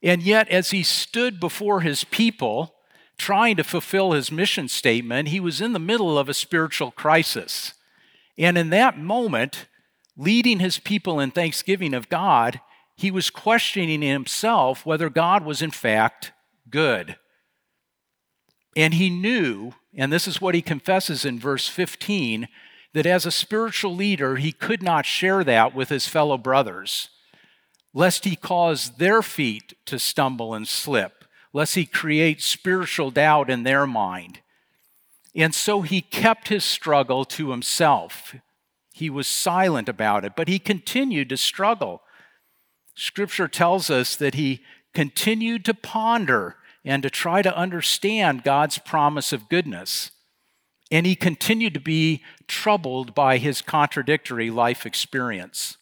And 0.03 0.21
yet, 0.21 0.49
as 0.49 0.71
he 0.71 0.83
stood 0.83 1.39
before 1.39 1.79
his 1.79 2.03
people, 2.03 2.75
trying 3.17 3.55
to 3.55 3.63
fulfill 3.63 4.11
his 4.11 4.33
mission 4.33 4.67
statement, 4.67 5.29
he 5.29 5.39
was 5.39 5.61
in 5.61 5.71
the 5.71 5.79
middle 5.79 6.19
of 6.19 6.27
a 6.27 6.33
spiritual 6.33 6.91
crisis. 6.91 7.73
And 8.37 8.57
in 8.57 8.69
that 8.71 8.99
moment, 8.99 9.67
leading 10.17 10.59
his 10.59 10.77
people 10.77 11.21
in 11.21 11.31
thanksgiving 11.31 11.93
of 11.93 12.09
God, 12.09 12.59
he 12.97 13.11
was 13.11 13.29
questioning 13.29 14.01
himself 14.01 14.85
whether 14.85 15.09
God 15.09 15.45
was 15.45 15.61
in 15.61 15.71
fact 15.71 16.33
good. 16.69 17.15
And 18.75 18.95
he 18.95 19.09
knew, 19.09 19.73
and 19.95 20.11
this 20.11 20.27
is 20.27 20.41
what 20.41 20.55
he 20.55 20.61
confesses 20.61 21.23
in 21.23 21.39
verse 21.39 21.67
15, 21.67 22.47
that 22.93 23.05
as 23.05 23.25
a 23.25 23.31
spiritual 23.31 23.95
leader, 23.95 24.35
he 24.37 24.51
could 24.51 24.83
not 24.83 25.05
share 25.05 25.43
that 25.43 25.73
with 25.73 25.89
his 25.89 26.07
fellow 26.07 26.37
brothers, 26.37 27.09
lest 27.93 28.25
he 28.25 28.35
cause 28.35 28.91
their 28.91 29.21
feet 29.21 29.73
to 29.85 29.99
stumble 29.99 30.53
and 30.53 30.67
slip, 30.67 31.25
lest 31.53 31.75
he 31.75 31.85
create 31.85 32.41
spiritual 32.41 33.11
doubt 33.11 33.49
in 33.49 33.63
their 33.63 33.87
mind. 33.87 34.39
And 35.33 35.53
so 35.53 35.81
he 35.81 36.01
kept 36.01 36.47
his 36.47 36.63
struggle 36.63 37.25
to 37.25 37.51
himself. 37.51 38.35
He 38.93 39.09
was 39.09 39.27
silent 39.27 39.89
about 39.89 40.23
it, 40.23 40.33
but 40.35 40.47
he 40.47 40.59
continued 40.59 41.29
to 41.29 41.37
struggle. 41.37 42.01
Scripture 42.95 43.49
tells 43.49 43.89
us 43.89 44.15
that 44.15 44.35
he 44.35 44.63
continued 44.93 45.65
to 45.65 45.73
ponder 45.73 46.55
and 46.85 47.01
to 47.01 47.09
try 47.09 47.41
to 47.41 47.57
understand 47.57 48.43
God's 48.43 48.77
promise 48.77 49.33
of 49.33 49.49
goodness. 49.49 50.11
And 50.91 51.07
he 51.07 51.15
continued 51.15 51.73
to 51.73 51.79
be 51.79 52.23
troubled 52.47 53.15
by 53.15 53.39
his 53.39 53.63
contradictory 53.63 54.51
life 54.51 54.85
experience. 54.85 55.77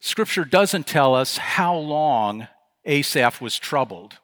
Scripture 0.00 0.46
doesn't 0.46 0.86
tell 0.86 1.14
us 1.14 1.36
how 1.36 1.76
long 1.76 2.48
Asaph 2.86 3.42
was 3.42 3.58
troubled. 3.58 4.18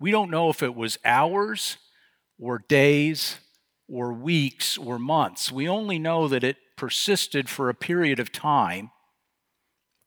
We 0.00 0.10
don't 0.10 0.30
know 0.30 0.48
if 0.48 0.62
it 0.62 0.74
was 0.74 0.98
hours 1.04 1.76
or 2.40 2.64
days 2.66 3.36
or 3.88 4.12
weeks 4.12 4.78
or 4.78 4.98
months. 4.98 5.52
We 5.52 5.68
only 5.68 5.98
know 5.98 6.28
that 6.28 6.42
it 6.42 6.56
persisted 6.76 7.50
for 7.50 7.68
a 7.68 7.74
period 7.74 8.18
of 8.18 8.32
time 8.32 8.90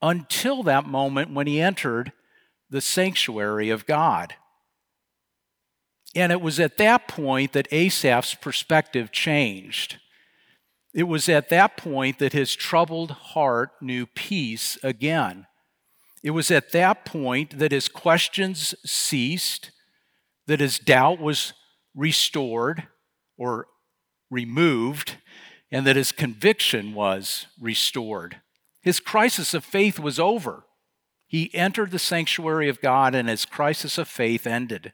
until 0.02 0.64
that 0.64 0.88
moment 0.88 1.32
when 1.32 1.46
he 1.46 1.62
entered 1.62 2.12
the 2.70 2.82
sanctuary 2.82 3.70
of 3.70 3.86
God. 3.86 4.36
And 6.16 6.32
it 6.32 6.42
was 6.42 6.60
at 6.60 6.78
that 6.78 7.08
point 7.08 7.54
that 7.54 7.68
Asaph's 7.72 8.36
perspective 8.36 9.12
changed. 9.12 9.98
It 10.94 11.04
was 11.04 11.28
at 11.28 11.50
that 11.50 11.76
point 11.76 12.20
that 12.20 12.32
his 12.32 12.56
troubled 12.56 13.12
heart 13.12 13.72
knew 13.82 14.06
peace 14.06 14.78
again. 14.82 15.46
It 16.24 16.32
was 16.32 16.50
at 16.50 16.72
that 16.72 17.04
point 17.04 17.60
that 17.60 17.74
his 17.74 17.90
questions 17.90 18.74
ceased, 18.86 19.72
that 20.48 20.62
his 20.62 20.80
doubt 20.80 21.20
was 21.20 21.54
restored 21.94 22.88
or 23.38 23.68
removed, 24.32 25.18
and 25.72 25.86
that 25.86 25.98
his 25.98 26.14
conviction 26.14 26.94
was 26.94 27.48
restored. 27.60 28.42
His 28.82 29.00
crisis 29.00 29.54
of 29.54 29.66
faith 29.66 30.00
was 30.00 30.20
over. 30.20 30.65
He 31.36 31.54
entered 31.54 31.92
the 31.92 32.00
sanctuary 32.00 32.70
of 32.70 32.80
God 32.80 33.14
and 33.14 33.28
his 33.28 33.44
crisis 33.44 33.98
of 33.98 34.08
faith 34.08 34.48
ended. 34.48 34.94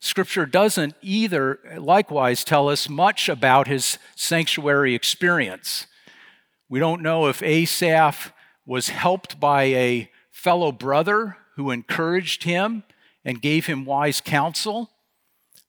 Scripture 0.00 0.44
doesn't 0.44 0.96
either, 1.00 1.60
likewise, 1.78 2.42
tell 2.42 2.68
us 2.68 2.88
much 2.88 3.28
about 3.28 3.68
his 3.68 3.96
sanctuary 4.16 4.92
experience. 4.92 5.86
We 6.68 6.80
don't 6.80 7.00
know 7.00 7.28
if 7.28 7.44
Asaph 7.44 8.32
was 8.66 8.88
helped 8.88 9.38
by 9.38 9.62
a 9.66 10.10
fellow 10.32 10.72
brother 10.72 11.36
who 11.54 11.70
encouraged 11.70 12.42
him 12.42 12.82
and 13.24 13.40
gave 13.40 13.66
him 13.66 13.84
wise 13.84 14.20
counsel. 14.20 14.90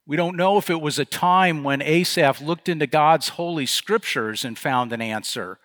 We 0.08 0.18
don't 0.18 0.36
know 0.36 0.58
if 0.58 0.72
it 0.72 0.82
was 0.82 0.98
a 0.98 1.06
time 1.06 1.64
when 1.64 1.84
Asaph 1.84 2.42
looked 2.42 2.68
into 2.68 2.88
God's 2.88 3.30
holy 3.30 3.68
scriptures 3.68 4.44
and 4.44 4.58
found 4.58 4.92
an 4.92 5.04
answer 5.04 5.60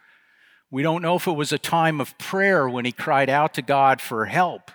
we 0.73 0.83
don't 0.83 1.03
know 1.03 1.17
if 1.17 1.27
it 1.27 1.33
was 1.33 1.53
a 1.53 1.59
time 1.59 2.01
of 2.01 2.17
prayer 2.17 2.67
when 2.67 2.87
he 2.87 2.93
cried 2.93 3.29
out 3.29 3.53
to 3.55 3.63
God 3.63 4.01
for 4.01 4.25
help. 4.25 4.71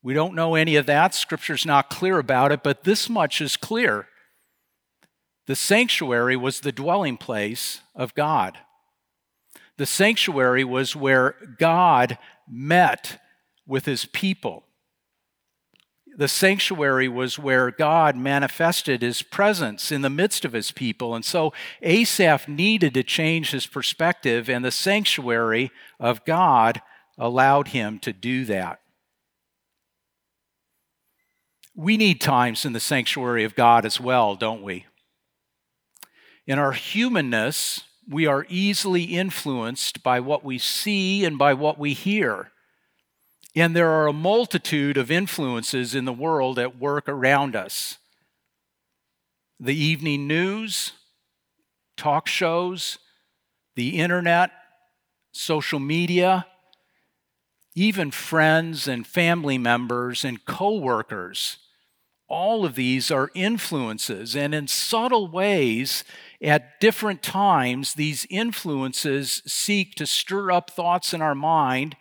We 0.00 0.14
don't 0.14 0.36
know 0.36 0.54
any 0.54 0.76
of 0.76 0.86
that. 0.86 1.12
Scripture's 1.12 1.66
not 1.66 1.90
clear 1.90 2.20
about 2.20 2.52
it, 2.52 2.62
but 2.62 2.84
this 2.84 3.10
much 3.10 3.40
is 3.40 3.56
clear. 3.56 4.06
The 5.48 5.56
sanctuary 5.56 6.36
was 6.36 6.60
the 6.60 6.70
dwelling 6.70 7.16
place 7.16 7.80
of 7.96 8.14
God. 8.14 8.58
The 9.76 9.86
sanctuary 9.86 10.62
was 10.62 10.94
where 10.94 11.34
God 11.58 12.16
met 12.48 13.20
with 13.66 13.86
his 13.86 14.04
people 14.06 14.62
the 16.16 16.28
sanctuary 16.28 17.08
was 17.08 17.38
where 17.38 17.70
God 17.70 18.16
manifested 18.16 19.02
his 19.02 19.22
presence 19.22 19.90
in 19.90 20.02
the 20.02 20.10
midst 20.10 20.44
of 20.44 20.52
his 20.52 20.70
people. 20.70 21.14
And 21.14 21.24
so 21.24 21.52
Asaph 21.80 22.48
needed 22.48 22.94
to 22.94 23.02
change 23.02 23.50
his 23.50 23.66
perspective, 23.66 24.48
and 24.48 24.64
the 24.64 24.70
sanctuary 24.70 25.70
of 25.98 26.24
God 26.24 26.82
allowed 27.18 27.68
him 27.68 27.98
to 28.00 28.12
do 28.12 28.44
that. 28.46 28.80
We 31.74 31.96
need 31.96 32.20
times 32.20 32.64
in 32.64 32.74
the 32.74 32.80
sanctuary 32.80 33.44
of 33.44 33.54
God 33.54 33.86
as 33.86 33.98
well, 33.98 34.34
don't 34.34 34.62
we? 34.62 34.86
In 36.46 36.58
our 36.58 36.72
humanness, 36.72 37.82
we 38.08 38.26
are 38.26 38.46
easily 38.48 39.04
influenced 39.04 40.02
by 40.02 40.20
what 40.20 40.44
we 40.44 40.58
see 40.58 41.24
and 41.24 41.38
by 41.38 41.54
what 41.54 41.78
we 41.78 41.94
hear. 41.94 42.50
And 43.54 43.76
there 43.76 43.90
are 43.90 44.06
a 44.06 44.12
multitude 44.12 44.96
of 44.96 45.10
influences 45.10 45.94
in 45.94 46.06
the 46.06 46.12
world 46.12 46.58
at 46.58 46.78
work 46.78 47.08
around 47.08 47.54
us. 47.54 47.98
The 49.60 49.76
evening 49.76 50.26
news, 50.26 50.92
talk 51.96 52.26
shows, 52.26 52.98
the 53.76 53.98
internet, 53.98 54.50
social 55.32 55.78
media, 55.78 56.46
even 57.74 58.10
friends 58.10 58.88
and 58.88 59.06
family 59.06 59.58
members 59.58 60.24
and 60.24 60.44
coworkers. 60.44 61.58
All 62.28 62.64
of 62.64 62.74
these 62.74 63.10
are 63.10 63.30
influences, 63.34 64.34
and 64.34 64.54
in 64.54 64.66
subtle 64.66 65.28
ways, 65.28 66.02
at 66.40 66.80
different 66.80 67.22
times, 67.22 67.94
these 67.94 68.26
influences 68.30 69.42
seek 69.46 69.94
to 69.96 70.06
stir 70.06 70.50
up 70.50 70.70
thoughts 70.70 71.12
in 71.12 71.20
our 71.20 71.34
mind 71.34 71.96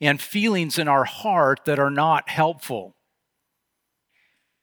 and 0.00 0.20
feelings 0.20 0.78
in 0.78 0.88
our 0.88 1.04
heart 1.04 1.60
that 1.64 1.78
are 1.78 1.90
not 1.90 2.28
helpful. 2.28 2.94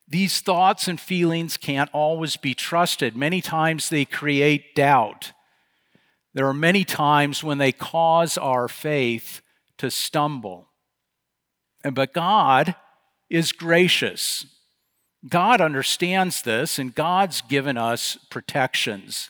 These 0.07 0.41
thoughts 0.41 0.87
and 0.87 0.99
feelings 0.99 1.57
can't 1.57 1.89
always 1.93 2.37
be 2.37 2.53
trusted. 2.53 3.15
Many 3.15 3.41
times 3.41 3.89
they 3.89 4.05
create 4.05 4.75
doubt. 4.75 5.31
There 6.33 6.47
are 6.47 6.53
many 6.53 6.83
times 6.83 7.43
when 7.43 7.57
they 7.57 7.71
cause 7.71 8.37
our 8.37 8.67
faith 8.67 9.41
to 9.77 9.89
stumble. 9.89 10.69
But 11.83 12.13
God 12.13 12.75
is 13.29 13.51
gracious. 13.51 14.45
God 15.27 15.61
understands 15.61 16.41
this, 16.41 16.77
and 16.77 16.93
God's 16.93 17.41
given 17.41 17.77
us 17.77 18.17
protections. 18.29 19.29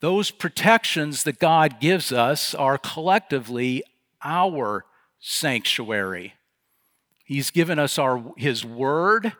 Those 0.00 0.30
protections 0.30 1.22
that 1.24 1.38
God 1.38 1.80
gives 1.80 2.12
us 2.12 2.54
are 2.54 2.78
collectively 2.78 3.82
our 4.26 4.84
sanctuary. 5.20 6.34
He's 7.24 7.50
given 7.50 7.78
us 7.78 7.98
our, 7.98 8.22
His 8.36 8.64
Word, 8.64 9.32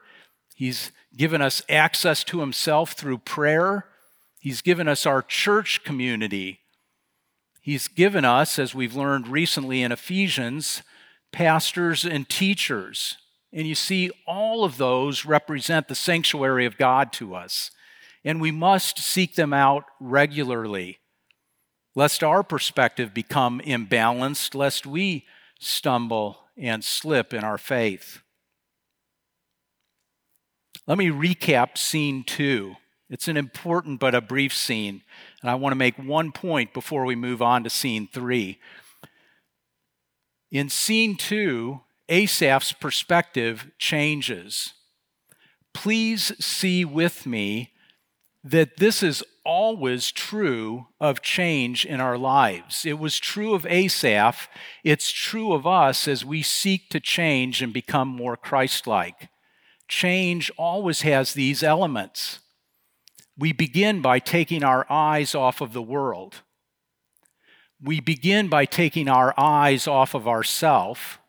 He's 0.55 0.93
given 1.14 1.43
us 1.43 1.62
access 1.68 2.24
to 2.24 2.41
Himself 2.41 2.93
through 2.93 3.18
prayer, 3.18 3.87
He's 4.41 4.62
given 4.62 4.89
us 4.89 5.05
our 5.05 5.22
church 5.22 5.84
community. 5.84 6.61
He's 7.61 7.89
given 7.89 8.24
us, 8.24 8.61
as 8.61 8.76
we've 8.76 8.95
learned 8.95 9.26
recently 9.26 9.82
in 9.82 9.91
Ephesians, 9.91 10.82
pastors 11.32 12.05
and 12.05 12.28
teachers. 12.28 13.16
And 13.53 13.66
you 13.66 13.74
see, 13.74 14.12
all 14.24 14.62
of 14.62 14.76
those 14.76 15.24
represent 15.24 15.89
the 15.89 15.97
sanctuary 15.97 16.64
of 16.64 16.78
God 16.78 17.12
to 17.14 17.34
us. 17.34 17.72
And 18.24 18.41
we 18.41 18.53
must 18.53 18.99
seek 19.01 19.34
them 19.34 19.53
out 19.53 19.84
regularly, 19.99 20.99
lest 21.97 22.22
our 22.22 22.44
perspective 22.44 23.12
become 23.12 23.61
imbalanced, 23.62 24.55
lest 24.55 24.86
we 24.86 25.26
stumble 25.59 26.38
and 26.57 26.84
slip 26.84 27.34
in 27.34 27.42
our 27.42 27.59
faith. 27.59 28.20
Let 30.86 30.99
me 30.99 31.09
recap 31.09 31.76
scene 31.76 32.22
two. 32.22 32.76
It's 33.09 33.28
an 33.28 33.36
important 33.36 33.99
but 33.99 34.14
a 34.14 34.20
brief 34.20 34.55
scene, 34.55 35.03
and 35.40 35.51
I 35.51 35.55
want 35.55 35.72
to 35.72 35.76
make 35.76 35.97
one 35.97 36.32
point 36.32 36.74
before 36.74 37.05
we 37.05 37.16
move 37.16 37.40
on 37.40 37.64
to 37.64 37.70
scene 37.70 38.09
three. 38.12 38.59
In 40.51 40.68
scene 40.68 41.16
two, 41.16 41.80
Asaph's 42.09 42.72
perspective 42.72 43.70
changes. 43.78 44.74
Please 45.72 46.32
see 46.44 46.84
with 46.84 47.26
me 47.26 47.72
that 48.44 48.76
this 48.76 49.03
is 49.03 49.24
always 49.47 50.11
true 50.11 50.88
of 51.01 51.22
change 51.22 51.86
in 51.86 52.01
our 52.01 52.18
lives. 52.18 52.84
It 52.84 52.99
was 52.99 53.18
true 53.18 53.55
of 53.55 53.64
Asaph, 53.64 54.49
it's 54.82 55.12
true 55.12 55.53
of 55.53 55.66
us 55.66 56.09
as 56.09 56.24
we 56.24 56.42
seek 56.42 56.90
to 56.90 57.01
change 57.01 57.62
and 57.62 57.72
become 57.72 58.09
more 58.09 58.36
Christ 58.36 58.86
like. 58.86 59.28
Change 59.88 60.51
always 60.59 61.03
has 61.03 61.32
these 61.32 61.62
elements. 61.62 62.40
We 63.38 63.53
begin 63.53 64.03
by 64.03 64.18
taking 64.18 64.64
our 64.64 64.84
eyes 64.90 65.34
off 65.34 65.61
of 65.61 65.72
the 65.72 65.82
world. 65.82 66.42
We 67.80 68.01
begin 68.01 68.49
by 68.49 68.64
taking 68.64 69.09
our 69.09 69.32
eyes 69.38 69.86
off 69.86 70.14
of 70.14 70.26
ourself, 70.26 71.20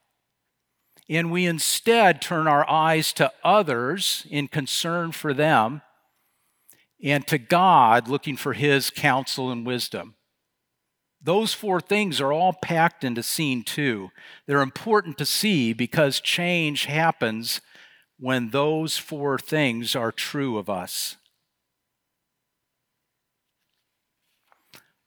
and 1.09 1.31
we 1.31 1.45
instead 1.45 2.21
turn 2.21 2.47
our 2.47 2.67
eyes 2.69 3.13
to 3.13 3.31
others 3.43 4.25
in 4.29 4.47
concern 4.47 5.11
for 5.11 5.33
them 5.33 5.81
and 7.03 7.25
to 7.27 7.37
God 7.37 8.07
looking 8.07 8.35
for 8.35 8.53
his 8.53 8.89
counsel 8.89 9.51
and 9.51 9.65
wisdom. 9.65 10.15
Those 11.21 11.53
four 11.53 11.81
things 11.81 12.21
are 12.21 12.31
all 12.31 12.53
packed 12.53 13.03
into 13.03 13.23
scene 13.23 13.63
two. 13.63 14.09
They're 14.45 14.61
important 14.61 15.17
to 15.17 15.25
see 15.25 15.73
because 15.73 16.19
change 16.19 16.85
happens 16.85 17.61
when 18.19 18.49
those 18.49 18.97
four 18.97 19.37
things 19.37 19.95
are 19.95 20.11
true 20.11 20.57
of 20.57 20.69
us. 20.69 21.17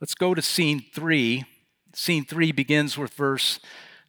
Let's 0.00 0.14
go 0.14 0.34
to 0.34 0.42
scene 0.42 0.84
three. 0.94 1.44
Scene 1.94 2.24
three 2.24 2.52
begins 2.52 2.96
with 2.96 3.12
verse 3.14 3.60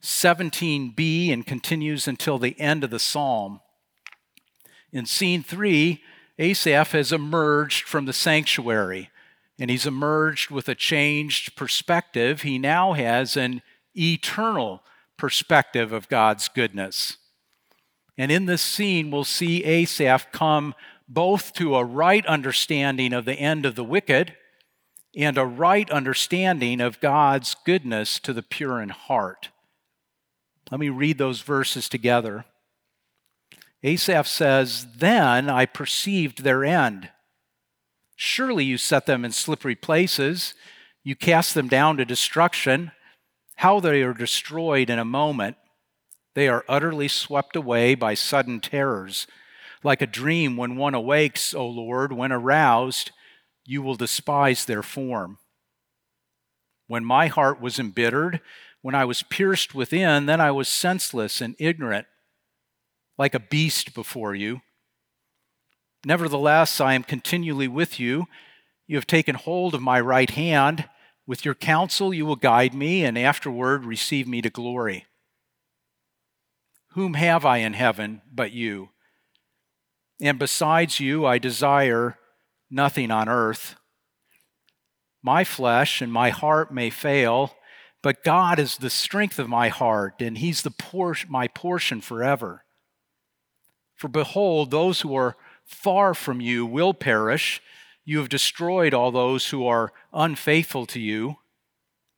17b 0.01 1.31
and 1.31 1.45
continues 1.45 2.07
until 2.07 2.37
the 2.39 2.59
end 2.59 2.83
of 2.83 2.89
the 2.89 2.99
psalm. 2.99 3.59
In 4.91 5.05
scene 5.05 5.43
three, 5.43 6.01
Asaph 6.41 6.91
has 6.93 7.13
emerged 7.13 7.87
from 7.87 8.05
the 8.05 8.13
sanctuary 8.13 9.11
and 9.59 9.69
he's 9.69 9.85
emerged 9.85 10.49
with 10.49 10.67
a 10.67 10.73
changed 10.73 11.55
perspective. 11.55 12.41
He 12.41 12.57
now 12.57 12.93
has 12.93 13.37
an 13.37 13.61
eternal 13.95 14.81
perspective 15.17 15.93
of 15.93 16.09
God's 16.09 16.47
goodness. 16.47 17.17
And 18.17 18.31
in 18.31 18.47
this 18.47 18.63
scene, 18.63 19.11
we'll 19.11 19.23
see 19.23 19.63
Asaph 19.63 20.31
come 20.31 20.73
both 21.07 21.53
to 21.53 21.75
a 21.75 21.85
right 21.85 22.25
understanding 22.25 23.13
of 23.13 23.25
the 23.25 23.35
end 23.35 23.67
of 23.67 23.75
the 23.75 23.83
wicked 23.83 24.35
and 25.15 25.37
a 25.37 25.45
right 25.45 25.91
understanding 25.91 26.81
of 26.81 26.99
God's 26.99 27.55
goodness 27.63 28.19
to 28.21 28.33
the 28.33 28.41
pure 28.41 28.81
in 28.81 28.89
heart. 28.89 29.49
Let 30.71 30.79
me 30.79 30.89
read 30.89 31.19
those 31.19 31.41
verses 31.41 31.87
together. 31.87 32.45
Asaph 33.83 34.27
says, 34.27 34.87
Then 34.97 35.49
I 35.49 35.65
perceived 35.65 36.43
their 36.43 36.63
end. 36.63 37.09
Surely 38.15 38.63
you 38.63 38.77
set 38.77 39.07
them 39.07 39.25
in 39.25 39.31
slippery 39.31 39.75
places, 39.75 40.53
you 41.03 41.15
cast 41.15 41.55
them 41.55 41.67
down 41.67 41.97
to 41.97 42.05
destruction. 42.05 42.91
How 43.55 43.79
they 43.79 44.03
are 44.03 44.13
destroyed 44.13 44.89
in 44.89 44.99
a 44.99 45.05
moment. 45.05 45.57
They 46.35 46.47
are 46.47 46.65
utterly 46.69 47.07
swept 47.07 47.55
away 47.55 47.95
by 47.95 48.13
sudden 48.13 48.59
terrors. 48.59 49.27
Like 49.83 50.01
a 50.01 50.07
dream 50.07 50.57
when 50.57 50.75
one 50.75 50.93
awakes, 50.93 51.53
O 51.53 51.67
Lord, 51.67 52.13
when 52.13 52.31
aroused, 52.31 53.11
you 53.65 53.81
will 53.81 53.95
despise 53.95 54.65
their 54.65 54.83
form. 54.83 55.39
When 56.87 57.03
my 57.05 57.27
heart 57.27 57.59
was 57.59 57.79
embittered, 57.79 58.41
when 58.81 58.95
I 58.95 59.05
was 59.05 59.23
pierced 59.23 59.73
within, 59.73 60.25
then 60.25 60.41
I 60.41 60.51
was 60.51 60.67
senseless 60.67 61.41
and 61.41 61.55
ignorant, 61.57 62.07
like 63.21 63.35
a 63.35 63.39
beast 63.39 63.93
before 63.93 64.33
you. 64.33 64.61
Nevertheless, 66.03 66.81
I 66.81 66.95
am 66.95 67.03
continually 67.03 67.67
with 67.67 67.99
you. 67.99 68.25
You 68.87 68.95
have 68.95 69.05
taken 69.05 69.35
hold 69.35 69.75
of 69.75 69.81
my 69.83 70.01
right 70.01 70.31
hand. 70.31 70.89
With 71.27 71.45
your 71.45 71.53
counsel, 71.53 72.15
you 72.15 72.25
will 72.25 72.35
guide 72.35 72.73
me, 72.73 73.05
and 73.05 73.19
afterward 73.19 73.85
receive 73.85 74.27
me 74.27 74.41
to 74.41 74.49
glory. 74.49 75.05
Whom 76.93 77.13
have 77.13 77.45
I 77.45 77.57
in 77.57 77.73
heaven 77.73 78.23
but 78.33 78.53
you? 78.53 78.89
And 80.19 80.39
besides 80.39 80.99
you, 80.99 81.23
I 81.23 81.37
desire 81.37 82.17
nothing 82.71 83.11
on 83.11 83.29
earth. 83.29 83.75
My 85.21 85.43
flesh 85.43 86.01
and 86.01 86.11
my 86.11 86.31
heart 86.31 86.73
may 86.73 86.89
fail, 86.89 87.53
but 88.01 88.23
God 88.23 88.57
is 88.57 88.77
the 88.77 88.89
strength 88.89 89.37
of 89.37 89.47
my 89.47 89.67
heart, 89.67 90.23
and 90.23 90.39
He's 90.39 90.63
the 90.63 90.71
por- 90.71 91.15
my 91.29 91.47
portion 91.47 92.01
forever. 92.01 92.63
For 94.01 94.07
behold, 94.07 94.71
those 94.71 95.01
who 95.01 95.13
are 95.13 95.37
far 95.63 96.15
from 96.15 96.41
you 96.41 96.65
will 96.65 96.91
perish. 96.91 97.61
You 98.03 98.17
have 98.17 98.29
destroyed 98.29 98.95
all 98.95 99.11
those 99.11 99.49
who 99.49 99.67
are 99.67 99.93
unfaithful 100.11 100.87
to 100.87 100.99
you. 100.99 101.35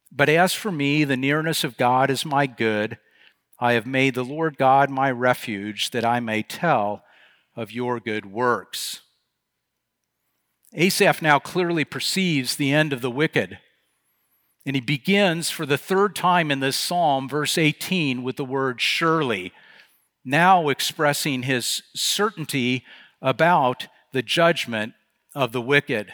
But 0.09 0.29
as 0.29 0.53
for 0.53 0.71
me, 0.71 1.03
the 1.03 1.17
nearness 1.17 1.65
of 1.65 1.75
God 1.75 2.09
is 2.09 2.23
my 2.23 2.47
good. 2.47 2.99
I 3.59 3.73
have 3.73 3.85
made 3.85 4.15
the 4.15 4.23
Lord 4.23 4.57
God 4.57 4.89
my 4.89 5.11
refuge, 5.11 5.89
that 5.89 6.05
I 6.05 6.21
may 6.21 6.41
tell 6.41 7.03
of 7.53 7.73
your 7.73 7.99
good 7.99 8.27
works. 8.27 9.01
Asaph 10.73 11.21
now 11.21 11.37
clearly 11.37 11.83
perceives 11.83 12.55
the 12.55 12.71
end 12.71 12.93
of 12.93 13.01
the 13.01 13.11
wicked. 13.11 13.59
And 14.65 14.77
he 14.77 14.81
begins 14.81 15.49
for 15.49 15.65
the 15.65 15.77
third 15.77 16.15
time 16.15 16.49
in 16.49 16.61
this 16.61 16.77
psalm, 16.77 17.27
verse 17.27 17.57
18, 17.57 18.23
with 18.23 18.37
the 18.37 18.45
word 18.45 18.79
surely, 18.79 19.51
now 20.25 20.69
expressing 20.69 21.43
his 21.43 21.83
certainty 21.95 22.83
about 23.21 23.87
the 24.11 24.21
judgment 24.21 24.93
of 25.35 25.51
the 25.51 25.61
wicked. 25.61 26.13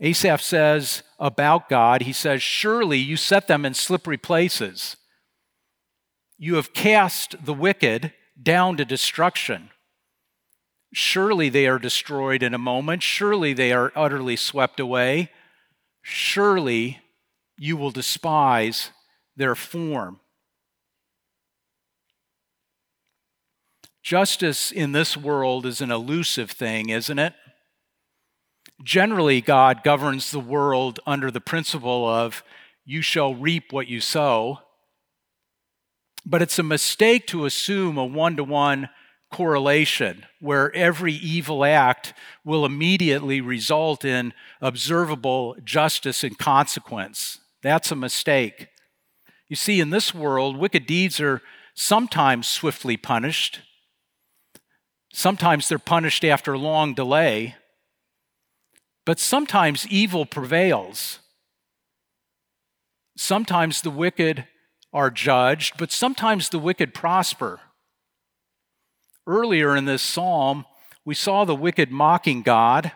Asaph 0.00 0.42
says 0.42 1.02
about 1.18 1.68
God, 1.68 2.02
he 2.02 2.12
says, 2.12 2.42
Surely 2.42 2.98
you 2.98 3.16
set 3.16 3.46
them 3.46 3.64
in 3.64 3.74
slippery 3.74 4.18
places. 4.18 4.96
You 6.36 6.56
have 6.56 6.74
cast 6.74 7.44
the 7.44 7.54
wicked 7.54 8.12
down 8.40 8.76
to 8.76 8.84
destruction. 8.84 9.70
Surely 10.92 11.48
they 11.48 11.66
are 11.66 11.78
destroyed 11.78 12.42
in 12.42 12.54
a 12.54 12.58
moment. 12.58 13.02
Surely 13.02 13.52
they 13.52 13.72
are 13.72 13.92
utterly 13.96 14.36
swept 14.36 14.80
away. 14.80 15.30
Surely 16.02 17.00
you 17.56 17.76
will 17.76 17.90
despise 17.90 18.90
their 19.36 19.54
form. 19.54 20.20
Justice 24.04 24.70
in 24.70 24.92
this 24.92 25.16
world 25.16 25.64
is 25.64 25.80
an 25.80 25.90
elusive 25.90 26.50
thing, 26.50 26.90
isn't 26.90 27.18
it? 27.18 27.32
Generally, 28.82 29.40
God 29.40 29.82
governs 29.82 30.30
the 30.30 30.38
world 30.38 31.00
under 31.06 31.30
the 31.30 31.40
principle 31.40 32.06
of 32.06 32.44
you 32.84 33.00
shall 33.00 33.34
reap 33.34 33.72
what 33.72 33.88
you 33.88 34.00
sow. 34.00 34.58
But 36.26 36.42
it's 36.42 36.58
a 36.58 36.62
mistake 36.62 37.26
to 37.28 37.46
assume 37.46 37.96
a 37.96 38.04
one 38.04 38.36
to 38.36 38.44
one 38.44 38.90
correlation 39.32 40.26
where 40.38 40.74
every 40.76 41.14
evil 41.14 41.64
act 41.64 42.12
will 42.44 42.66
immediately 42.66 43.40
result 43.40 44.04
in 44.04 44.34
observable 44.60 45.56
justice 45.64 46.22
and 46.22 46.36
consequence. 46.36 47.38
That's 47.62 47.90
a 47.90 47.96
mistake. 47.96 48.68
You 49.48 49.56
see, 49.56 49.80
in 49.80 49.88
this 49.88 50.14
world, 50.14 50.58
wicked 50.58 50.86
deeds 50.86 51.20
are 51.20 51.40
sometimes 51.74 52.46
swiftly 52.46 52.98
punished, 52.98 53.60
sometimes 55.14 55.68
they're 55.68 55.78
punished 55.78 56.24
after 56.24 56.52
a 56.52 56.58
long 56.58 56.92
delay, 56.92 57.54
but 59.06 59.20
sometimes 59.20 59.86
evil 59.86 60.26
prevails. 60.26 61.20
Sometimes 63.16 63.80
the 63.80 63.90
wicked 63.90 64.46
are 64.92 65.10
judged, 65.10 65.74
but 65.78 65.92
sometimes 65.92 66.48
the 66.48 66.58
wicked 66.58 66.92
prosper. 66.92 67.60
Earlier 69.26 69.76
in 69.76 69.84
this 69.84 70.02
psalm, 70.02 70.66
we 71.04 71.14
saw 71.14 71.44
the 71.44 71.54
wicked 71.54 71.92
mocking 71.92 72.42
God. 72.42 72.92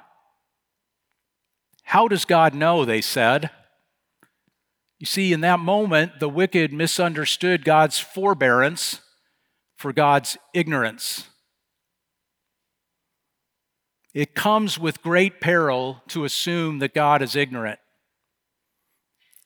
How 1.85 2.09
does 2.09 2.25
God 2.25 2.53
know? 2.53 2.85
They 2.85 3.01
said. 3.01 3.51
You 4.99 5.07
see, 5.07 5.33
in 5.33 5.41
that 5.43 5.61
moment, 5.61 6.19
the 6.19 6.29
wicked 6.29 6.73
misunderstood 6.73 7.65
God's 7.65 8.01
forbearance 8.01 9.01
for 9.77 9.93
God's 9.93 10.37
ignorance. 10.53 11.29
It 14.19 14.35
comes 14.35 14.81
with 14.81 15.01
great 15.01 15.41
peril 15.41 16.03
to 16.09 16.25
assume 16.25 16.81
that 16.81 16.93
God 16.93 17.23
is 17.23 17.37
ignorant. 17.37 17.79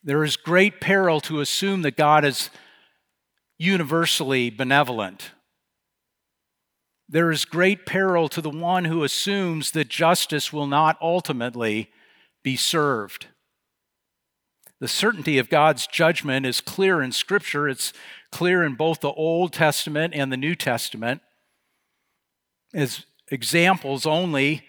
There 0.03 0.25
is 0.25 0.39
great 0.39 0.81
peril 0.81 1.21
to 1.21 1.43
assume 1.43 1.83
that 1.83 1.95
God 1.95 2.25
is 2.25 2.49
universally 3.59 4.49
benevolent. 4.49 5.33
There 7.07 7.31
is 7.31 7.45
great 7.45 7.85
peril 7.85 8.31
to 8.31 8.41
the 8.41 8.49
one 8.49 8.87
who 8.87 9.05
assumes 9.05 9.73
that 9.73 9.91
justice 9.91 10.55
will 10.55 10.67
not 10.67 10.97
ultimately 11.03 11.91
be 12.43 12.57
served. 12.57 13.27
The 14.81 14.89
certainty 14.89 15.37
of 15.37 15.51
God's 15.51 15.87
judgment 15.87 16.47
is 16.47 16.63
clear 16.63 17.03
in 17.03 17.13
Scripture. 17.13 17.69
It's 17.69 17.93
clear 18.31 18.65
in 18.65 18.77
both 18.77 19.01
the 19.01 19.13
Old 19.13 19.53
Testament 19.53 20.15
and 20.15 20.33
the 20.33 20.39
New 20.39 20.55
Testament. 20.55 21.21
As 22.73 23.05
examples 23.33 24.07
only, 24.07 24.67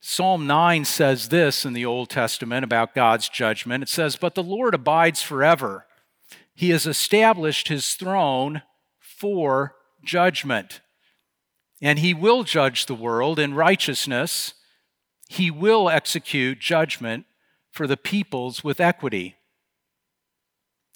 Psalm 0.00 0.46
9 0.46 0.86
says 0.86 1.28
this 1.28 1.66
in 1.66 1.74
the 1.74 1.84
Old 1.84 2.08
Testament 2.08 2.64
about 2.64 2.94
God's 2.94 3.28
judgment. 3.28 3.82
It 3.82 3.88
says, 3.88 4.16
But 4.16 4.34
the 4.34 4.42
Lord 4.42 4.74
abides 4.74 5.20
forever. 5.20 5.86
He 6.54 6.70
has 6.70 6.86
established 6.86 7.68
his 7.68 7.94
throne 7.94 8.62
for 8.98 9.76
judgment. 10.02 10.80
And 11.82 11.98
he 11.98 12.14
will 12.14 12.44
judge 12.44 12.86
the 12.86 12.94
world 12.94 13.38
in 13.38 13.54
righteousness. 13.54 14.54
He 15.28 15.50
will 15.50 15.88
execute 15.88 16.60
judgment 16.60 17.26
for 17.70 17.86
the 17.86 17.96
peoples 17.96 18.64
with 18.64 18.80
equity. 18.80 19.36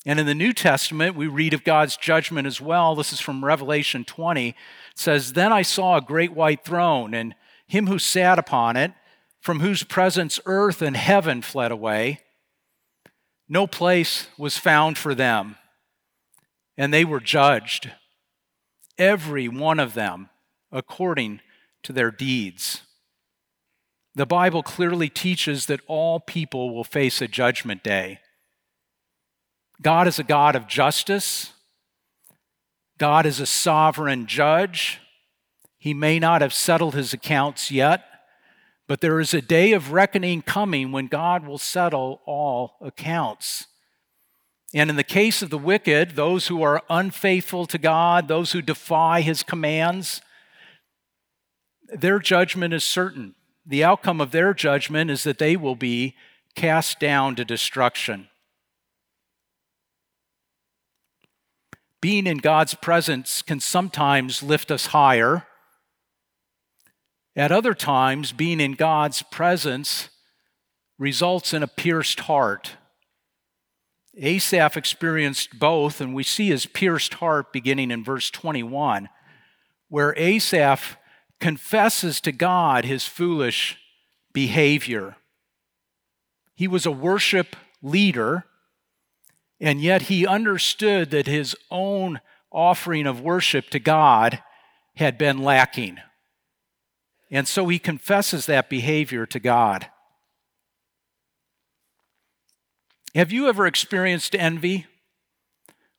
And 0.07 0.21
in 0.21 0.27
the 0.27 0.35
New 0.35 0.53
Testament, 0.53 1.17
we 1.17 1.27
read 1.27 1.55
of 1.55 1.65
God's 1.65 1.97
judgment 1.97 2.47
as 2.47 2.61
well. 2.61 2.95
This 2.95 3.13
is 3.13 3.21
from 3.21 3.45
Revelation 3.45 4.05
20. 4.05 4.49
It 4.49 4.55
says, 4.95 5.33
Then 5.33 5.53
I 5.53 5.63
saw 5.63 5.97
a 5.97 6.03
great 6.03 6.35
white 6.35 6.65
throne, 6.65 7.15
and 7.15 7.35
him 7.67 7.87
who 7.87 7.99
sat 7.99 8.39
upon 8.39 8.77
it, 8.77 8.93
from 9.41 9.61
whose 9.61 9.83
presence 9.83 10.41
earth 10.45 10.83
and 10.83 10.97
heaven 10.97 11.41
fled 11.41 11.73
away. 11.73 12.21
No 13.49 13.67
place 13.67 14.29
was 14.39 14.59
found 14.59 14.99
for 14.99 15.15
them, 15.15 15.57
and 16.77 16.93
they 16.93 17.05
were 17.05 17.21
judged, 17.21 17.91
every 18.99 19.49
one 19.49 19.79
of 19.79 19.95
them, 19.95 20.31
according 20.73 21.41
to 21.83 21.93
their 21.93 22.11
deeds. 22.11 22.83
The 24.15 24.27
Bible 24.27 24.63
clearly 24.63 25.09
teaches 25.09 25.67
that 25.67 25.81
all 25.87 26.21
people 26.21 26.75
will 26.75 26.85
face 26.85 27.21
a 27.21 27.29
judgment 27.29 27.83
day. 27.83 28.21
God 29.81 30.07
is 30.09 30.19
a 30.19 30.25
God 30.25 30.57
of 30.57 30.67
justice. 30.67 31.53
God 32.99 33.27
is 33.27 33.41
a 33.41 33.47
sovereign 33.47 34.27
judge. 34.27 35.01
He 35.79 35.95
may 35.95 36.19
not 36.19 36.41
have 36.41 36.55
settled 36.55 36.95
his 36.95 37.13
accounts 37.13 37.71
yet, 37.71 38.05
but 38.87 39.01
there 39.01 39.21
is 39.21 39.35
a 39.35 39.43
day 39.43 39.73
of 39.73 39.93
reckoning 39.93 40.43
coming 40.43 40.93
when 40.93 41.07
God 41.07 41.47
will 41.47 41.59
settle 41.59 42.23
all 42.25 42.77
accounts. 42.81 43.67
And 44.73 44.91
in 44.91 44.97
the 44.97 45.05
case 45.05 45.43
of 45.43 45.51
the 45.51 45.59
wicked, 45.59 46.17
those 46.17 46.47
who 46.49 46.63
are 46.63 46.83
unfaithful 46.89 47.67
to 47.67 47.79
God, 47.79 48.29
those 48.29 48.53
who 48.53 48.63
defy 48.63 49.21
his 49.21 49.43
commands, 49.43 50.21
their 51.89 52.19
judgment 52.19 52.75
is 52.75 52.85
certain 52.85 53.35
the 53.67 53.85
outcome 53.85 54.21
of 54.21 54.31
their 54.31 54.53
judgment 54.53 55.11
is 55.11 55.25
that 55.25 55.39
they 55.39 55.57
will 55.57 55.77
be 55.77 56.15
cast 56.55 57.01
down 57.01 57.35
to 57.37 57.45
destruction. 57.45 58.29
Being 62.05 62.27
in 62.27 62.37
God's 62.37 62.75
presence 62.75 63.41
can 63.41 63.61
sometimes 63.61 64.43
lift 64.43 64.71
us 64.71 64.89
higher. 64.89 65.47
At 67.35 67.51
other 67.51 67.73
times, 67.73 68.31
being 68.31 68.61
in 68.61 68.73
God's 68.73 69.23
presence 69.23 70.11
results 70.99 71.55
in 71.55 71.63
a 71.63 71.67
pierced 71.67 72.21
heart. 72.21 72.73
Asaph 74.19 74.77
experienced 74.77 75.59
both, 75.59 75.99
and 75.99 76.15
we 76.15 76.25
see 76.25 76.49
his 76.49 76.67
pierced 76.67 77.15
heart 77.15 77.55
beginning 77.55 77.91
in 77.91 78.05
verse 78.05 78.31
21, 78.31 79.09
where 79.89 80.13
Asaph 80.19 80.99
confesses 81.41 82.21
to 82.21 82.33
God 82.33 82.85
his 82.85 83.07
foolish 83.07 83.79
behavior. 84.35 85.17
He 86.55 86.69
was 86.69 86.85
a 86.85 86.91
worship 86.91 87.57
leader, 87.81 88.45
and 89.65 89.81
yet 89.81 90.03
he 90.03 90.27
understood 90.27 91.11
that 91.11 91.27
his 91.27 91.57
own 91.71 92.21
offering 92.53 93.07
of 93.07 93.23
worship 93.23 93.71
to 93.71 93.79
God 93.79 94.43
had 94.97 95.17
been 95.17 95.39
lacking. 95.39 95.97
And 97.31 97.49
so 97.49 97.67
he 97.69 97.79
confesses 97.79 98.45
that 98.45 98.69
behavior 98.69 99.25
to 99.25 99.41
God. 99.41 99.89
Have 103.15 103.33
you 103.33 103.49
ever 103.49 103.67
experienced 103.67 104.35
envy? 104.35 104.87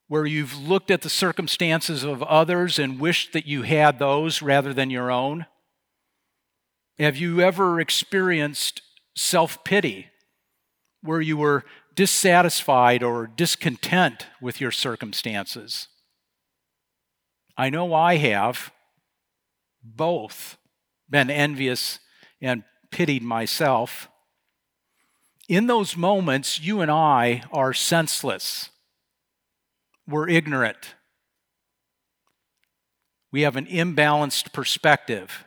where 0.08 0.28
you've 0.28 0.56
looked 0.56 0.92
at 0.92 1.02
the 1.02 1.10
circumstances 1.10 2.04
of 2.04 2.22
others 2.22 2.78
and 2.78 3.00
wished 3.00 3.34
that 3.34 3.48
you 3.48 3.64
had 3.64 3.98
those 3.98 4.40
rather 4.40 4.72
than 4.72 4.92
your 4.92 5.10
own? 5.10 5.48
Have 7.00 7.18
you 7.18 7.42
ever 7.42 7.80
experienced 7.80 8.84
self 9.16 9.64
pity 9.64 10.10
where 11.02 11.22
you 11.22 11.38
were 11.38 11.66
dissatisfied 11.96 13.02
or 13.02 13.28
discontent 13.28 14.28
with 14.42 14.62
your 14.62 14.72
circumstances? 14.72 15.88
I 17.58 17.70
know 17.70 17.94
I 17.94 18.18
have 18.18 18.72
both 19.84 20.58
been 21.10 21.30
envious 21.30 22.00
and 22.42 22.64
pitied 22.92 23.24
myself. 23.24 24.10
In 25.48 25.68
those 25.68 25.96
moments, 25.96 26.60
you 26.60 26.82
and 26.82 26.92
I 26.92 27.44
are 27.52 27.74
senseless 27.74 28.70
we're 30.08 30.30
ignorant. 30.30 30.96
We 33.32 33.42
have 33.42 33.56
an 33.56 33.66
imbalanced 33.66 34.54
perspective. 34.54 35.46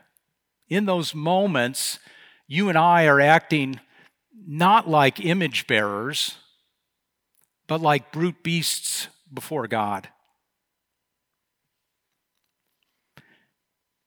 In 0.67 0.85
those 0.85 1.15
moments, 1.15 1.99
you 2.47 2.69
and 2.69 2.77
I 2.77 3.05
are 3.05 3.21
acting 3.21 3.79
not 4.47 4.89
like 4.89 5.23
image 5.23 5.67
bearers, 5.67 6.37
but 7.67 7.81
like 7.81 8.11
brute 8.11 8.43
beasts 8.43 9.07
before 9.33 9.67
God. 9.67 10.09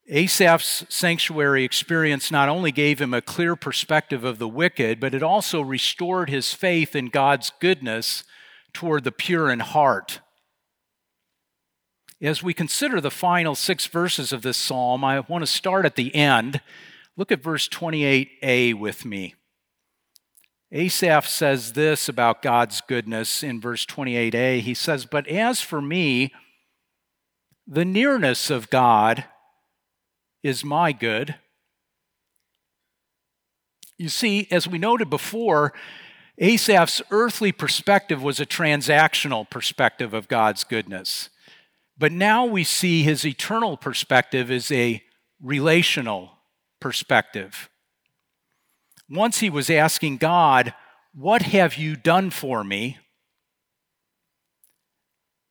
Asaph's 0.08 0.84
sanctuary 0.88 1.64
experience 1.64 2.30
not 2.30 2.48
only 2.48 2.72
gave 2.72 3.00
him 3.00 3.14
a 3.14 3.22
clear 3.22 3.54
perspective 3.56 4.24
of 4.24 4.38
the 4.38 4.48
wicked, 4.48 5.00
but 5.00 5.14
it 5.14 5.22
also 5.22 5.60
restored 5.60 6.28
his 6.28 6.52
faith 6.52 6.96
in 6.96 7.06
God's 7.06 7.52
goodness 7.60 8.24
toward 8.72 9.04
the 9.04 9.12
pure 9.12 9.50
in 9.50 9.60
heart. 9.60 10.20
As 12.20 12.42
we 12.42 12.52
consider 12.52 13.00
the 13.00 13.10
final 13.10 13.54
six 13.54 13.86
verses 13.86 14.32
of 14.32 14.42
this 14.42 14.56
psalm, 14.56 15.04
I 15.04 15.20
want 15.20 15.42
to 15.42 15.46
start 15.46 15.86
at 15.86 15.96
the 15.96 16.14
end. 16.14 16.60
Look 17.16 17.32
at 17.32 17.42
verse 17.42 17.68
28a 17.68 18.74
with 18.74 19.04
me. 19.04 19.34
Asaph 20.72 21.28
says 21.28 21.74
this 21.74 22.08
about 22.08 22.40
God's 22.40 22.80
goodness 22.80 23.42
in 23.42 23.60
verse 23.60 23.84
28a. 23.84 24.60
He 24.60 24.72
says, 24.72 25.04
But 25.04 25.28
as 25.28 25.60
for 25.60 25.82
me, 25.82 26.32
the 27.66 27.84
nearness 27.84 28.48
of 28.48 28.70
God 28.70 29.24
is 30.42 30.64
my 30.64 30.92
good. 30.92 31.34
You 33.98 34.08
see, 34.08 34.48
as 34.50 34.66
we 34.66 34.78
noted 34.78 35.10
before, 35.10 35.74
Asaph's 36.38 37.02
earthly 37.10 37.52
perspective 37.52 38.22
was 38.22 38.40
a 38.40 38.46
transactional 38.46 39.48
perspective 39.48 40.14
of 40.14 40.26
God's 40.26 40.64
goodness. 40.64 41.28
But 41.98 42.12
now 42.12 42.46
we 42.46 42.64
see 42.64 43.02
his 43.02 43.26
eternal 43.26 43.76
perspective 43.76 44.50
is 44.50 44.72
a 44.72 45.02
relational 45.40 46.38
perspective. 46.80 47.68
Once 49.12 49.40
he 49.40 49.50
was 49.50 49.68
asking 49.68 50.16
God, 50.16 50.72
What 51.12 51.42
have 51.42 51.74
you 51.74 51.96
done 51.96 52.30
for 52.30 52.64
me? 52.64 52.98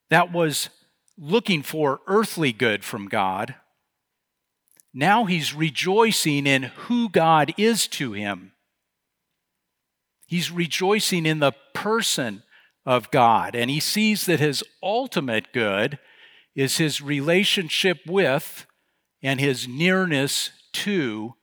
That 0.09 0.31
was 0.31 0.69
looking 1.15 1.61
for 1.61 2.01
earthly 2.07 2.51
good 2.51 2.83
from 2.83 3.07
God. 3.07 3.53
Now 4.93 5.25
he's 5.25 5.53
rejoicing 5.53 6.47
in 6.47 6.63
who 6.63 7.07
God 7.07 7.53
is 7.55 7.87
to 7.89 8.13
him. 8.13 8.53
He's 10.25 10.49
rejoicing 10.49 11.27
in 11.27 11.39
the 11.39 11.53
person 11.73 12.41
of 12.83 13.11
God, 13.11 13.55
and 13.55 13.69
he 13.69 13.79
sees 13.79 14.25
that 14.25 14.39
his 14.39 14.63
ultimate 14.81 15.53
good 15.53 15.99
is 16.55 16.77
his 16.77 16.99
relationship 16.99 17.99
with 18.07 18.65
and 19.21 19.39
his 19.39 19.67
nearness 19.67 20.49
to 20.73 21.35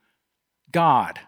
God. 0.69 1.21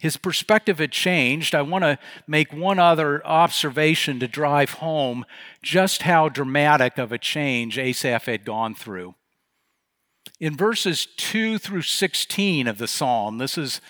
His 0.00 0.16
perspective 0.16 0.78
had 0.78 0.92
changed. 0.92 1.54
I 1.54 1.60
want 1.60 1.84
to 1.84 1.98
make 2.26 2.54
one 2.54 2.78
other 2.78 3.24
observation 3.26 4.18
to 4.20 4.26
drive 4.26 4.70
home 4.70 5.26
just 5.62 6.02
how 6.02 6.30
dramatic 6.30 6.96
of 6.96 7.12
a 7.12 7.18
change 7.18 7.78
Asaph 7.78 8.24
had 8.24 8.46
gone 8.46 8.74
through. 8.74 9.14
In 10.40 10.56
verses 10.56 11.06
2 11.18 11.58
through 11.58 11.82
16 11.82 12.66
of 12.66 12.78
the 12.78 12.88
psalm, 12.88 13.36
this 13.36 13.58
is 13.58 13.82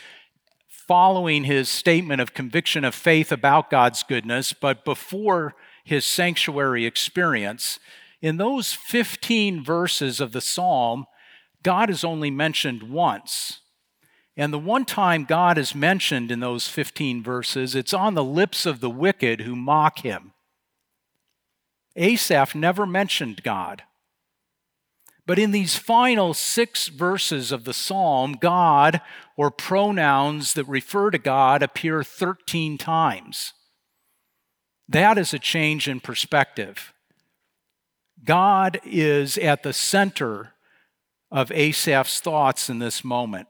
following 0.69 1.45
his 1.45 1.69
statement 1.69 2.21
of 2.21 2.35
conviction 2.35 2.85
of 2.85 2.93
faith 2.93 3.31
about 3.31 3.71
God's 3.71 4.03
goodness, 4.03 4.53
but 4.53 4.85
before 4.85 5.55
his 5.85 6.05
sanctuary 6.05 6.87
experience, 6.87 7.79
in 8.21 8.37
those 8.37 8.73
15 8.73 9.63
verses 9.63 10.21
of 10.21 10.33
the 10.33 10.41
psalm, 10.41 11.07
God 11.63 11.89
is 11.89 12.03
only 12.03 12.33
mentioned 12.33 12.83
once. 12.83 13.61
And 14.41 14.55
the 14.55 14.59
one 14.59 14.86
time 14.86 15.26
God 15.26 15.59
is 15.59 15.74
mentioned 15.74 16.30
in 16.30 16.41
those 16.41 16.66
15 16.66 17.22
verses, 17.22 17.74
it's 17.74 17.93
on 17.93 18.14
the 18.14 18.24
lips 18.24 18.64
of 18.64 18.80
the 18.80 18.88
wicked 18.88 19.43
who 19.43 19.55
mock 19.55 19.99
him. 19.99 20.32
Asaph 21.95 22.55
never 22.55 22.86
mentioned 22.86 23.43
God. 23.43 23.82
But 25.26 25.38
in 25.38 25.51
these 25.51 25.76
final 25.76 26.32
six 26.32 26.88
verses 26.88 27.53
of 27.53 27.64
the 27.64 27.74
psalm, 27.74 28.38
God, 28.41 29.03
or 29.36 29.51
pronouns 29.51 30.55
that 30.55 30.64
refer 30.64 31.11
to 31.11 31.18
God, 31.18 31.62
appear 31.62 32.03
13 32.03 32.78
times. 32.78 33.53
That 34.88 35.18
is 35.18 35.34
a 35.34 35.38
change 35.38 35.86
in 35.86 36.01
perspective. 36.01 36.95
God 38.24 38.80
is 38.86 39.36
at 39.36 39.64
the 39.64 39.74
center 39.74 40.55
of 41.30 41.53
Asaph's 41.53 42.20
thoughts 42.20 42.70
in 42.70 42.78
this 42.78 43.05
moment. 43.05 43.47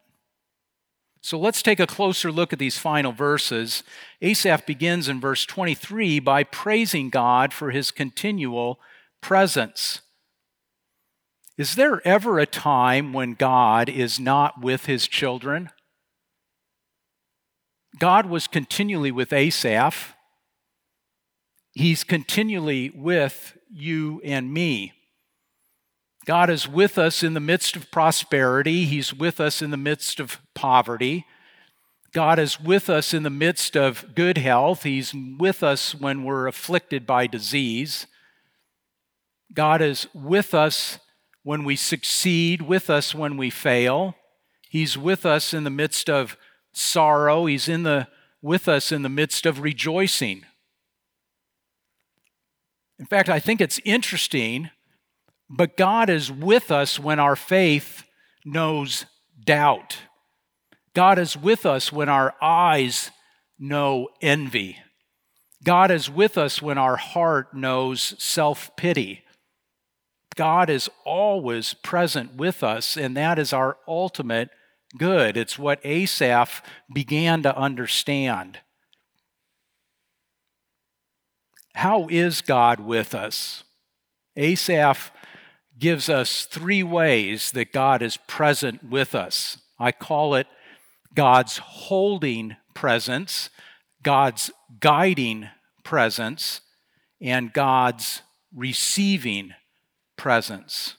So 1.22 1.38
let's 1.38 1.62
take 1.62 1.80
a 1.80 1.86
closer 1.86 2.32
look 2.32 2.52
at 2.52 2.58
these 2.58 2.78
final 2.78 3.12
verses. 3.12 3.82
Asaph 4.22 4.64
begins 4.66 5.08
in 5.08 5.20
verse 5.20 5.44
23 5.44 6.18
by 6.18 6.44
praising 6.44 7.10
God 7.10 7.52
for 7.52 7.70
his 7.70 7.90
continual 7.90 8.80
presence. 9.20 10.00
Is 11.58 11.74
there 11.74 12.00
ever 12.06 12.38
a 12.38 12.46
time 12.46 13.12
when 13.12 13.34
God 13.34 13.90
is 13.90 14.18
not 14.18 14.62
with 14.62 14.86
his 14.86 15.06
children? 15.06 15.68
God 17.98 18.26
was 18.26 18.46
continually 18.46 19.12
with 19.12 19.32
Asaph. 19.32 20.14
He's 21.72 22.02
continually 22.02 22.90
with 22.94 23.58
you 23.70 24.22
and 24.24 24.52
me. 24.52 24.94
God 26.30 26.48
is 26.48 26.68
with 26.68 26.96
us 26.96 27.24
in 27.24 27.34
the 27.34 27.40
midst 27.40 27.74
of 27.74 27.90
prosperity. 27.90 28.84
He's 28.84 29.12
with 29.12 29.40
us 29.40 29.60
in 29.60 29.72
the 29.72 29.76
midst 29.76 30.20
of 30.20 30.40
poverty. 30.54 31.26
God 32.12 32.38
is 32.38 32.60
with 32.60 32.88
us 32.88 33.12
in 33.12 33.24
the 33.24 33.30
midst 33.30 33.76
of 33.76 34.14
good 34.14 34.38
health. 34.38 34.84
He's 34.84 35.12
with 35.12 35.64
us 35.64 35.92
when 35.92 36.22
we're 36.22 36.46
afflicted 36.46 37.04
by 37.04 37.26
disease. 37.26 38.06
God 39.52 39.82
is 39.82 40.06
with 40.14 40.54
us 40.54 41.00
when 41.42 41.64
we 41.64 41.74
succeed, 41.74 42.62
with 42.62 42.90
us 42.90 43.12
when 43.12 43.36
we 43.36 43.50
fail. 43.50 44.14
He's 44.68 44.96
with 44.96 45.26
us 45.26 45.52
in 45.52 45.64
the 45.64 45.68
midst 45.68 46.08
of 46.08 46.36
sorrow. 46.72 47.46
He's 47.46 47.68
in 47.68 47.82
the, 47.82 48.06
with 48.40 48.68
us 48.68 48.92
in 48.92 49.02
the 49.02 49.08
midst 49.08 49.46
of 49.46 49.62
rejoicing. 49.62 50.44
In 53.00 53.06
fact, 53.06 53.28
I 53.28 53.40
think 53.40 53.60
it's 53.60 53.80
interesting, 53.84 54.70
but 55.50 55.76
God 55.76 56.08
is 56.08 56.30
with 56.30 56.70
us 56.70 56.98
when 56.98 57.18
our 57.18 57.34
faith 57.34 58.04
knows 58.44 59.04
doubt. 59.44 59.98
God 60.94 61.18
is 61.18 61.36
with 61.36 61.66
us 61.66 61.92
when 61.92 62.08
our 62.08 62.34
eyes 62.40 63.10
know 63.58 64.08
envy. 64.22 64.78
God 65.64 65.90
is 65.90 66.08
with 66.08 66.38
us 66.38 66.62
when 66.62 66.78
our 66.78 66.96
heart 66.96 67.52
knows 67.52 68.14
self 68.22 68.74
pity. 68.76 69.24
God 70.36 70.70
is 70.70 70.88
always 71.04 71.74
present 71.74 72.36
with 72.36 72.62
us, 72.62 72.96
and 72.96 73.16
that 73.16 73.38
is 73.38 73.52
our 73.52 73.76
ultimate 73.86 74.50
good. 74.96 75.36
It's 75.36 75.58
what 75.58 75.84
Asaph 75.84 76.62
began 76.92 77.42
to 77.42 77.56
understand. 77.56 78.60
How 81.74 82.06
is 82.08 82.40
God 82.40 82.80
with 82.80 83.14
us? 83.14 83.64
Asaph 84.36 85.10
gives 85.80 86.08
us 86.08 86.44
three 86.44 86.82
ways 86.82 87.50
that 87.52 87.72
God 87.72 88.02
is 88.02 88.16
present 88.16 88.84
with 88.84 89.14
us. 89.14 89.58
I 89.78 89.92
call 89.92 90.34
it 90.34 90.46
God's 91.14 91.58
holding 91.58 92.56
presence, 92.74 93.50
God's 94.02 94.50
guiding 94.78 95.48
presence, 95.82 96.60
and 97.20 97.52
God's 97.52 98.22
receiving 98.54 99.54
presence. 100.16 100.96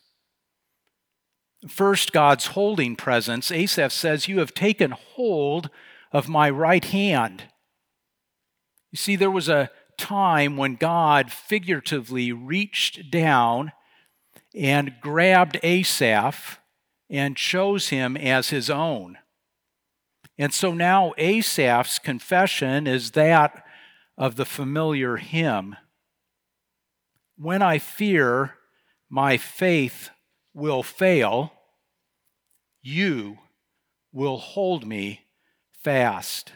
First, 1.68 2.12
God's 2.12 2.48
holding 2.48 2.96
presence. 2.96 3.52
Asaph 3.52 3.92
says, 3.94 4.28
You 4.28 4.40
have 4.40 4.54
taken 4.54 4.92
hold 4.92 5.70
of 6.12 6.28
my 6.28 6.50
right 6.50 6.84
hand. 6.84 7.44
You 8.92 8.98
see, 8.98 9.16
there 9.16 9.32
was 9.32 9.48
a 9.48 9.70
time 9.98 10.58
when 10.58 10.76
God 10.76 11.32
figuratively 11.32 12.32
reached 12.32 13.12
down 13.12 13.72
and 14.56 14.96
grabbed 15.02 15.60
Asaph 15.64 16.60
and 17.10 17.36
chose 17.38 17.90
him 17.90 18.16
as 18.18 18.50
his 18.50 18.70
own. 18.70 19.18
And 20.38 20.54
so 20.54 20.74
now 20.74 21.14
Asaph's 21.18 22.00
confession 22.00 22.88
is 22.88 23.12
that 23.12 23.64
of 24.18 24.36
the 24.36 24.46
familiar 24.46 25.18
hymn 25.18 25.76
When 27.38 27.62
I 27.62 27.80
fear, 27.80 28.56
my 29.10 29.38
faith 29.38 30.10
will 30.54 30.84
fail, 30.84 31.54
you 32.82 33.40
will 34.12 34.38
hold 34.38 34.86
me 34.86 35.22
fast. 35.84 36.52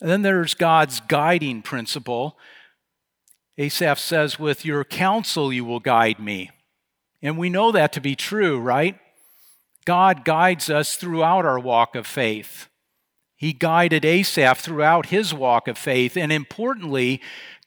And 0.00 0.10
then 0.10 0.22
there's 0.22 0.54
God's 0.54 1.00
guiding 1.00 1.62
principle. 1.62 2.38
Asaph 3.58 3.98
says, 3.98 4.38
With 4.38 4.64
your 4.64 4.84
counsel 4.84 5.52
you 5.52 5.64
will 5.64 5.80
guide 5.80 6.18
me. 6.18 6.50
And 7.22 7.38
we 7.38 7.48
know 7.48 7.72
that 7.72 7.92
to 7.94 8.00
be 8.00 8.14
true, 8.14 8.60
right? 8.60 8.98
God 9.84 10.24
guides 10.24 10.68
us 10.68 10.96
throughout 10.96 11.46
our 11.46 11.58
walk 11.58 11.94
of 11.94 12.06
faith. 12.06 12.68
He 13.36 13.52
guided 13.52 14.04
Asaph 14.04 14.58
throughout 14.58 15.06
his 15.06 15.32
walk 15.32 15.68
of 15.68 15.78
faith. 15.78 16.16
And 16.16 16.32
importantly, 16.32 17.20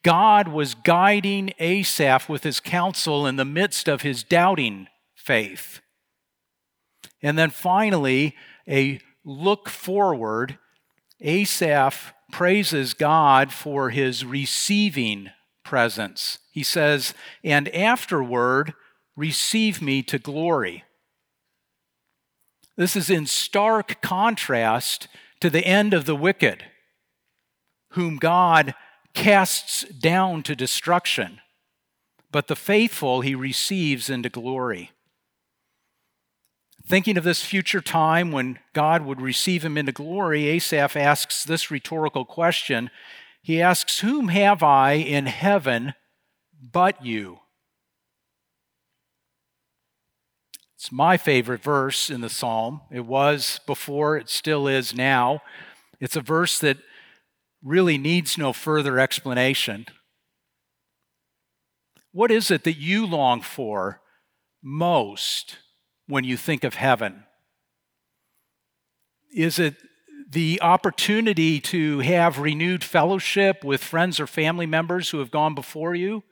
God 0.03 0.47
was 0.47 0.75
guiding 0.75 1.53
Asaph 1.59 2.29
with 2.29 2.43
his 2.43 2.59
counsel 2.59 3.25
in 3.25 3.35
the 3.35 3.45
midst 3.45 3.87
of 3.87 4.01
his 4.01 4.23
doubting 4.23 4.87
faith. 5.15 5.81
And 7.21 7.37
then 7.37 7.49
finally, 7.49 8.35
a 8.67 8.99
look 9.23 9.69
forward. 9.69 10.57
Asaph 11.21 12.13
praises 12.31 12.93
God 12.93 13.51
for 13.51 13.89
his 13.89 14.23
receiving 14.23 15.29
presence. 15.69 16.39
He 16.51 16.63
says, 16.63 17.13
And 17.43 17.73
afterward, 17.75 18.73
receive 19.15 19.83
me 19.83 20.01
to 20.01 20.17
glory. 20.17 20.83
This 22.75 22.95
is 22.95 23.07
in 23.11 23.27
stark 23.27 24.01
contrast 24.01 25.07
to 25.41 25.49
the 25.51 25.63
end 25.63 25.93
of 25.93 26.05
the 26.05 26.15
wicked, 26.15 26.65
whom 27.91 28.17
God 28.17 28.73
casts 29.13 29.83
down 29.83 30.41
to 30.43 30.55
destruction, 30.55 31.39
but 32.31 32.47
the 32.47 32.55
faithful 32.55 33.21
he 33.21 33.35
receives 33.35 34.09
into 34.09 34.29
glory. 34.29 34.89
Thinking 36.83 37.15
of 37.15 37.23
this 37.23 37.43
future 37.43 37.81
time 37.81 38.31
when 38.31 38.57
God 38.73 39.05
would 39.05 39.21
receive 39.21 39.63
him 39.63 39.77
into 39.77 39.91
glory, 39.91 40.47
Asaph 40.47 40.95
asks 40.95 41.43
this 41.43 41.69
rhetorical 41.69 42.25
question. 42.25 42.89
He 43.41 43.61
asks, 43.61 43.99
Whom 43.99 44.27
have 44.29 44.61
I 44.63 44.93
in 44.93 45.25
heaven 45.25 45.93
but 46.61 47.05
you. 47.05 47.39
It's 50.75 50.91
my 50.91 51.17
favorite 51.17 51.61
verse 51.61 52.09
in 52.09 52.21
the 52.21 52.29
psalm. 52.29 52.81
It 52.91 53.05
was 53.05 53.59
before, 53.65 54.17
it 54.17 54.29
still 54.29 54.67
is 54.67 54.95
now. 54.95 55.41
It's 55.99 56.15
a 56.15 56.21
verse 56.21 56.59
that 56.59 56.77
really 57.61 57.97
needs 57.97 58.37
no 58.37 58.53
further 58.53 58.97
explanation. 58.97 59.87
What 62.11 62.31
is 62.31 62.49
it 62.49 62.63
that 62.63 62.77
you 62.77 63.05
long 63.05 63.41
for 63.41 64.01
most 64.63 65.57
when 66.07 66.23
you 66.23 66.37
think 66.37 66.63
of 66.63 66.75
heaven? 66.75 67.23
Is 69.33 69.59
it 69.59 69.75
the 70.29 70.61
opportunity 70.61 71.59
to 71.59 71.99
have 71.99 72.37
renewed 72.37 72.83
fellowship 72.83 73.63
with 73.63 73.83
friends 73.83 74.19
or 74.19 74.27
family 74.27 74.67
members 74.67 75.09
who 75.09 75.17
have 75.19 75.31
gone 75.31 75.55
before 75.55 75.95
you? 75.95 76.23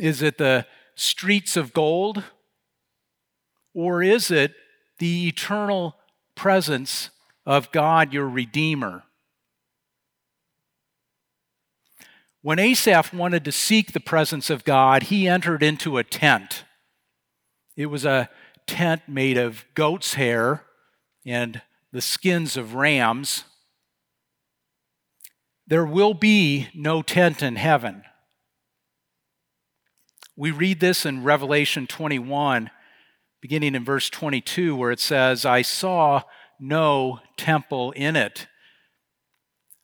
Is 0.00 0.22
it 0.22 0.38
the 0.38 0.64
streets 0.94 1.56
of 1.56 1.72
gold? 1.72 2.22
Or 3.74 4.02
is 4.02 4.30
it 4.30 4.54
the 4.98 5.28
eternal 5.28 5.96
presence 6.36 7.10
of 7.44 7.72
God, 7.72 8.12
your 8.12 8.28
Redeemer? 8.28 9.02
When 12.42 12.60
Asaph 12.60 13.12
wanted 13.12 13.44
to 13.44 13.52
seek 13.52 13.92
the 13.92 14.00
presence 14.00 14.50
of 14.50 14.64
God, 14.64 15.04
he 15.04 15.26
entered 15.26 15.62
into 15.62 15.98
a 15.98 16.04
tent. 16.04 16.64
It 17.76 17.86
was 17.86 18.04
a 18.04 18.30
tent 18.66 19.02
made 19.08 19.36
of 19.36 19.64
goat's 19.74 20.14
hair 20.14 20.64
and 21.26 21.60
the 21.92 22.00
skins 22.00 22.56
of 22.56 22.74
rams. 22.74 23.44
There 25.66 25.86
will 25.86 26.14
be 26.14 26.68
no 26.74 27.02
tent 27.02 27.42
in 27.42 27.56
heaven. 27.56 28.04
We 30.36 30.50
read 30.50 30.80
this 30.80 31.04
in 31.04 31.24
Revelation 31.24 31.86
21 31.86 32.70
beginning 33.40 33.74
in 33.74 33.84
verse 33.84 34.10
22, 34.10 34.74
where 34.74 34.90
it 34.90 35.00
says, 35.00 35.44
I 35.44 35.62
saw 35.62 36.22
no 36.58 37.20
temple 37.36 37.92
in 37.92 38.16
it. 38.16 38.48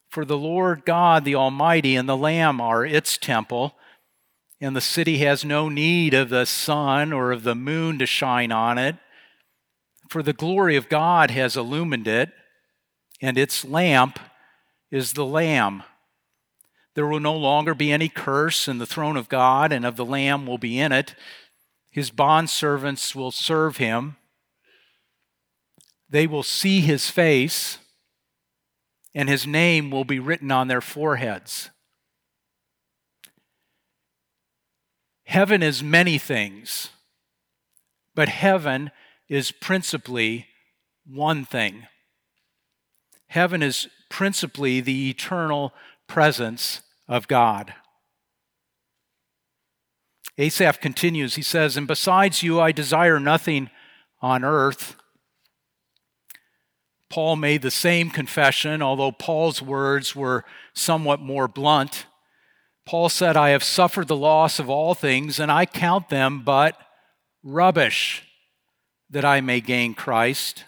For 0.09 0.25
the 0.25 0.37
Lord 0.37 0.85
God, 0.85 1.25
the 1.25 1.35
Almighty, 1.35 1.95
and 1.95 2.07
the 2.07 2.17
Lamb 2.17 2.59
are 2.59 2.85
its 2.85 3.17
temple, 3.17 3.75
and 4.59 4.75
the 4.75 4.81
city 4.81 5.19
has 5.19 5.45
no 5.45 5.69
need 5.69 6.13
of 6.13 6.29
the 6.29 6.45
sun 6.45 7.13
or 7.13 7.31
of 7.31 7.43
the 7.43 7.55
moon 7.55 7.99
to 7.99 8.05
shine 8.05 8.51
on 8.51 8.77
it, 8.77 8.95
for 10.09 10.23
the 10.23 10.33
glory 10.33 10.75
of 10.75 10.89
God 10.89 11.31
has 11.31 11.57
illumined 11.57 12.07
it, 12.07 12.31
and 13.21 13.37
its 13.37 13.65
lamp 13.65 14.19
is 14.91 15.13
the 15.13 15.25
Lamb. 15.25 15.83
There 16.93 17.07
will 17.07 17.19
no 17.19 17.35
longer 17.35 17.73
be 17.73 17.91
any 17.91 18.09
curse, 18.09 18.67
and 18.67 18.79
the 18.79 18.85
throne 18.85 19.17
of 19.17 19.29
God 19.29 19.71
and 19.71 19.85
of 19.85 19.95
the 19.95 20.05
Lamb 20.05 20.45
will 20.45 20.57
be 20.57 20.79
in 20.79 20.91
it 20.91 21.15
his 21.95 22.11
bondservants 22.11 23.15
will 23.15 23.31
serve 23.31 23.77
him. 23.77 24.17
They 26.09 26.27
will 26.27 26.43
see 26.43 26.81
his 26.81 27.09
face, 27.09 27.77
and 29.13 29.29
his 29.29 29.47
name 29.47 29.91
will 29.91 30.03
be 30.03 30.19
written 30.19 30.51
on 30.51 30.67
their 30.67 30.81
foreheads. 30.81 31.69
Heaven 35.23 35.63
is 35.63 35.81
many 35.81 36.17
things, 36.17 36.89
but 38.13 38.27
heaven 38.27 38.91
is 39.29 39.51
principally 39.51 40.47
one 41.05 41.45
thing. 41.45 41.87
Heaven 43.27 43.61
is 43.63 43.87
principally 44.09 44.81
the 44.81 45.09
eternal 45.09 45.73
presence 46.07 46.81
of 47.07 47.27
God. 47.27 47.73
Asaph 50.37 50.79
continues, 50.79 51.35
he 51.35 51.41
says, 51.41 51.77
And 51.77 51.87
besides 51.87 52.43
you, 52.43 52.59
I 52.59 52.71
desire 52.71 53.19
nothing 53.19 53.69
on 54.21 54.43
earth. 54.43 54.95
Paul 57.09 57.37
made 57.37 57.61
the 57.61 57.71
same 57.71 58.09
confession, 58.09 58.81
although 58.81 59.11
Paul's 59.11 59.61
words 59.61 60.15
were 60.15 60.43
somewhat 60.73 61.21
more 61.21 61.47
blunt. 61.47 62.05
Paul 62.85 63.09
said, 63.09 63.37
I 63.37 63.49
have 63.49 63.63
suffered 63.63 64.07
the 64.07 64.15
loss 64.15 64.59
of 64.59 64.69
all 64.69 64.93
things, 64.93 65.39
and 65.39 65.51
I 65.51 65.65
count 65.65 66.09
them 66.09 66.41
but 66.43 66.77
rubbish 67.43 68.23
that 69.09 69.25
I 69.25 69.41
may 69.41 69.61
gain 69.61 69.93
Christ. 69.93 70.65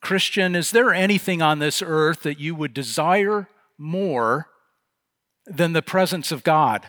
Christian, 0.00 0.54
is 0.54 0.70
there 0.70 0.92
anything 0.92 1.42
on 1.42 1.58
this 1.58 1.82
earth 1.82 2.22
that 2.22 2.38
you 2.38 2.54
would 2.54 2.72
desire 2.72 3.48
more 3.76 4.48
than 5.46 5.72
the 5.72 5.82
presence 5.82 6.30
of 6.30 6.44
God? 6.44 6.86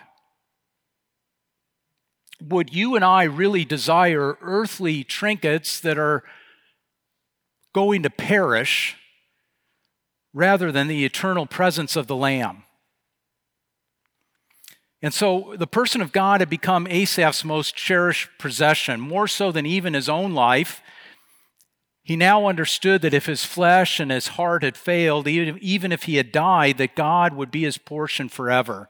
would 2.42 2.74
you 2.74 2.96
and 2.96 3.04
I 3.04 3.24
really 3.24 3.66
desire 3.66 4.38
earthly 4.42 5.04
trinkets 5.04 5.80
that 5.82 5.98
are 5.98 6.24
going 7.74 8.04
to 8.04 8.10
perish 8.10 8.96
rather 10.34 10.72
than 10.72 10.88
the 10.88 11.06
eternal 11.06 11.46
presence 11.46 11.96
of 11.96 12.08
the 12.08 12.16
Lamb? 12.16 12.64
And 15.02 15.14
so 15.14 15.56
the 15.58 15.68
person 15.68 16.02
of 16.02 16.12
God 16.12 16.42
had 16.42 16.50
become 16.50 16.86
Asaph's 16.86 17.46
most 17.46 17.76
cherished 17.76 18.30
possession, 18.38 19.00
more 19.00 19.28
so 19.28 19.52
than 19.52 19.66
even 19.66 19.94
his 19.94 20.10
own 20.10 20.34
life. 20.34 20.82
He 22.04 22.16
now 22.16 22.48
understood 22.48 23.02
that 23.04 23.14
if 23.14 23.28
his 23.28 23.46
flesh 23.46 24.00
and 24.00 24.12
his 24.12 24.30
heart 24.30 24.64
had 24.64 24.76
failed, 24.76 25.28
even 25.28 25.92
if 25.92 26.04
he 26.04 26.16
had 26.16 26.32
died, 26.32 26.78
that 26.80 26.96
God 26.96 27.34
would 27.34 27.52
be 27.52 27.64
his 27.64 27.78
portion 27.78 28.28
forever. 28.28 28.90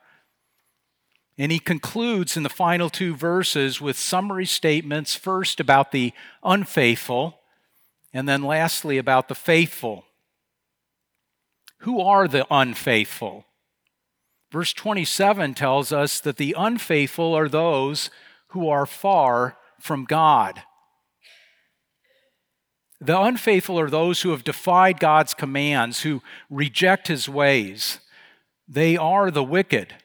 And 1.38 1.52
he 1.52 1.60
concludes 1.60 2.36
in 2.36 2.44
the 2.44 2.50
final 2.50 2.90
two 2.90 3.16
verses 3.16 3.80
with 3.80 3.98
summary 3.98 4.46
statements 4.46 5.16
first 5.16 5.60
about 5.60 5.92
the 5.92 6.12
unfaithful, 6.44 7.40
and 8.14 8.28
then 8.28 8.42
lastly 8.42 8.98
about 8.98 9.28
the 9.28 9.36
faithful. 9.36 10.06
Who 11.80 12.02
are 12.02 12.28
the 12.28 12.48
unfaithful? 12.50 13.46
Verse 14.52 14.74
27 14.74 15.54
tells 15.54 15.92
us 15.92 16.20
that 16.20 16.38
the 16.38 16.56
unfaithful 16.58 17.36
are 17.36 17.48
those 17.48 18.10
who 18.48 18.68
are 18.68 18.86
far 18.86 19.58
from 19.80 20.06
God. 20.06 20.64
The 23.00 23.20
unfaithful 23.20 23.80
are 23.80 23.90
those 23.90 24.22
who 24.22 24.32
have 24.32 24.44
defied 24.44 25.00
God's 25.00 25.34
commands, 25.34 26.02
who 26.02 26.22
reject 26.50 27.08
his 27.08 27.30
ways. 27.30 28.00
They 28.68 28.98
are 28.98 29.32
the 29.32 29.44
wicked. 29.44 29.96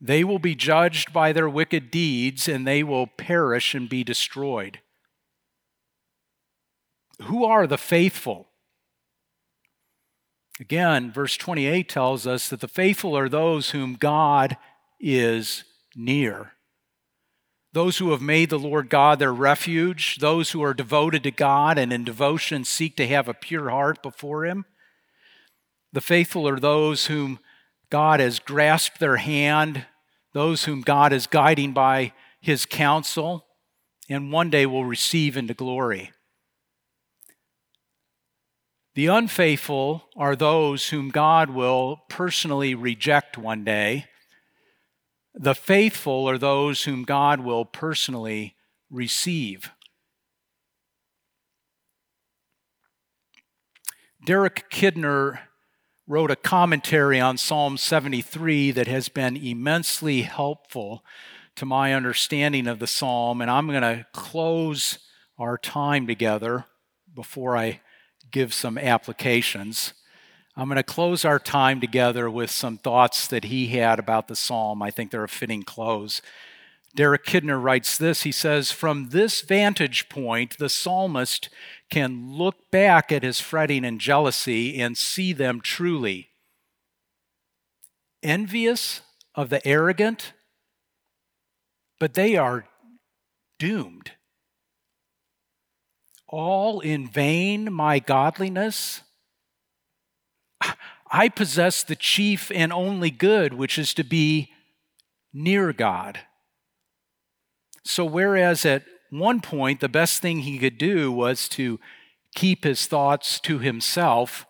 They 0.00 0.22
will 0.22 0.38
be 0.38 0.54
judged 0.54 1.12
by 1.12 1.32
their 1.32 1.48
wicked 1.48 1.90
deeds, 1.90 2.46
and 2.46 2.66
they 2.66 2.84
will 2.84 3.08
perish 3.08 3.74
and 3.74 3.88
be 3.88 4.04
destroyed. 4.04 4.78
Who 7.22 7.44
are 7.44 7.66
the 7.66 7.78
faithful? 7.78 8.46
Again, 10.60 11.12
verse 11.12 11.36
28 11.36 11.88
tells 11.88 12.26
us 12.26 12.48
that 12.48 12.60
the 12.60 12.68
faithful 12.68 13.16
are 13.16 13.28
those 13.28 13.70
whom 13.70 13.94
God 13.94 14.56
is 14.98 15.64
near. 15.94 16.52
Those 17.72 17.98
who 17.98 18.10
have 18.10 18.22
made 18.22 18.50
the 18.50 18.58
Lord 18.58 18.90
God 18.90 19.18
their 19.18 19.32
refuge, 19.32 20.16
those 20.16 20.50
who 20.50 20.62
are 20.62 20.74
devoted 20.74 21.22
to 21.22 21.30
God 21.30 21.78
and 21.78 21.92
in 21.92 22.02
devotion 22.02 22.64
seek 22.64 22.96
to 22.96 23.06
have 23.06 23.28
a 23.28 23.34
pure 23.34 23.70
heart 23.70 24.02
before 24.02 24.44
Him. 24.44 24.64
The 25.92 26.00
faithful 26.00 26.48
are 26.48 26.58
those 26.58 27.06
whom 27.06 27.38
God 27.90 28.20
has 28.20 28.38
grasped 28.38 28.98
their 28.98 29.16
hand, 29.16 29.86
those 30.32 30.64
whom 30.64 30.80
God 30.80 31.12
is 31.12 31.26
guiding 31.26 31.72
by 31.72 32.12
his 32.40 32.66
counsel, 32.66 33.46
and 34.08 34.32
one 34.32 34.50
day 34.50 34.66
will 34.66 34.84
receive 34.84 35.36
into 35.36 35.54
glory. 35.54 36.12
The 38.98 39.06
unfaithful 39.06 40.08
are 40.16 40.34
those 40.34 40.88
whom 40.88 41.10
God 41.10 41.50
will 41.50 42.00
personally 42.08 42.74
reject 42.74 43.38
one 43.38 43.62
day. 43.62 44.06
The 45.36 45.54
faithful 45.54 46.28
are 46.28 46.36
those 46.36 46.82
whom 46.82 47.04
God 47.04 47.38
will 47.38 47.64
personally 47.64 48.56
receive. 48.90 49.70
Derek 54.26 54.68
Kidner 54.68 55.42
wrote 56.08 56.32
a 56.32 56.34
commentary 56.34 57.20
on 57.20 57.38
Psalm 57.38 57.76
73 57.76 58.72
that 58.72 58.88
has 58.88 59.08
been 59.08 59.36
immensely 59.36 60.22
helpful 60.22 61.04
to 61.54 61.64
my 61.64 61.94
understanding 61.94 62.66
of 62.66 62.80
the 62.80 62.88
psalm. 62.88 63.42
And 63.42 63.48
I'm 63.48 63.68
going 63.68 63.82
to 63.82 64.06
close 64.12 64.98
our 65.38 65.56
time 65.56 66.08
together 66.08 66.64
before 67.14 67.56
I 67.56 67.80
give 68.30 68.52
some 68.52 68.78
applications. 68.78 69.94
I'm 70.56 70.68
going 70.68 70.76
to 70.76 70.82
close 70.82 71.24
our 71.24 71.38
time 71.38 71.80
together 71.80 72.28
with 72.28 72.50
some 72.50 72.78
thoughts 72.78 73.28
that 73.28 73.44
he 73.44 73.68
had 73.68 73.98
about 73.98 74.28
the 74.28 74.36
psalm. 74.36 74.82
I 74.82 74.90
think 74.90 75.10
they're 75.10 75.24
a 75.24 75.28
fitting 75.28 75.62
close. 75.62 76.20
Derek 76.94 77.24
Kidner 77.24 77.62
writes 77.62 77.96
this 77.96 78.22
He 78.22 78.32
says, 78.32 78.72
From 78.72 79.10
this 79.10 79.40
vantage 79.40 80.08
point, 80.08 80.58
the 80.58 80.68
psalmist 80.68 81.48
can 81.90 82.32
look 82.32 82.70
back 82.70 83.12
at 83.12 83.22
his 83.22 83.40
fretting 83.40 83.84
and 83.84 84.00
jealousy 84.00 84.80
and 84.80 84.96
see 84.96 85.32
them 85.32 85.60
truly 85.60 86.28
envious 88.22 89.00
of 89.34 89.48
the 89.48 89.64
arrogant, 89.66 90.32
but 92.00 92.14
they 92.14 92.36
are 92.36 92.66
doomed. 93.58 94.12
All 96.28 96.80
in 96.80 97.08
vain, 97.08 97.72
my 97.72 97.98
godliness? 97.98 99.02
I 101.10 101.28
possess 101.28 101.82
the 101.82 101.96
chief 101.96 102.50
and 102.54 102.72
only 102.72 103.10
good, 103.10 103.54
which 103.54 103.78
is 103.78 103.94
to 103.94 104.04
be 104.04 104.52
near 105.32 105.72
God. 105.72 106.20
So, 107.82 108.04
whereas 108.04 108.66
at 108.66 108.84
one 109.10 109.40
point 109.40 109.80
the 109.80 109.88
best 109.88 110.20
thing 110.20 110.40
he 110.40 110.58
could 110.58 110.76
do 110.76 111.10
was 111.10 111.48
to 111.50 111.80
keep 112.34 112.64
his 112.64 112.86
thoughts 112.86 113.40
to 113.40 113.58
himself, 113.58 114.44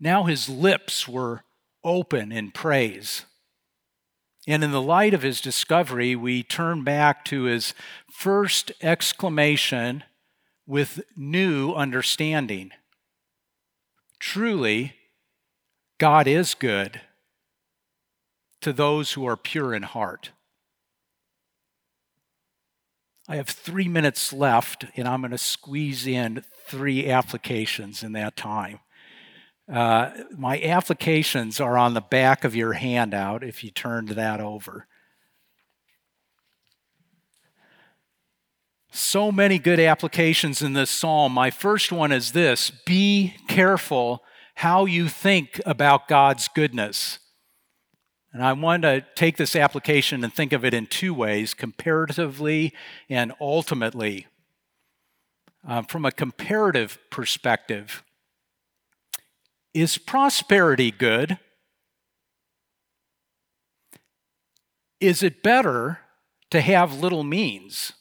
now 0.00 0.24
his 0.24 0.48
lips 0.48 1.06
were 1.06 1.44
open 1.84 2.32
in 2.32 2.50
praise. 2.50 3.26
And 4.48 4.64
in 4.64 4.72
the 4.72 4.82
light 4.82 5.14
of 5.14 5.22
his 5.22 5.40
discovery, 5.40 6.16
we 6.16 6.42
turn 6.42 6.82
back 6.82 7.24
to 7.26 7.44
his 7.44 7.74
first 8.10 8.72
exclamation 8.80 10.02
with 10.66 11.02
new 11.16 11.72
understanding. 11.72 12.70
Truly, 14.18 14.94
God 15.98 16.26
is 16.26 16.54
good 16.54 17.00
to 18.60 18.72
those 18.72 19.12
who 19.12 19.26
are 19.26 19.36
pure 19.36 19.74
in 19.74 19.82
heart. 19.82 20.30
I 23.28 23.36
have 23.36 23.48
three 23.48 23.88
minutes 23.88 24.32
left, 24.32 24.84
and 24.96 25.06
I'm 25.06 25.20
going 25.20 25.30
to 25.30 25.38
squeeze 25.38 26.06
in 26.06 26.44
three 26.66 27.08
applications 27.08 28.02
in 28.02 28.12
that 28.12 28.36
time. 28.36 28.80
Uh, 29.72 30.10
my 30.36 30.60
applications 30.60 31.60
are 31.60 31.78
on 31.78 31.94
the 31.94 32.00
back 32.00 32.44
of 32.44 32.56
your 32.56 32.72
handout 32.74 33.44
if 33.44 33.62
you 33.62 33.70
turned 33.70 34.10
that 34.10 34.40
over. 34.40 34.86
So 38.94 39.32
many 39.32 39.58
good 39.58 39.80
applications 39.80 40.60
in 40.60 40.74
this 40.74 40.90
psalm. 40.90 41.32
My 41.32 41.50
first 41.50 41.92
one 41.92 42.12
is 42.12 42.32
this 42.32 42.70
be 42.84 43.36
careful 43.48 44.22
how 44.56 44.84
you 44.84 45.08
think 45.08 45.58
about 45.64 46.08
God's 46.08 46.46
goodness. 46.48 47.18
And 48.34 48.44
I 48.44 48.52
want 48.52 48.82
to 48.82 49.02
take 49.14 49.38
this 49.38 49.56
application 49.56 50.22
and 50.22 50.32
think 50.32 50.52
of 50.52 50.62
it 50.62 50.74
in 50.74 50.86
two 50.86 51.14
ways 51.14 51.54
comparatively 51.54 52.74
and 53.08 53.32
ultimately. 53.40 54.26
Uh, 55.66 55.80
from 55.80 56.04
a 56.04 56.12
comparative 56.12 56.98
perspective, 57.08 58.02
is 59.72 59.96
prosperity 59.96 60.90
good? 60.90 61.38
Is 65.00 65.22
it 65.22 65.42
better 65.42 66.00
to 66.50 66.60
have 66.60 67.00
little 67.00 67.24
means? 67.24 67.94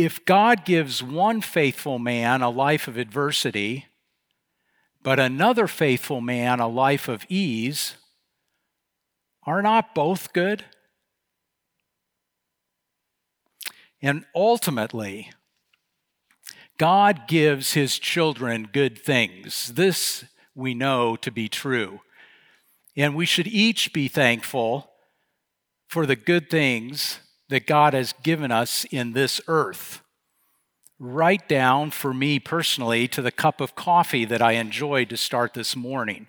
If 0.00 0.24
God 0.24 0.64
gives 0.64 1.02
one 1.02 1.42
faithful 1.42 1.98
man 1.98 2.40
a 2.40 2.48
life 2.48 2.88
of 2.88 2.96
adversity, 2.96 3.84
but 5.02 5.20
another 5.20 5.66
faithful 5.66 6.22
man 6.22 6.58
a 6.58 6.68
life 6.68 7.06
of 7.06 7.26
ease, 7.28 7.96
are 9.42 9.60
not 9.60 9.94
both 9.94 10.32
good? 10.32 10.64
And 14.00 14.24
ultimately, 14.34 15.32
God 16.78 17.28
gives 17.28 17.74
his 17.74 17.98
children 17.98 18.70
good 18.72 18.96
things. 18.98 19.66
This 19.74 20.24
we 20.54 20.72
know 20.72 21.14
to 21.16 21.30
be 21.30 21.46
true. 21.46 22.00
And 22.96 23.14
we 23.14 23.26
should 23.26 23.48
each 23.48 23.92
be 23.92 24.08
thankful 24.08 24.92
for 25.88 26.06
the 26.06 26.16
good 26.16 26.48
things 26.48 27.18
that 27.50 27.66
God 27.66 27.92
has 27.92 28.14
given 28.22 28.50
us 28.50 28.84
in 28.90 29.12
this 29.12 29.40
earth 29.46 30.00
right 30.98 31.46
down 31.48 31.90
for 31.90 32.14
me 32.14 32.38
personally 32.38 33.08
to 33.08 33.22
the 33.22 33.32
cup 33.32 33.60
of 33.60 33.74
coffee 33.74 34.24
that 34.24 34.42
I 34.42 34.52
enjoyed 34.52 35.08
to 35.10 35.16
start 35.16 35.54
this 35.54 35.74
morning. 35.74 36.28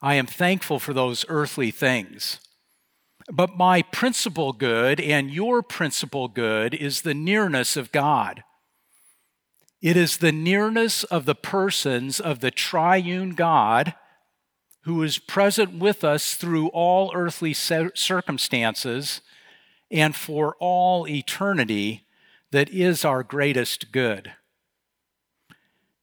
I 0.00 0.14
am 0.14 0.26
thankful 0.26 0.78
for 0.78 0.92
those 0.92 1.24
earthly 1.28 1.70
things. 1.70 2.38
But 3.30 3.56
my 3.56 3.82
principal 3.82 4.52
good 4.52 5.00
and 5.00 5.30
your 5.30 5.62
principal 5.62 6.28
good 6.28 6.72
is 6.72 7.02
the 7.02 7.14
nearness 7.14 7.76
of 7.76 7.92
God. 7.92 8.42
It 9.82 9.96
is 9.96 10.18
the 10.18 10.32
nearness 10.32 11.04
of 11.04 11.24
the 11.24 11.34
persons 11.34 12.20
of 12.20 12.40
the 12.40 12.50
triune 12.50 13.34
God 13.34 13.94
who 14.82 15.02
is 15.02 15.18
present 15.18 15.78
with 15.78 16.04
us 16.04 16.34
through 16.34 16.68
all 16.68 17.10
earthly 17.14 17.52
circumstances 17.52 19.20
and 19.90 20.14
for 20.14 20.56
all 20.60 21.06
eternity 21.08 22.06
that 22.50 22.70
is 22.70 23.04
our 23.04 23.22
greatest 23.22 23.92
good. 23.92 24.32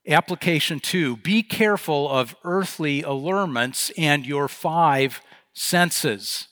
Application 0.07 0.79
two 0.79 1.17
be 1.17 1.41
careful 1.41 2.09
of 2.09 2.35
earthly 2.43 3.01
allurements 3.01 3.91
and 3.97 4.25
your 4.25 4.47
five 4.47 5.21
senses. 5.53 6.47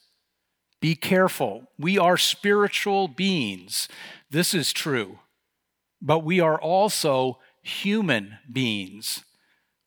Be 0.82 0.96
careful. 0.96 1.70
We 1.78 1.98
are 1.98 2.18
spiritual 2.18 3.08
beings. 3.08 3.88
This 4.30 4.54
is 4.54 4.74
true. 4.74 5.20
But 6.02 6.20
we 6.20 6.40
are 6.40 6.60
also 6.60 7.40
human 7.62 8.40
beings 8.52 9.24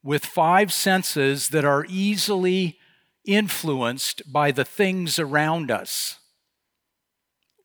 with 0.03 0.25
five 0.25 0.73
senses 0.73 1.49
that 1.51 1.65
are 1.65 1.85
easily 1.89 2.79
influenced 3.27 4.33
by 4.33 4.53
the 4.53 4.65
things 4.65 5.19
around 5.19 5.71
us. 5.71 6.19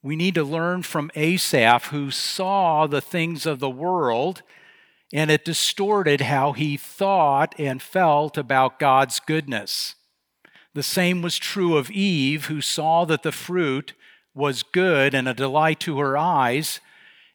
We 0.04 0.16
need 0.16 0.36
to 0.36 0.44
learn 0.44 0.84
from 0.84 1.12
Asaph, 1.16 1.90
who 1.90 2.12
saw 2.12 2.88
the 2.88 3.02
things 3.02 3.46
of 3.46 3.60
the 3.60 3.70
world 3.70 4.42
and 5.14 5.30
it 5.30 5.44
distorted 5.46 6.22
how 6.22 6.54
he 6.54 6.78
thought 6.78 7.54
and 7.58 7.82
felt 7.82 8.38
about 8.38 8.80
God's 8.80 9.20
goodness. 9.20 9.96
The 10.74 10.84
same 10.84 11.22
was 11.22 11.38
true 11.38 11.76
of 11.76 11.92
Eve, 11.92 12.46
who 12.46 12.62
saw 12.62 13.04
that 13.06 13.24
the 13.24 13.34
fruit 13.34 13.94
was 14.34 14.64
good 14.64 15.14
and 15.14 15.28
a 15.28 15.34
delight 15.34 15.82
to 15.82 16.00
her 16.00 16.18
eyes, 16.18 16.80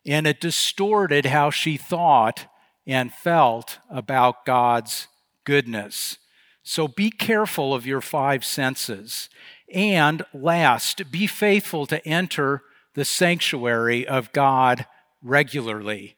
and 0.06 0.26
it 0.26 0.40
distorted 0.40 1.26
how 1.26 1.50
she 1.50 1.76
thought 1.76 2.46
and 2.86 3.12
felt 3.12 3.78
about 3.90 4.46
God's 4.46 5.08
goodness. 5.44 6.16
So 6.62 6.88
be 6.88 7.10
careful 7.10 7.74
of 7.74 7.86
your 7.86 8.00
five 8.00 8.44
senses. 8.44 9.28
And 9.72 10.24
last, 10.32 11.10
be 11.10 11.26
faithful 11.26 11.86
to 11.86 12.06
enter 12.06 12.62
the 12.94 13.04
sanctuary 13.04 14.06
of 14.06 14.32
God 14.32 14.86
regularly. 15.22 16.16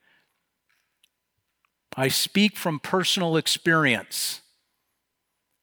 I 1.96 2.08
speak 2.08 2.56
from 2.56 2.78
personal 2.78 3.36
experience. 3.36 4.42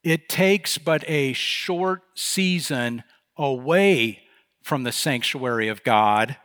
It 0.03 0.27
takes 0.27 0.77
but 0.77 1.07
a 1.09 1.33
short 1.33 2.01
season 2.15 3.03
away 3.37 4.23
from 4.61 4.83
the 4.83 4.91
sanctuary 4.91 5.67
of 5.67 5.83
God 5.83 6.37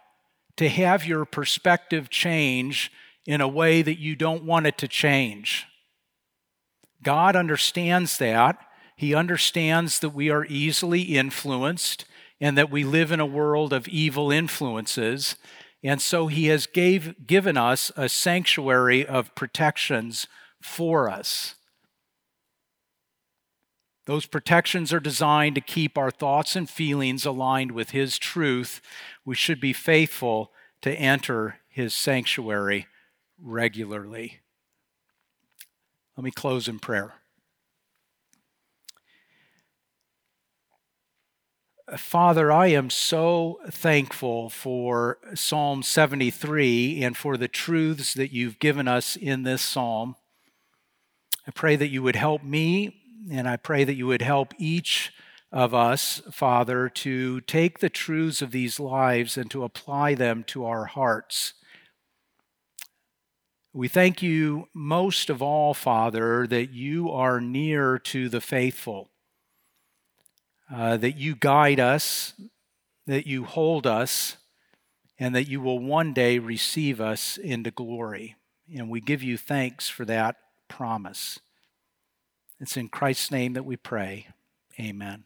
to 0.57 0.69
have 0.69 1.07
your 1.07 1.25
perspective 1.25 2.11
change 2.11 2.93
in 3.27 3.41
a 3.41 3.49
way 3.49 3.83
that 3.83 3.99
you 3.99 4.15
don't 4.15 4.45
want 4.45 4.67
it 4.67 4.79
to 4.79 4.89
change. 4.89 5.67
God 7.03 7.35
understands 7.35 8.19
that 8.19 8.59
he 9.01 9.15
understands 9.15 10.01
that 10.01 10.11
we 10.11 10.29
are 10.29 10.45
easily 10.45 11.01
influenced 11.01 12.05
and 12.39 12.59
that 12.59 12.71
we 12.71 12.85
live 12.85 13.11
in 13.11 13.19
a 13.19 13.25
world 13.25 13.73
of 13.73 13.89
evil 13.89 14.31
influences. 14.31 15.37
And 15.83 16.03
so 16.03 16.27
he 16.27 16.49
has 16.49 16.67
gave, 16.67 17.27
given 17.27 17.57
us 17.57 17.91
a 17.97 18.11
sanctuary 18.11 19.07
of 19.07 19.35
protections 19.35 20.27
for 20.61 21.09
us. 21.09 21.55
Those 24.05 24.27
protections 24.27 24.93
are 24.93 25.01
designed 25.01 25.55
to 25.55 25.63
keep 25.63 25.97
our 25.97 26.11
thoughts 26.11 26.55
and 26.55 26.69
feelings 26.69 27.25
aligned 27.25 27.73
with 27.73 27.93
His 27.93 28.19
truth. 28.19 28.83
We 29.25 29.35
should 29.35 29.63
be 29.63 29.73
faithful 29.73 30.53
to 30.83 30.93
enter 30.93 31.61
His 31.71 31.95
sanctuary 31.95 32.87
regularly. 33.41 34.41
Let 36.19 36.25
me 36.25 36.33
close 36.33 36.69
in 36.69 36.81
prayer. 36.81 37.20
Father, 41.97 42.53
I 42.53 42.69
am 42.69 42.89
so 42.89 43.59
thankful 43.69 44.49
for 44.49 45.19
Psalm 45.35 45.83
73 45.83 47.03
and 47.03 47.17
for 47.17 47.37
the 47.37 47.49
truths 47.49 48.15
that 48.15 48.33
you've 48.33 48.61
given 48.61 48.87
us 48.87 49.17
in 49.17 49.43
this 49.43 49.63
psalm. 49.63 50.15
I 51.49 51.51
pray 51.51 51.75
that 51.75 51.89
you 51.89 52.03
would 52.03 52.17
help 52.17 52.45
me, 52.45 53.03
and 53.31 53.49
I 53.49 53.57
pray 53.57 53.83
that 53.83 53.95
you 53.95 54.07
would 54.07 54.23
help 54.23 54.55
each 54.57 55.13
of 55.51 55.75
us, 55.75 56.23
Father, 56.31 56.89
to 56.89 57.41
take 57.41 57.81
the 57.81 57.91
truths 57.91 58.41
of 58.41 58.53
these 58.53 58.79
lives 58.79 59.37
and 59.37 59.51
to 59.51 59.65
apply 59.65 60.15
them 60.15 60.45
to 60.45 60.65
our 60.65 60.85
hearts. 60.85 61.55
We 63.73 63.89
thank 63.89 64.23
you 64.23 64.69
most 64.73 65.29
of 65.29 65.43
all, 65.43 65.75
Father, 65.75 66.47
that 66.47 66.71
you 66.71 67.11
are 67.11 67.41
near 67.41 67.99
to 67.99 68.29
the 68.29 68.41
faithful 68.41 69.10
uh, 70.73 70.97
that 70.97 71.17
you 71.17 71.35
guide 71.35 71.81
us, 71.81 72.35
that 73.07 73.27
you 73.27 73.45
hold 73.45 73.87
us, 73.87 74.37
and 75.19 75.35
that 75.35 75.49
you 75.49 75.61
will 75.61 75.79
one 75.79 76.13
day 76.13 76.39
receive 76.39 77.01
us 77.01 77.37
into 77.37 77.71
glory. 77.71 78.37
And 78.75 78.89
we 78.89 79.01
give 79.01 79.23
you 79.23 79.37
thanks 79.37 79.89
for 79.89 80.05
that 80.05 80.37
promise. 80.69 81.41
It's 82.61 82.77
in 82.77 82.89
Christ's 82.89 83.31
name 83.31 83.55
that 83.55 83.65
we 83.65 83.77
pray. 83.77 84.29
Amen. 84.79 85.25